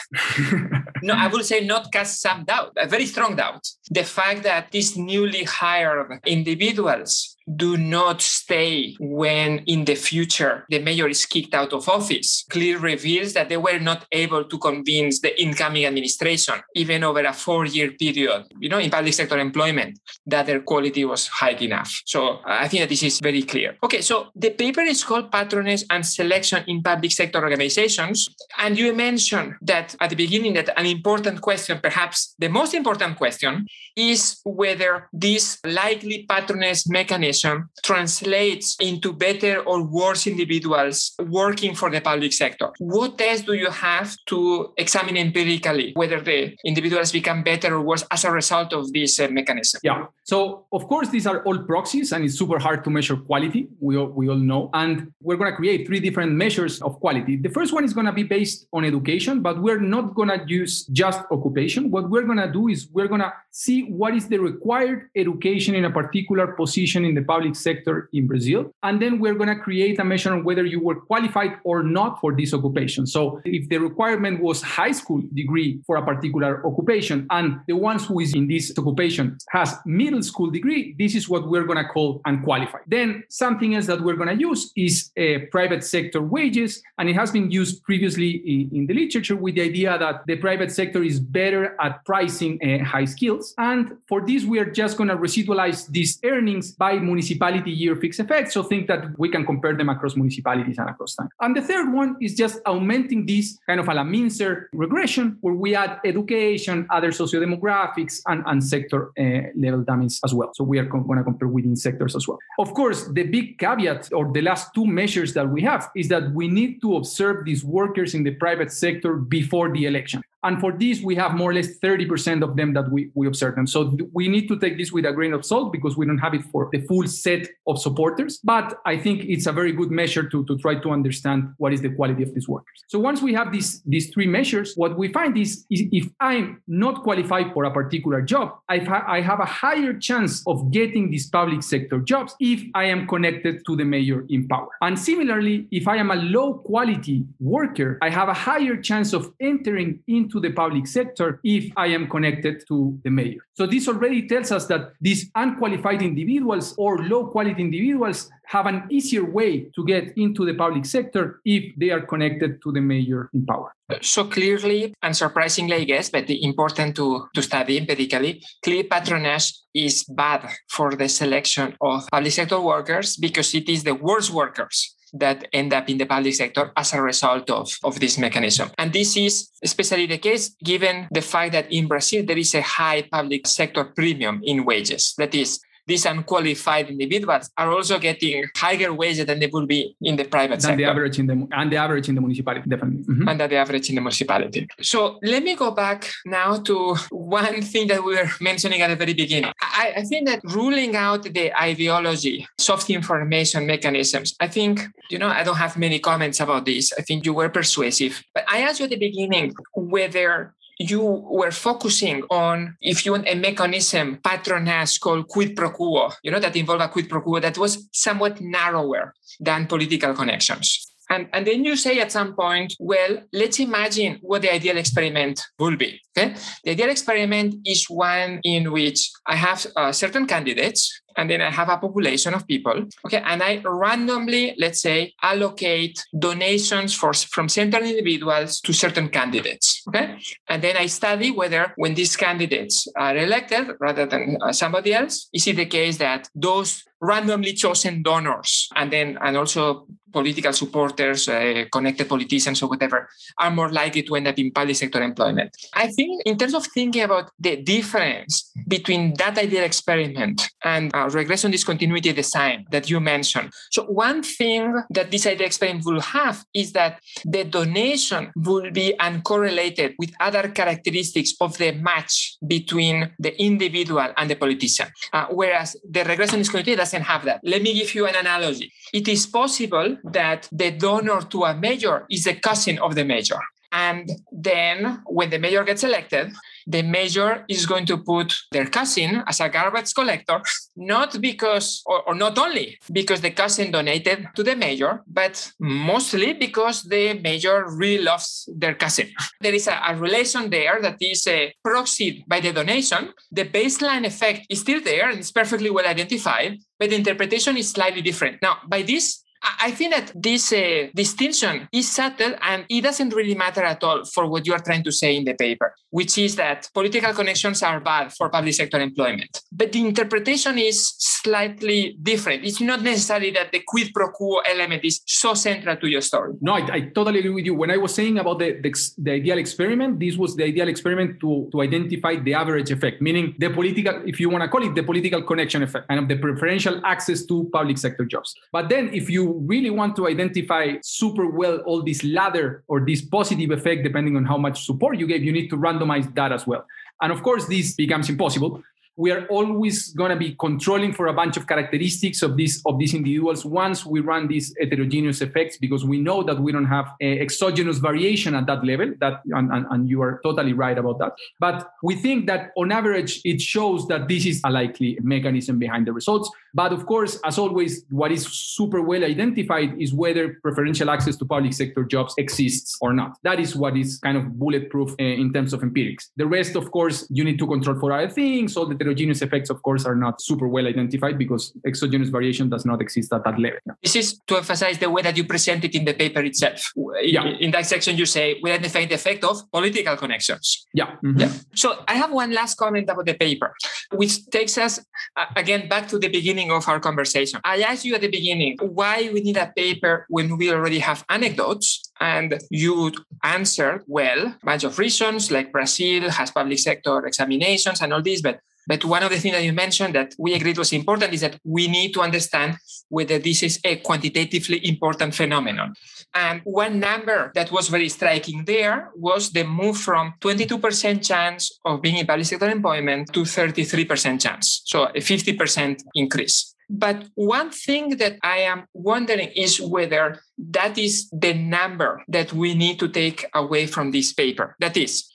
no, 1.03 1.15
I 1.15 1.29
would 1.29 1.47
say 1.47 1.61
not 1.65 1.91
cast 1.91 2.21
some 2.21 2.45
doubt, 2.45 2.73
a 2.77 2.87
very 2.87 3.07
strong 3.07 3.35
doubt. 3.35 3.67
The 3.91 4.05
fact 4.05 4.43
that 4.43 4.73
these 4.73 4.95
newly 4.95 5.45
hired 5.45 6.21
individuals 6.27 7.36
do 7.55 7.77
not 7.77 8.21
stay 8.21 8.97
when 8.99 9.59
in 9.67 9.85
the 9.85 9.95
future 9.95 10.65
the 10.69 10.81
mayor 10.81 11.09
is 11.09 11.25
kicked 11.25 11.55
out 11.55 11.73
of 11.73 11.89
office 11.89 12.45
clearly 12.51 12.83
reveals 12.83 13.33
that 13.35 13.49
they 13.49 13.57
were 13.57 13.79
not 13.79 14.05
able 14.11 14.45
to 14.45 14.59
convince 14.59 15.21
the 15.21 15.41
incoming 15.41 15.85
administration, 15.85 16.55
even 16.75 17.05
over 17.05 17.25
a 17.25 17.33
four 17.33 17.67
year 17.67 17.93
period, 17.93 18.45
you 18.59 18.69
know, 18.69 18.79
in 18.79 18.91
public 18.91 19.15
sector 19.15 19.39
employment, 19.39 19.99
that 20.27 20.47
their 20.47 20.61
quality 20.61 21.05
was 21.05 21.29
high 21.29 21.57
enough. 21.61 22.03
So 22.07 22.39
uh, 22.39 22.41
I 22.47 22.69
think 22.69 22.83
that 22.83 22.89
this 22.89 23.03
is 23.03 23.21
very 23.21 23.43
clear. 23.43 23.77
Okay, 23.83 24.01
so 24.01 24.29
the 24.35 24.51
paper 24.51 24.81
is 24.81 25.05
called 25.05 25.31
Patronage 25.31 25.85
and 25.91 26.05
Selection 26.05 26.65
in 26.67 26.83
Public 26.83 27.13
Sector 27.13 27.41
Organizations. 27.41 28.29
And 28.59 28.77
you 28.77 28.95
mentioned 28.95 29.55
that 29.63 29.95
at 30.01 30.11
the 30.11 30.17
beginning 30.17 30.55
that 30.55 30.77
an 30.77 30.87
important 30.87 31.41
question, 31.41 31.79
perhaps 31.81 32.35
the 32.39 32.49
most 32.49 32.75
important 32.75 33.17
question, 33.17 33.67
is 33.95 34.41
whether 34.45 35.09
this 35.13 35.59
likely 35.65 36.27
patronage 36.29 36.85
mechanism 36.89 37.36
translates 37.83 38.77
into 38.81 39.13
better 39.13 39.61
or 39.61 39.83
worse 39.83 40.27
individuals 40.27 41.15
working 41.19 41.75
for 41.75 41.91
the 41.91 42.01
public 42.01 42.33
sector. 42.33 42.71
What 42.79 43.19
tests 43.19 43.45
do 43.47 43.55
you 43.55 43.71
have 43.71 44.17
to 44.27 44.73
examine 44.77 45.17
empirically 45.17 45.93
whether 45.95 46.21
the 46.21 46.57
individuals 46.65 47.13
become 47.13 47.43
better 47.43 47.75
or 47.75 47.83
worse 47.83 48.05
as 48.11 48.25
a 48.25 48.31
result 48.31 48.73
of 48.73 48.93
this 48.93 49.19
uh, 49.21 49.29
mechanism? 49.29 49.81
Yeah. 49.83 50.07
So, 50.25 50.67
of 50.73 50.89
course, 50.89 51.09
these 51.09 51.27
are 51.27 51.43
all 51.45 51.59
proxies 51.59 52.13
and 52.13 52.25
it's 52.25 52.39
super 52.39 52.59
hard 52.59 52.83
to 52.85 52.91
measure 52.91 53.17
quality. 53.17 53.69
We 53.81 53.97
all, 53.97 54.07
we 54.07 54.29
all 54.29 54.37
know. 54.37 54.71
And 54.73 55.13
we're 55.23 55.37
going 55.37 55.51
to 55.51 55.57
create 55.57 55.87
three 55.87 56.01
different 56.01 56.33
measures 56.33 56.83
of 56.83 56.99
quality. 57.01 57.37
The 57.37 57.51
first 57.51 57.73
one 57.73 57.85
is 57.85 57.93
going 57.93 58.07
to 58.07 58.13
be 58.13 58.25
based 58.25 58.67
on 58.73 58.85
education, 58.85 59.41
but 59.41 59.63
we're 59.63 59.81
not 59.81 60.15
going 60.15 60.29
to 60.29 60.45
use 60.47 60.87
just 60.87 61.21
occupation. 61.31 61.91
What 61.91 62.11
we're 62.11 62.25
going 62.25 62.39
to 62.39 62.51
do 62.51 62.69
is 62.69 62.89
we're 62.93 63.09
going 63.09 63.21
to 63.21 63.33
see 63.51 63.85
what 63.85 64.15
is 64.15 64.29
the 64.29 64.39
required 64.39 65.09
education 65.15 65.75
in 65.75 65.85
a 65.85 65.91
particular 65.91 66.49
position 66.49 67.05
in 67.05 67.15
the 67.15 67.23
public 67.27 67.57
sector 67.57 68.09
in 68.13 68.27
Brazil. 68.27 68.73
And 68.83 69.01
then 69.01 69.19
we're 69.19 69.35
going 69.35 69.49
to 69.49 69.57
create 69.57 69.99
a 69.99 70.05
measure 70.05 70.33
on 70.33 70.45
whether 70.45 70.65
you 70.65 70.81
were 70.81 71.01
qualified 71.01 71.59
or 71.65 71.83
not 71.83 72.21
for 72.21 72.35
this 72.35 72.55
occupation. 72.55 73.07
So 73.07 73.41
if 73.45 73.69
the 73.69 73.79
requirement 73.79 74.41
was 74.41 74.63
high 74.63 74.93
school 74.93 75.23
degree 75.35 75.81
for 75.87 75.97
a 75.97 76.05
particular 76.05 76.67
occupation 76.67 77.27
and 77.31 77.61
the 77.67 77.77
ones 77.77 78.07
who 78.07 78.21
is 78.21 78.35
in 78.35 78.47
this 78.49 78.73
occupation 78.77 79.39
has 79.51 79.75
middle 79.85 80.23
school 80.23 80.51
degree, 80.51 80.95
this 80.99 81.15
is 81.15 81.29
what 81.29 81.49
we're 81.49 81.65
going 81.65 81.79
to 81.79 81.89
call 81.89 82.21
unqualified. 82.25 82.83
Then 82.87 83.25
something 83.29 83.75
else 83.75 83.87
that 83.87 84.01
we're 84.01 84.17
going 84.17 84.37
to 84.37 84.41
use 84.41 84.73
is 84.77 85.11
uh, 85.19 85.47
private 85.51 85.85
sector 85.85 86.21
wages. 86.21 86.83
And 86.99 87.09
it 87.09 87.15
has 87.15 87.31
been 87.31 87.51
used 87.51 87.83
previously 87.83 88.31
in, 88.47 88.71
in, 88.77 88.87
the 88.87 88.95
literature 88.95 89.37
with 89.37 89.57
the 89.57 89.63
idea 89.63 89.99
that 89.99 90.23
the 90.27 90.37
private 90.37 90.71
sector 90.71 91.03
is 91.03 91.21
better 91.21 91.77
at 91.81 92.05
pricing 92.05 92.59
uh, 92.63 92.85
high 92.85 93.05
skills. 93.05 93.55
And 93.59 93.93
for 94.09 94.25
this, 94.27 94.45
we 94.45 94.59
are 94.59 94.71
just 94.71 94.97
going 94.97 95.09
to 95.09 95.17
residualize 95.17 95.89
these 95.89 96.19
earnings 96.25 96.73
by 96.73 96.99
municipality 97.17 97.73
year 97.83 97.95
fixed 97.97 98.21
effect. 98.21 98.47
So 98.53 98.63
think 98.63 98.83
that 98.93 99.03
we 99.23 99.29
can 99.35 99.45
compare 99.53 99.75
them 99.81 99.89
across 99.95 100.15
municipalities 100.23 100.79
and 100.79 100.89
across 100.95 101.15
time. 101.19 101.31
And 101.41 101.57
the 101.59 101.65
third 101.71 101.89
one 101.93 102.11
is 102.21 102.33
just 102.35 102.57
augmenting 102.67 103.21
this 103.33 103.47
kind 103.69 103.81
of 103.81 103.89
a 103.89 104.05
Mincer 104.05 104.69
regression 104.73 105.27
where 105.41 105.55
we 105.55 105.75
add 105.75 105.93
education, 106.05 106.87
other 106.91 107.11
sociodemographics, 107.11 108.15
and, 108.31 108.41
and 108.47 108.59
sector 108.63 109.01
uh, 109.19 109.49
level 109.65 109.83
dummies 109.91 110.21
as 110.27 110.33
well. 110.39 110.51
So 110.55 110.63
we 110.73 110.79
are 110.79 110.85
going 110.85 111.19
to 111.19 111.25
compare 111.25 111.49
within 111.49 111.77
sectors 111.77 112.15
as 112.15 112.25
well. 112.29 112.39
Of 112.59 112.75
course, 112.75 113.01
the 113.19 113.25
big 113.37 113.59
caveat 113.59 114.13
or 114.13 114.25
the 114.33 114.43
last 114.43 114.75
two 114.75 114.87
measures 114.87 115.33
that 115.35 115.49
we 115.49 115.63
have 115.63 115.83
is 115.97 116.09
that 116.09 116.25
we 116.33 116.47
need 116.49 116.81
to 116.83 116.97
observe 116.97 117.45
these 117.45 117.65
workers 117.65 118.15
in 118.15 118.23
the 118.23 118.35
private 118.45 118.71
sector 118.71 119.13
before 119.17 119.73
the 119.73 119.87
election. 119.87 120.21
And 120.43 120.61
for 120.61 120.73
this, 120.73 121.01
we 121.03 121.15
have 121.17 121.35
more 121.35 121.51
or 121.51 121.55
less 121.55 121.79
30% 121.79 122.43
of 122.43 122.57
them 122.57 122.75
that 122.75 122.91
we, 122.91 123.11
we 123.15 123.27
observe 123.27 123.57
them. 123.57 123.67
So 123.67 123.97
we 124.13 124.29
need 124.29 124.49
to 124.49 124.59
take 124.59 124.79
this 124.79 124.93
with 124.93 125.05
a 125.05 125.13
grain 125.13 125.33
of 125.33 125.45
salt 125.45 125.73
because 125.73 125.97
we 125.97 126.07
don't 126.07 126.19
have 126.19 126.35
it 126.35 126.45
for 126.45 126.69
the 126.73 126.81
full 126.83 127.07
set 127.07 127.49
of 127.67 127.81
supporters. 127.81 128.39
But 128.45 128.79
I 128.85 128.97
think 128.97 129.25
it's 129.25 129.47
a 129.47 129.53
very 129.53 129.73
good 129.73 129.91
measure 129.91 130.29
to, 130.29 130.45
to 130.45 130.59
try 130.59 130.77
to 130.77 130.91
understand 130.91 131.55
what 131.59 131.73
is 131.73 131.81
the 131.83 131.91
quality 131.91 132.23
of 132.23 132.35
these 132.35 132.49
workers. 132.49 132.85
So 132.87 132.99
once 132.99 133.23
we 133.23 133.35
have 133.35 133.53
these, 133.53 133.83
these 133.83 134.11
three 134.11 134.27
measures, 134.27 134.75
what 134.77 134.97
we 134.97 135.13
find 135.13 135.37
is, 135.37 135.67
is 135.71 135.83
if 135.91 136.09
I'm 136.21 136.63
not 136.69 137.03
qualified 137.03 137.53
for 137.53 137.65
a 137.65 137.71
particular 137.71 138.23
job, 138.23 138.59
I've 138.69 138.87
ha- 138.87 139.05
I 139.07 139.21
have 139.21 139.41
a 139.41 139.45
higher 139.45 139.95
chance 139.95 140.43
of 140.47 140.71
getting 140.71 141.11
these 141.11 141.29
public 141.29 141.63
sector 141.63 141.99
jobs 141.99 142.35
if 142.41 142.63
I 142.75 142.85
am 142.85 143.07
connected 143.07 143.63
to 143.67 143.77
the 143.77 143.85
mayor 143.85 144.25
in 144.29 144.47
power. 144.49 144.69
And 144.81 144.99
similarly, 144.99 145.67
if 145.71 145.89
I 145.89 145.97
am 145.97 146.11
a 146.11 146.17
low 146.17 146.55
quality 146.55 147.25
worker, 147.41 147.99
I 148.03 148.11
have 148.11 148.29
a 148.29 148.35
higher 148.35 148.77
chance 148.77 149.13
of 149.13 149.33
entering 149.41 150.01
into 150.07 150.26
to 150.31 150.41
the 150.41 150.51
public 150.51 150.87
sector 150.87 151.41
if 151.45 151.73
I 151.77 151.87
am 151.89 152.09
connected 152.09 152.65
to 152.69 152.99
the 153.05 153.11
mayor. 153.11 153.41
So 153.55 153.67
this 153.67 153.89
already 153.89 154.27
tells 154.27 154.53
us 154.53 154.67
that 154.67 154.93
these 155.01 155.31
unqualified 155.35 156.03
individuals 156.03 156.75
or 156.77 156.99
low 156.99 157.27
quality 157.27 157.63
individuals 157.63 158.31
have 158.47 158.67
an 158.67 158.85
easier 158.91 159.25
way 159.25 159.69
to 159.75 159.85
get 159.85 160.17
into 160.17 160.47
the 160.47 160.55
public 160.55 160.87
sector 160.87 161.41
if 161.45 161.75
they 161.77 161.91
are 161.91 162.03
connected 162.03 162.63
to 162.63 162.73
the 162.73 162.81
mayor 162.81 163.29
in 163.35 163.45
power. 163.45 163.73
So 164.03 164.25
clearly 164.25 164.95
and 165.03 165.17
surprisingly, 165.17 165.77
I 165.77 165.85
guess, 165.85 166.11
but 166.11 166.29
important 166.29 166.97
to, 166.97 167.29
to 167.35 167.43
study 167.43 167.79
empirically, 167.79 168.43
clear 168.63 168.85
patronage 168.85 169.53
is 169.75 170.05
bad 170.05 170.49
for 170.69 170.95
the 170.95 171.09
selection 171.09 171.77
of 171.81 172.07
public 172.11 172.33
sector 172.33 172.61
workers 172.61 173.17
because 173.17 173.55
it 173.55 173.69
is 173.69 173.85
the 173.85 173.95
worst 173.95 174.31
workers 174.31 174.96
that 175.19 175.49
end 175.53 175.73
up 175.73 175.89
in 175.89 175.99
the 175.99 176.07
public 176.07 176.35
sector 176.35 176.73
as 176.77 176.93
a 176.93 177.03
result 177.03 177.51
of, 177.51 177.71
of 177.85 177.99
this 178.01 178.19
mechanism. 178.19 178.71
And 178.79 178.93
this 178.93 179.17
is 179.17 179.51
especially 179.63 180.07
the 180.07 180.19
case 180.19 180.55
given 180.63 181.09
the 181.11 181.23
fact 181.23 181.53
that 181.53 181.71
in 181.73 181.87
Brazil 181.87 182.25
there 182.25 182.39
is 182.39 182.55
a 182.55 182.63
high 182.63 183.03
public 183.11 183.47
sector 183.47 183.85
premium 183.85 184.41
in 184.45 184.65
wages. 184.65 185.15
That 185.19 185.35
is, 185.35 185.61
these 185.87 186.05
unqualified 186.05 186.89
individuals 186.89 187.51
are 187.57 187.71
also 187.71 187.99
getting 187.99 188.45
higher 188.57 188.93
wages 188.93 189.27
than 189.27 189.39
they 189.39 189.47
would 189.47 189.69
be 189.69 189.95
in 190.03 190.17
the 190.17 190.25
private 190.25 190.61
than 190.61 190.61
sector. 190.61 190.77
the 190.77 190.85
average 190.85 191.19
in 191.19 191.27
the 191.27 191.49
and 191.53 191.73
the 191.73 191.77
average 191.77 192.09
in 192.09 192.15
the 192.15 192.21
municipality, 192.21 192.69
definitely. 192.69 193.05
Mm-hmm. 193.05 193.29
And 193.29 193.41
the 193.41 193.57
average 193.57 193.89
in 193.89 193.95
the 193.95 194.01
municipality. 194.01 194.69
So 194.81 195.19
let 195.23 195.43
me 195.43 195.55
go 195.55 195.71
back 195.71 196.11
now 196.25 196.57
to 196.57 196.97
one 197.11 197.63
thing 197.63 197.87
that 197.89 198.03
we 198.03 198.17
were 198.17 198.31
mentioning 198.41 198.83
at 198.83 198.89
the 198.89 198.97
very 198.97 199.15
beginning. 199.15 199.53
I, 199.61 199.95
I 199.99 200.03
think 200.03 200.27
that 200.29 200.41
ruling 200.45 200.97
out 200.97 201.23
the 201.23 201.55
ideology, 201.55 202.47
soft 202.59 202.91
information 202.91 203.67
mechanisms, 203.67 204.35
I 204.41 204.49
think, 204.49 204.81
you 205.11 205.19
know, 205.19 205.29
I 205.29 205.43
don't 205.45 205.57
have 205.57 205.77
many 205.77 205.99
comments 205.99 206.41
about 206.41 206.65
this. 206.65 206.93
I 206.99 207.03
think 207.03 207.25
you 207.25 207.35
were 207.35 207.49
persuasive. 207.49 208.23
But 208.35 208.45
I 208.49 208.63
asked 208.63 208.81
you 208.81 208.85
at 208.85 208.91
the 208.91 208.99
beginning 208.99 209.55
whether 209.75 210.55
you 210.79 211.01
were 211.03 211.51
focusing 211.51 212.23
on, 212.31 212.77
if 212.81 213.07
you 213.07 213.13
want, 213.13 213.29
a 213.29 213.35
mechanism 213.35 214.19
patronage 214.23 215.01
called 215.01 215.29
quid 215.29 215.57
pro 215.57 215.71
quo, 215.71 216.11
you 216.23 216.31
know, 216.31 216.41
that 216.41 216.57
involved 216.57 216.83
a 216.83 216.89
quid 216.89 217.09
pro 217.09 217.21
quo 217.21 217.41
that 217.41 217.59
was 217.59 217.89
somewhat 217.93 218.41
narrower 218.41 219.15
than 219.41 219.67
political 219.67 220.15
connections. 220.15 220.93
And, 221.09 221.29
and 221.33 221.47
then 221.47 221.65
you 221.65 221.77
say 221.77 222.01
at 222.01 222.11
some 222.11 222.35
point, 222.35 222.75
well, 222.81 223.19
let's 223.33 223.61
imagine 223.61 224.19
what 224.23 224.43
the 224.43 224.53
ideal 224.53 224.77
experiment 224.77 225.41
will 225.59 225.77
be. 225.77 226.01
Okay? 226.17 226.35
The 226.65 226.73
ideal 226.73 226.91
experiment 226.91 227.55
is 227.65 227.89
one 227.89 228.41
in 228.43 228.73
which 228.73 229.11
I 229.25 229.37
have 229.37 229.67
uh, 229.77 229.93
certain 229.93 230.27
candidates 230.27 231.01
and 231.17 231.31
then 231.31 231.41
I 231.41 231.51
have 231.51 231.69
a 231.69 231.79
population 231.79 232.35
of 232.35 232.47
people. 232.47 232.85
Okay, 233.05 233.23
and 233.25 233.43
I 233.43 233.63
randomly, 233.65 234.55
let's 234.59 234.81
say, 234.81 235.15
allocate 235.23 236.05
donations 236.19 236.95
for, 236.95 237.13
from 237.13 237.49
certain 237.49 237.85
individuals 237.85 238.61
to 238.61 238.73
certain 238.73 239.09
candidates. 239.09 239.83
Okay, 239.89 240.19
and 240.49 240.63
then 240.63 240.77
I 240.77 240.87
study 240.87 241.31
whether 241.31 241.73
when 241.77 241.95
these 241.95 242.17
candidates 242.17 242.89
are 242.97 243.17
elected 243.17 243.69
rather 243.81 244.07
than 244.07 244.39
uh, 244.43 244.53
somebody 244.53 244.95
else, 244.95 245.29
is 245.33 245.47
it 245.47 245.57
the 245.57 245.67
case 245.67 245.99
that 245.99 246.29
those 246.35 246.85
randomly 247.01 247.53
chosen 247.53 248.03
donors 248.03 248.69
and 248.75 248.93
then 248.93 249.19
and 249.21 249.37
also 249.37 249.87
political 250.19 250.55
supporters, 250.63 251.29
uh, 251.29 251.65
connected 251.77 252.09
politicians 252.09 252.63
or 252.63 252.69
whatever, 252.73 252.99
are 253.43 253.51
more 253.51 253.71
likely 253.71 254.03
to 254.03 254.17
end 254.17 254.29
up 254.29 254.39
in 254.39 254.51
public 254.51 254.77
sector 254.77 255.03
employment. 255.03 255.51
I 255.75 255.87
think 255.97 256.23
in 256.25 256.39
terms 256.41 256.55
of 256.55 256.65
thinking 256.79 257.03
about 257.03 257.27
the 257.39 257.55
difference 257.75 258.33
between 258.67 259.03
that 259.21 259.37
ideal 259.37 259.65
experiment 259.65 260.49
and 260.65 260.85
uh, 260.95 261.11
regression 261.21 261.51
discontinuity 261.51 262.13
design 262.13 262.65
that 262.71 262.89
you 262.91 262.99
mentioned. 262.99 263.49
So 263.71 263.81
one 264.07 264.23
thing 264.23 264.63
that 264.97 265.11
this 265.11 265.27
ideal 265.27 265.47
experiment 265.47 265.85
will 265.85 266.01
have 266.01 266.37
is 266.55 266.73
that 266.73 266.93
the 267.25 267.45
donation 267.45 268.23
will 268.49 268.71
be 268.71 268.95
uncorrelated 269.09 269.91
with 269.99 270.13
other 270.19 270.45
characteristics 270.49 271.35
of 271.45 271.59
the 271.59 271.73
match 271.73 272.39
between 272.47 272.97
the 273.19 273.33
individual 273.51 274.09
and 274.17 274.31
the 274.31 274.37
politician, 274.37 274.89
uh, 275.13 275.27
whereas 275.41 275.77
the 275.97 276.03
regression 276.05 276.39
discontinuity 276.39 276.77
doesn't 276.77 277.03
have 277.03 277.23
that. 277.29 277.41
Let 277.45 277.61
me 277.63 277.75
give 277.75 277.95
you 277.95 278.07
an 278.07 278.17
analogy. 278.25 278.73
It 278.93 279.07
is 279.09 279.27
possible 279.27 279.89
that 280.13 280.49
the 280.53 280.71
donor 280.71 281.21
to 281.23 281.45
a 281.45 281.55
mayor 281.55 282.07
is 282.11 282.27
a 282.27 282.35
cousin 282.35 282.79
of 282.79 282.95
the 282.95 283.05
mayor. 283.05 283.41
And 283.73 284.11
then 284.33 285.03
when 285.07 285.31
the 285.31 285.39
mayor 285.39 285.65
gets 285.65 285.85
elected, 285.85 286.33
the 286.67 286.83
mayor 286.83 287.45
is 287.49 287.67
going 287.67 287.87
to 287.87 287.99
put 287.99 288.35
their 288.51 288.67
cousin 288.67 289.23
as 289.27 289.41
a 289.41 289.49
garbage 289.49 289.95
collector, 289.95 290.41
not 290.77 291.21
because, 291.21 291.83
or, 291.87 292.03
or, 292.09 292.15
not 292.15 292.39
only 292.39 292.79
because 292.93 293.21
the 293.21 293.31
cousin 293.31 293.71
donated 293.71 294.27
to 294.35 294.43
the 294.43 294.57
mayor, 294.57 295.03
but 295.07 295.53
mostly 295.61 296.33
because 296.33 296.83
the 296.83 297.15
mayor 297.15 297.65
really 297.77 298.03
loves 298.03 298.49
their 298.57 298.75
cousin. 298.75 299.09
There 299.41 299.55
is 299.55 299.69
a, 299.69 299.79
a 299.87 299.95
relation 299.95 300.51
there 300.51 300.81
that 300.83 300.97
is 301.01 301.27
uh, 301.27 301.49
proxied 301.65 302.27
by 302.27 302.41
the 302.41 302.53
donation. 302.53 303.13
The 303.31 303.45
baseline 303.45 304.05
effect 304.05 304.47
is 304.51 304.61
still 304.61 304.81
there 304.81 305.11
and 305.11 305.19
it's 305.19 305.33
perfectly 305.33 305.71
well 305.71 305.87
identified, 305.87 306.59
but 306.79 306.91
the 306.91 306.97
interpretation 306.97 307.57
is 307.57 307.71
slightly 307.71 308.03
different. 308.03 308.43
Now, 308.43 308.59
by 308.67 308.83
this, 308.83 309.23
I 309.61 309.71
think 309.71 309.93
that 309.95 310.13
this 310.15 310.53
uh, 310.53 310.89
distinction 310.95 311.69
is 311.73 311.91
subtle 311.91 312.35
and 312.43 312.65
it 312.69 312.83
doesn't 312.83 313.15
really 313.15 313.35
matter 313.35 313.63
at 313.63 313.83
all 313.83 314.05
for 314.05 314.27
what 314.27 314.47
you 314.47 314.53
are 314.53 314.59
trying 314.59 314.85
to 314.85 314.93
say 314.93 315.17
in 315.17 315.25
the 315.25 315.35
paper, 315.35 315.75
which 315.91 316.19
is 316.19 316.37
that 316.37 316.69
political 316.75 317.13
connections 317.13 317.63
are 317.63 317.81
bad 317.81 318.13
for 318.13 318.29
public 318.29 318.55
sector 318.55 318.81
employment. 318.81 319.43
But 319.53 319.73
the 319.73 319.81
interpretation 319.81 320.59
is 320.59 320.95
slightly 320.99 321.97
different. 322.03 322.45
It's 322.45 322.61
not 322.61 322.83
necessarily 322.83 323.31
that 323.33 323.53
the 323.53 323.63
quid 323.67 323.93
pro 323.95 324.11
quo 324.11 324.39
element 324.41 324.85
is 324.85 325.01
so 325.07 325.35
central 325.35 325.77
to 325.77 325.87
your 325.87 326.01
story. 326.01 326.35
No, 326.41 326.55
I, 326.55 326.69
I 326.73 326.81
totally 326.95 327.21
agree 327.21 327.31
with 327.31 327.47
you. 327.47 327.55
When 327.55 327.71
I 327.71 327.77
was 327.77 327.95
saying 327.95 328.19
about 328.19 328.39
the, 328.39 328.61
the, 328.61 328.73
the 328.99 329.11
ideal 329.13 329.39
experiment, 329.39 330.01
this 330.01 330.17
was 330.17 330.37
the 330.37 330.45
ideal 330.45 330.69
experiment 330.69 331.21
to, 331.21 331.49
to 331.53 331.63
identify 331.63 332.17
the 332.17 332.35
average 332.35 332.71
effect, 332.71 333.01
meaning 333.01 333.35
the 333.39 333.51
political, 333.51 334.03
if 334.07 334.21
you 334.21 334.29
want 334.29 334.43
to 334.43 334.49
call 334.49 334.65
it 334.65 334.75
the 334.75 334.83
political 334.83 335.23
connection 335.23 335.63
effect, 335.63 335.87
and 335.89 336.01
of 336.01 336.09
the 336.09 336.17
preferential 336.17 336.81
access 336.85 337.25
to 337.27 337.49
public 337.53 337.79
sector 337.79 338.05
jobs. 338.05 338.35
But 338.53 338.69
then 338.69 338.91
if 338.93 339.09
you 339.11 339.36
really 339.45 339.71
want 339.71 339.97
to 339.97 340.07
identify 340.07 340.75
super 340.83 341.29
well 341.29 341.59
all 341.59 341.83
this 341.83 342.03
ladder 342.05 342.65
or 342.69 342.81
this 342.81 343.03
positive 343.03 343.51
effect, 343.51 343.83
depending 343.83 344.17
on 344.17 344.25
how 344.25 344.39
much 344.39 344.65
support 344.65 344.99
you 344.99 345.07
gave, 345.07 345.23
you 345.23 345.33
need 345.33 345.49
to 345.51 345.57
randomize 345.57 346.13
that 346.15 346.33
as 346.33 346.47
well. 346.47 346.67
And 347.03 347.13
of 347.13 347.23
course, 347.23 347.47
this 347.47 347.75
becomes 347.75 348.09
impossible. 348.09 348.63
We 348.99 349.11
are 349.11 349.27
always 349.27 349.93
going 349.93 350.09
to 350.09 350.17
be 350.17 350.35
controlling 350.41 350.95
for 350.95 351.09
a 351.09 351.13
bunch 351.13 351.37
of 351.37 351.47
characteristics 351.47 352.23
of 352.23 352.39
these 352.39 352.63
of 352.65 352.79
these 352.79 352.95
individuals 352.95 353.45
once 353.45 353.85
we 353.85 354.01
run 354.01 354.27
these 354.27 354.55
heterogeneous 354.59 355.21
effects 355.21 355.59
because 355.59 355.85
we 355.85 355.99
know 356.01 356.23
that 356.23 356.41
we 356.41 356.51
don't 356.51 356.65
have 356.65 356.95
eh, 357.03 357.19
exogenous 357.21 357.77
variation 357.77 358.35
at 358.35 358.47
that 358.47 358.65
level 358.65 358.95
that 359.01 359.21
and, 359.27 359.53
and, 359.53 359.67
and, 359.69 359.91
you 359.91 360.01
are 360.01 360.19
totally 360.25 360.55
right 360.55 360.79
about 360.79 360.99
that. 360.99 361.13
But 361.39 361.71
we 361.83 361.95
think 361.97 362.27
that 362.29 362.53
on 362.57 362.73
average 362.73 363.21
it 363.23 363.43
shows 363.43 363.87
that 363.89 364.09
this 364.09 364.25
is 364.25 364.41
a 364.45 364.51
likely 364.51 364.99
mechanism 365.03 365.59
behind 365.59 365.87
the 365.87 365.93
results 365.93 366.31
but 366.61 366.73
of 366.73 366.83
course 366.87 367.13
as 367.25 367.39
always 367.39 367.85
what 367.91 368.11
is 368.11 368.27
super 368.27 368.81
well 368.91 369.05
identified 369.05 369.71
is 369.81 369.91
whether 369.93 370.25
preferential 370.43 370.89
access 370.91 371.17
to 371.17 371.25
public 371.25 371.53
sector 371.53 371.85
jobs 371.85 372.13
exists 372.19 372.77
or 372.81 372.93
not 372.93 373.11
that 373.23 373.39
is 373.39 373.55
what 373.55 373.77
is 373.77 373.99
kind 374.07 374.17
of 374.17 374.25
bulletproof 374.39 374.91
uh, 374.99 375.23
in 375.23 375.33
terms 375.33 375.53
of 375.53 375.63
empirics 375.63 376.11
the 376.17 376.27
rest 376.27 376.57
of 376.57 376.71
course 376.71 377.07
you 377.11 377.23
need 377.23 377.39
to 377.39 377.47
control 377.47 377.79
for 377.79 377.93
other 377.93 378.11
things 378.11 378.57
all 378.57 378.67
the 378.67 378.75
heterogeneous 378.75 379.23
effects, 379.23 379.51
of 379.51 379.63
course, 379.63 379.85
are 379.85 379.95
not 379.95 380.21
super 380.21 380.49
well 380.49 380.67
identified 380.67 381.19
because 381.19 381.53
exogenous 381.67 382.09
variation 382.09 382.49
does 382.49 382.65
not 382.65 382.81
exist 382.81 383.13
at 383.13 383.25
that 383.25 383.39
level. 383.39 383.59
This 383.83 383.97
is 383.97 384.19
to 384.27 384.37
emphasize 384.37 384.79
the 384.79 384.91
way 384.91 385.03
that 385.03 385.17
you 385.17 385.25
present 385.25 385.65
it 385.65 385.75
in 385.75 385.85
the 385.85 385.95
paper 385.95 386.21
itself. 386.21 386.73
Yeah. 387.03 387.25
In 387.25 387.51
that 387.53 387.67
section, 387.67 387.97
you 387.97 388.07
say 388.07 388.41
we 388.43 388.51
identify 388.51 388.85
the 388.87 388.95
effect 388.95 389.25
of 389.25 389.51
political 389.51 389.97
connections. 389.97 390.67
Yeah. 390.73 390.97
Mm-hmm. 391.05 391.21
yeah. 391.21 391.33
So 391.55 391.85
I 391.89 391.95
have 391.95 392.13
one 392.13 392.33
last 392.33 392.57
comment 392.57 392.89
about 392.89 393.07
the 393.07 393.15
paper, 393.15 393.55
which 393.93 394.27
takes 394.31 394.59
us 394.59 394.81
uh, 395.17 395.27
again 395.37 395.69
back 395.69 395.89
to 395.89 395.99
the 395.99 396.09
beginning 396.09 396.46
of 396.51 396.69
our 396.69 396.81
conversation. 396.81 397.41
I 397.45 397.63
asked 397.63 397.85
you 397.85 397.95
at 397.95 398.01
the 398.01 398.09
beginning 398.09 398.59
why 398.61 399.11
we 399.13 399.21
need 399.21 399.37
a 399.37 399.53
paper 399.57 400.07
when 400.09 400.37
we 400.37 400.51
already 400.51 400.79
have 400.79 401.05
anecdotes 401.09 401.87
and 402.01 402.39
you 402.51 402.93
answered 403.23 403.83
well 403.87 404.27
a 404.27 404.45
bunch 404.45 404.65
of 404.65 404.79
reasons 404.79 405.31
like 405.31 405.53
brazil 405.53 406.11
has 406.11 406.31
public 406.31 406.59
sector 406.59 407.07
examinations 407.07 407.81
and 407.81 407.93
all 407.93 408.03
this 408.03 408.21
but 408.21 408.41
but 408.67 408.85
one 408.85 409.03
of 409.03 409.11
the 409.11 409.19
things 409.19 409.35
that 409.35 409.45
you 409.45 409.53
mentioned 409.53 409.95
that 409.95 410.15
we 410.19 410.35
agreed 410.35 410.59
was 410.59 410.73
important 410.73 411.13
is 411.15 411.21
that 411.21 411.39
we 411.45 411.69
need 411.69 411.93
to 411.95 412.01
understand 412.01 412.57
whether 412.89 413.19
this 413.19 413.43
is 413.43 413.61
a 413.65 413.77
quantitatively 413.77 414.67
important 414.67 415.15
phenomenon. 415.15 415.75
And 416.15 416.41
one 416.45 416.81
number 416.81 417.33
that 417.35 417.53
was 417.53 417.69
very 417.69 417.89
striking 417.89 418.45
there 418.45 418.91
was 418.97 419.31
the 419.31 419.45
move 419.45 419.79
from 419.79 420.15
22% 420.21 421.07
chance 421.07 421.59
of 421.65 421.83
being 421.83 421.97
in 421.97 422.07
public 422.07 422.27
sector 422.27 422.51
employment 422.51 423.13
to 423.13 423.21
33% 423.21 424.21
chance. 424.21 424.63
So 424.65 424.85
a 424.85 425.01
50% 425.01 425.83
increase. 425.95 426.55
But 426.69 427.07
one 427.15 427.51
thing 427.51 427.97
that 427.99 428.19
I 428.23 428.39
am 428.39 428.67
wondering 428.75 429.29
is 429.37 429.61
whether 429.61 430.21
that 430.51 430.77
is 430.77 431.09
the 431.11 431.33
number 431.33 432.03
that 432.09 432.33
we 432.33 432.55
need 432.55 432.81
to 432.81 432.89
take 432.89 433.25
away 433.35 433.67
from 433.67 433.93
this 433.93 434.13
paper. 434.13 434.57
That 434.59 434.77
is, 434.77 435.09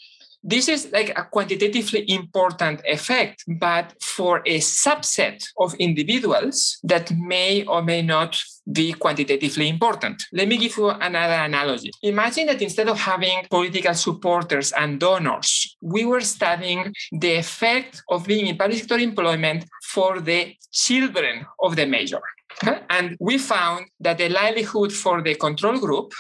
this 0.44 0.68
is 0.68 0.92
like 0.92 1.10
a 1.18 1.24
quantitatively 1.24 2.10
important 2.10 2.82
effect, 2.86 3.44
but 3.60 3.94
for 4.02 4.40
a 4.46 4.60
subset 4.60 5.44
of 5.60 5.74
individuals 5.76 6.80
that 6.84 7.12
may 7.12 7.64
or 7.66 7.82
may 7.82 8.02
not 8.02 8.38
be 8.72 8.94
quantitatively 8.94 9.68
important. 9.68 10.22
Let 10.34 10.48
me 10.48 10.58
give 10.58 10.78
you 10.78 10.90
another 10.90 11.34
analogy. 11.34 11.92
Imagine 12.04 12.48
that 12.48 12.62
instead 12.62 12.88
of 12.88 13.00
having 13.00 13.46
political 13.50 13.94
supporters 13.94 14.72
and 14.72 15.00
donors, 15.00 15.78
we 15.82 16.06
were 16.06 16.22
studying 16.22 16.94
the 17.12 17.36
effect 17.36 18.02
of 18.10 18.26
being 18.26 18.48
in 18.48 18.58
public 18.58 18.80
sector 18.80 18.98
employment 18.98 19.66
for 19.84 20.20
the 20.20 20.56
children 20.72 21.46
of 21.62 21.76
the 21.76 21.86
major. 21.86 22.22
And 22.90 23.18
we 23.20 23.38
found 23.38 23.88
that 24.02 24.18
the 24.18 24.30
likelihood 24.30 24.92
for 24.92 25.22
the 25.22 25.36
control 25.36 25.80
group 25.80 26.14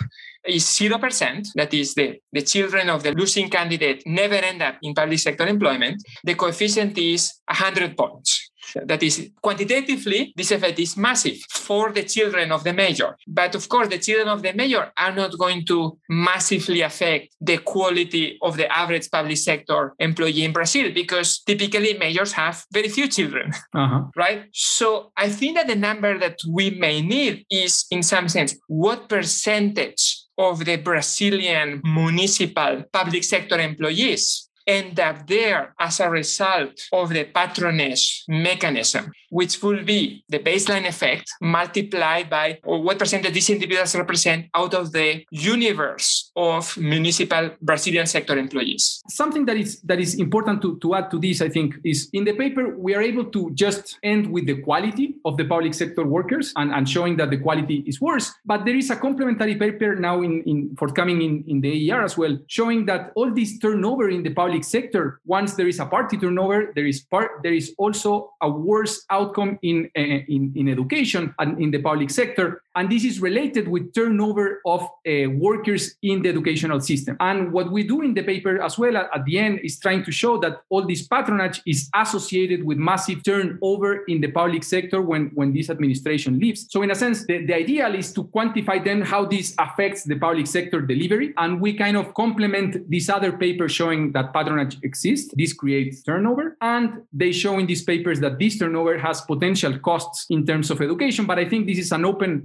is 0.45 0.65
0%, 0.65 1.47
that 1.55 1.73
is 1.73 1.93
the, 1.93 2.19
the 2.31 2.41
children 2.41 2.89
of 2.89 3.03
the 3.03 3.11
losing 3.11 3.49
candidate 3.49 4.03
never 4.05 4.35
end 4.35 4.61
up 4.61 4.75
in 4.81 4.93
public 4.93 5.19
sector 5.19 5.47
employment, 5.47 6.01
the 6.23 6.35
coefficient 6.35 6.97
is 6.97 7.33
100 7.47 7.97
points. 7.97 8.51
That 8.85 9.03
is, 9.03 9.31
quantitatively, 9.41 10.33
this 10.35 10.51
effect 10.51 10.79
is 10.79 10.95
massive 10.97 11.37
for 11.51 11.91
the 11.91 12.03
children 12.03 12.51
of 12.51 12.63
the 12.63 12.73
major. 12.73 13.17
But 13.27 13.55
of 13.55 13.67
course, 13.67 13.89
the 13.89 13.97
children 13.97 14.27
of 14.27 14.41
the 14.41 14.53
major 14.53 14.91
are 14.97 15.11
not 15.11 15.37
going 15.37 15.65
to 15.67 15.97
massively 16.09 16.81
affect 16.81 17.35
the 17.41 17.57
quality 17.57 18.37
of 18.41 18.57
the 18.57 18.71
average 18.71 19.09
public 19.11 19.37
sector 19.37 19.93
employee 19.99 20.43
in 20.43 20.53
Brazil 20.53 20.91
because 20.93 21.39
typically 21.39 21.97
majors 21.97 22.31
have 22.33 22.63
very 22.71 22.87
few 22.87 23.07
children, 23.07 23.51
uh-huh. 23.73 24.03
right? 24.15 24.45
So 24.53 25.11
I 25.17 25.29
think 25.29 25.57
that 25.57 25.67
the 25.67 25.75
number 25.75 26.17
that 26.19 26.37
we 26.47 26.71
may 26.71 27.01
need 27.01 27.45
is, 27.49 27.85
in 27.91 28.03
some 28.03 28.29
sense, 28.29 28.55
what 28.67 29.09
percentage 29.09 30.20
of 30.37 30.65
the 30.65 30.77
Brazilian 30.77 31.81
municipal 31.83 32.83
public 32.91 33.23
sector 33.23 33.59
employees 33.59 34.50
end 34.71 34.99
up 34.99 35.27
there 35.27 35.73
as 35.79 35.99
a 35.99 36.09
result 36.09 36.75
of 36.93 37.09
the 37.09 37.25
patronage 37.25 38.23
mechanism, 38.27 39.11
which 39.29 39.61
will 39.61 39.83
be 39.83 40.23
the 40.29 40.39
baseline 40.39 40.87
effect 40.87 41.29
multiplied 41.41 42.29
by 42.29 42.59
what 42.63 42.97
percentage 42.97 43.33
these 43.33 43.49
individuals 43.49 43.95
represent 43.95 44.47
out 44.55 44.73
of 44.73 44.91
the 44.91 45.25
universe 45.31 46.31
of 46.35 46.77
municipal 46.77 47.51
Brazilian 47.61 48.05
sector 48.05 48.37
employees. 48.37 49.01
Something 49.09 49.45
that 49.45 49.57
is 49.57 49.81
that 49.81 49.99
is 49.99 50.15
important 50.15 50.61
to, 50.61 50.79
to 50.79 50.95
add 50.95 51.11
to 51.11 51.19
this, 51.19 51.41
I 51.41 51.49
think, 51.49 51.75
is 51.83 52.09
in 52.13 52.23
the 52.23 52.33
paper 52.33 52.77
we 52.77 52.95
are 52.95 53.01
able 53.01 53.25
to 53.25 53.51
just 53.53 53.97
end 54.03 54.31
with 54.31 54.45
the 54.45 54.61
quality 54.61 55.15
of 55.25 55.37
the 55.37 55.45
public 55.45 55.73
sector 55.73 56.05
workers 56.05 56.53
and, 56.55 56.71
and 56.71 56.87
showing 56.87 57.17
that 57.17 57.29
the 57.29 57.37
quality 57.37 57.83
is 57.85 57.99
worse. 57.99 58.31
But 58.45 58.65
there 58.65 58.75
is 58.75 58.89
a 58.89 58.95
complementary 58.95 59.55
paper 59.55 59.95
now 59.95 60.21
in, 60.21 60.43
in 60.43 60.75
forthcoming 60.77 61.21
in, 61.21 61.43
in 61.47 61.61
the 61.61 61.91
AER 61.91 62.03
as 62.03 62.17
well, 62.17 62.37
showing 62.47 62.85
that 62.85 63.11
all 63.15 63.33
this 63.33 63.57
turnover 63.59 64.09
in 64.09 64.23
the 64.23 64.33
public 64.33 64.60
public 64.61 64.83
sector, 64.83 65.19
once 65.25 65.55
there 65.55 65.67
is 65.67 65.79
a 65.79 65.85
party 65.85 66.17
turnover, 66.17 66.71
there 66.75 66.87
is 66.87 67.01
part 67.09 67.41
there 67.43 67.53
is 67.53 67.73
also 67.77 68.33
a 68.41 68.49
worse 68.49 69.05
outcome 69.09 69.57
in, 69.61 69.89
uh, 69.97 70.21
in, 70.27 70.53
in 70.55 70.69
education 70.69 71.33
and 71.39 71.59
in 71.59 71.71
the 71.71 71.81
public 71.81 72.09
sector. 72.09 72.61
And 72.75 72.89
this 72.89 73.03
is 73.03 73.19
related 73.19 73.67
with 73.67 73.93
turnover 73.93 74.61
of 74.65 74.81
uh, 74.81 75.29
workers 75.31 75.95
in 76.01 76.21
the 76.21 76.29
educational 76.29 76.79
system. 76.79 77.17
And 77.19 77.51
what 77.51 77.71
we 77.71 77.83
do 77.83 78.01
in 78.01 78.13
the 78.13 78.23
paper 78.23 78.61
as 78.61 78.77
well 78.77 78.97
at, 78.97 79.09
the 79.25 79.37
end 79.37 79.59
is 79.63 79.79
trying 79.79 80.03
to 80.05 80.11
show 80.11 80.37
that 80.39 80.61
all 80.69 80.85
this 80.85 81.07
patronage 81.07 81.61
is 81.65 81.89
associated 81.93 82.63
with 82.63 82.77
massive 82.77 83.23
turnover 83.23 84.03
in 84.05 84.21
the 84.21 84.31
public 84.31 84.63
sector 84.63 85.01
when, 85.01 85.31
when 85.35 85.53
this 85.53 85.69
administration 85.69 86.39
leaves. 86.39 86.67
So 86.69 86.81
in 86.81 86.91
a 86.91 86.95
sense, 86.95 87.25
the, 87.25 87.45
the 87.45 87.53
ideal 87.53 87.93
is 87.93 88.11
to 88.13 88.23
quantify 88.23 88.83
then 88.83 89.01
how 89.01 89.25
this 89.25 89.53
affects 89.59 90.03
the 90.03 90.15
public 90.15 90.47
sector 90.47 90.81
delivery. 90.81 91.33
And 91.37 91.61
we 91.61 91.73
kind 91.73 91.97
of 91.97 92.13
complement 92.13 92.89
this 92.89 93.09
other 93.09 93.31
paper 93.31 93.69
showing 93.69 94.11
that 94.13 94.33
patronage 94.33 94.77
exists. 94.83 95.33
This 95.35 95.53
creates 95.53 96.01
turnover. 96.01 96.57
And 96.61 97.03
they 97.13 97.31
show 97.31 97.59
in 97.59 97.67
these 97.67 97.83
papers 97.83 98.19
that 98.21 98.39
this 98.39 98.57
turnover 98.57 98.97
has 98.97 99.21
potential 99.21 99.77
costs 99.79 100.25
in 100.29 100.45
terms 100.45 100.71
of 100.71 100.81
education. 100.81 101.25
But 101.25 101.37
I 101.37 101.47
think 101.47 101.67
this 101.67 101.77
is 101.77 101.91
an 101.91 102.05
open 102.05 102.41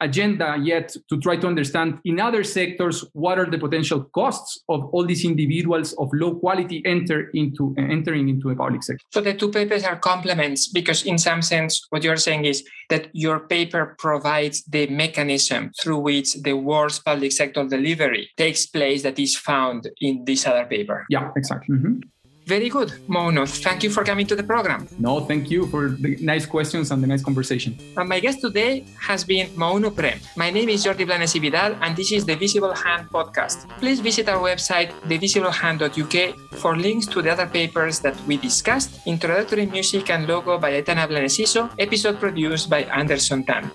agenda 0.00 0.56
yet 0.62 0.94
to 1.08 1.18
try 1.20 1.36
to 1.36 1.46
understand 1.46 1.98
in 2.04 2.20
other 2.20 2.44
sectors 2.44 3.04
what 3.12 3.38
are 3.38 3.50
the 3.50 3.58
potential 3.58 4.04
costs 4.14 4.62
of 4.68 4.84
all 4.92 5.04
these 5.04 5.24
individuals 5.24 5.92
of 5.94 6.08
low 6.12 6.34
quality 6.34 6.82
enter 6.84 7.30
into 7.34 7.74
uh, 7.78 7.82
entering 7.82 8.28
into 8.28 8.50
a 8.50 8.56
public 8.56 8.82
sector. 8.82 9.04
So 9.12 9.20
the 9.20 9.34
two 9.34 9.50
papers 9.50 9.84
are 9.84 9.96
complements 9.96 10.68
because 10.68 11.04
in 11.04 11.18
some 11.18 11.42
sense 11.42 11.86
what 11.90 12.02
you're 12.02 12.16
saying 12.16 12.44
is 12.44 12.64
that 12.90 13.08
your 13.12 13.40
paper 13.40 13.94
provides 13.98 14.62
the 14.64 14.86
mechanism 14.88 15.70
through 15.80 15.98
which 15.98 16.34
the 16.42 16.54
worst 16.54 17.04
public 17.04 17.32
sector 17.32 17.64
delivery 17.64 18.30
takes 18.36 18.66
place 18.66 19.02
that 19.02 19.18
is 19.18 19.36
found 19.36 19.88
in 20.00 20.24
this 20.24 20.46
other 20.46 20.64
paper. 20.64 21.06
Yeah, 21.08 21.30
exactly. 21.36 21.76
Mm-hmm. 21.76 22.00
Very 22.46 22.68
good, 22.68 22.90
Mounu. 23.08 23.48
Thank 23.48 23.82
you 23.82 23.90
for 23.90 24.04
coming 24.04 24.26
to 24.26 24.36
the 24.36 24.42
program. 24.42 24.86
No, 24.98 25.20
thank 25.20 25.50
you 25.50 25.66
for 25.68 25.88
the 25.88 26.16
nice 26.20 26.44
questions 26.44 26.90
and 26.90 27.02
the 27.02 27.06
nice 27.06 27.22
conversation. 27.22 27.78
And 27.96 28.08
my 28.08 28.20
guest 28.20 28.42
today 28.42 28.84
has 29.00 29.24
been 29.24 29.48
Mounu 29.56 29.94
Prem. 29.94 30.20
My 30.36 30.50
name 30.50 30.68
is 30.68 30.84
Jordi 30.84 31.06
Blanes 31.06 31.32
Vidal, 31.32 31.74
and 31.80 31.96
this 31.96 32.12
is 32.12 32.26
the 32.26 32.36
Visible 32.36 32.74
Hand 32.74 33.08
podcast. 33.08 33.66
Please 33.80 34.00
visit 34.00 34.28
our 34.28 34.40
website, 34.44 34.92
thevisiblehand.uk, 35.08 36.58
for 36.60 36.76
links 36.76 37.06
to 37.06 37.22
the 37.22 37.32
other 37.32 37.46
papers 37.46 38.00
that 38.00 38.14
we 38.26 38.36
discussed, 38.36 39.00
introductory 39.06 39.64
music 39.64 40.10
and 40.10 40.28
logo 40.28 40.58
by 40.58 40.72
Aitana 40.72 41.08
Blanesiso, 41.08 41.70
episode 41.78 42.20
produced 42.20 42.68
by 42.68 42.82
Anderson 42.92 43.44
Tan. 43.44 43.70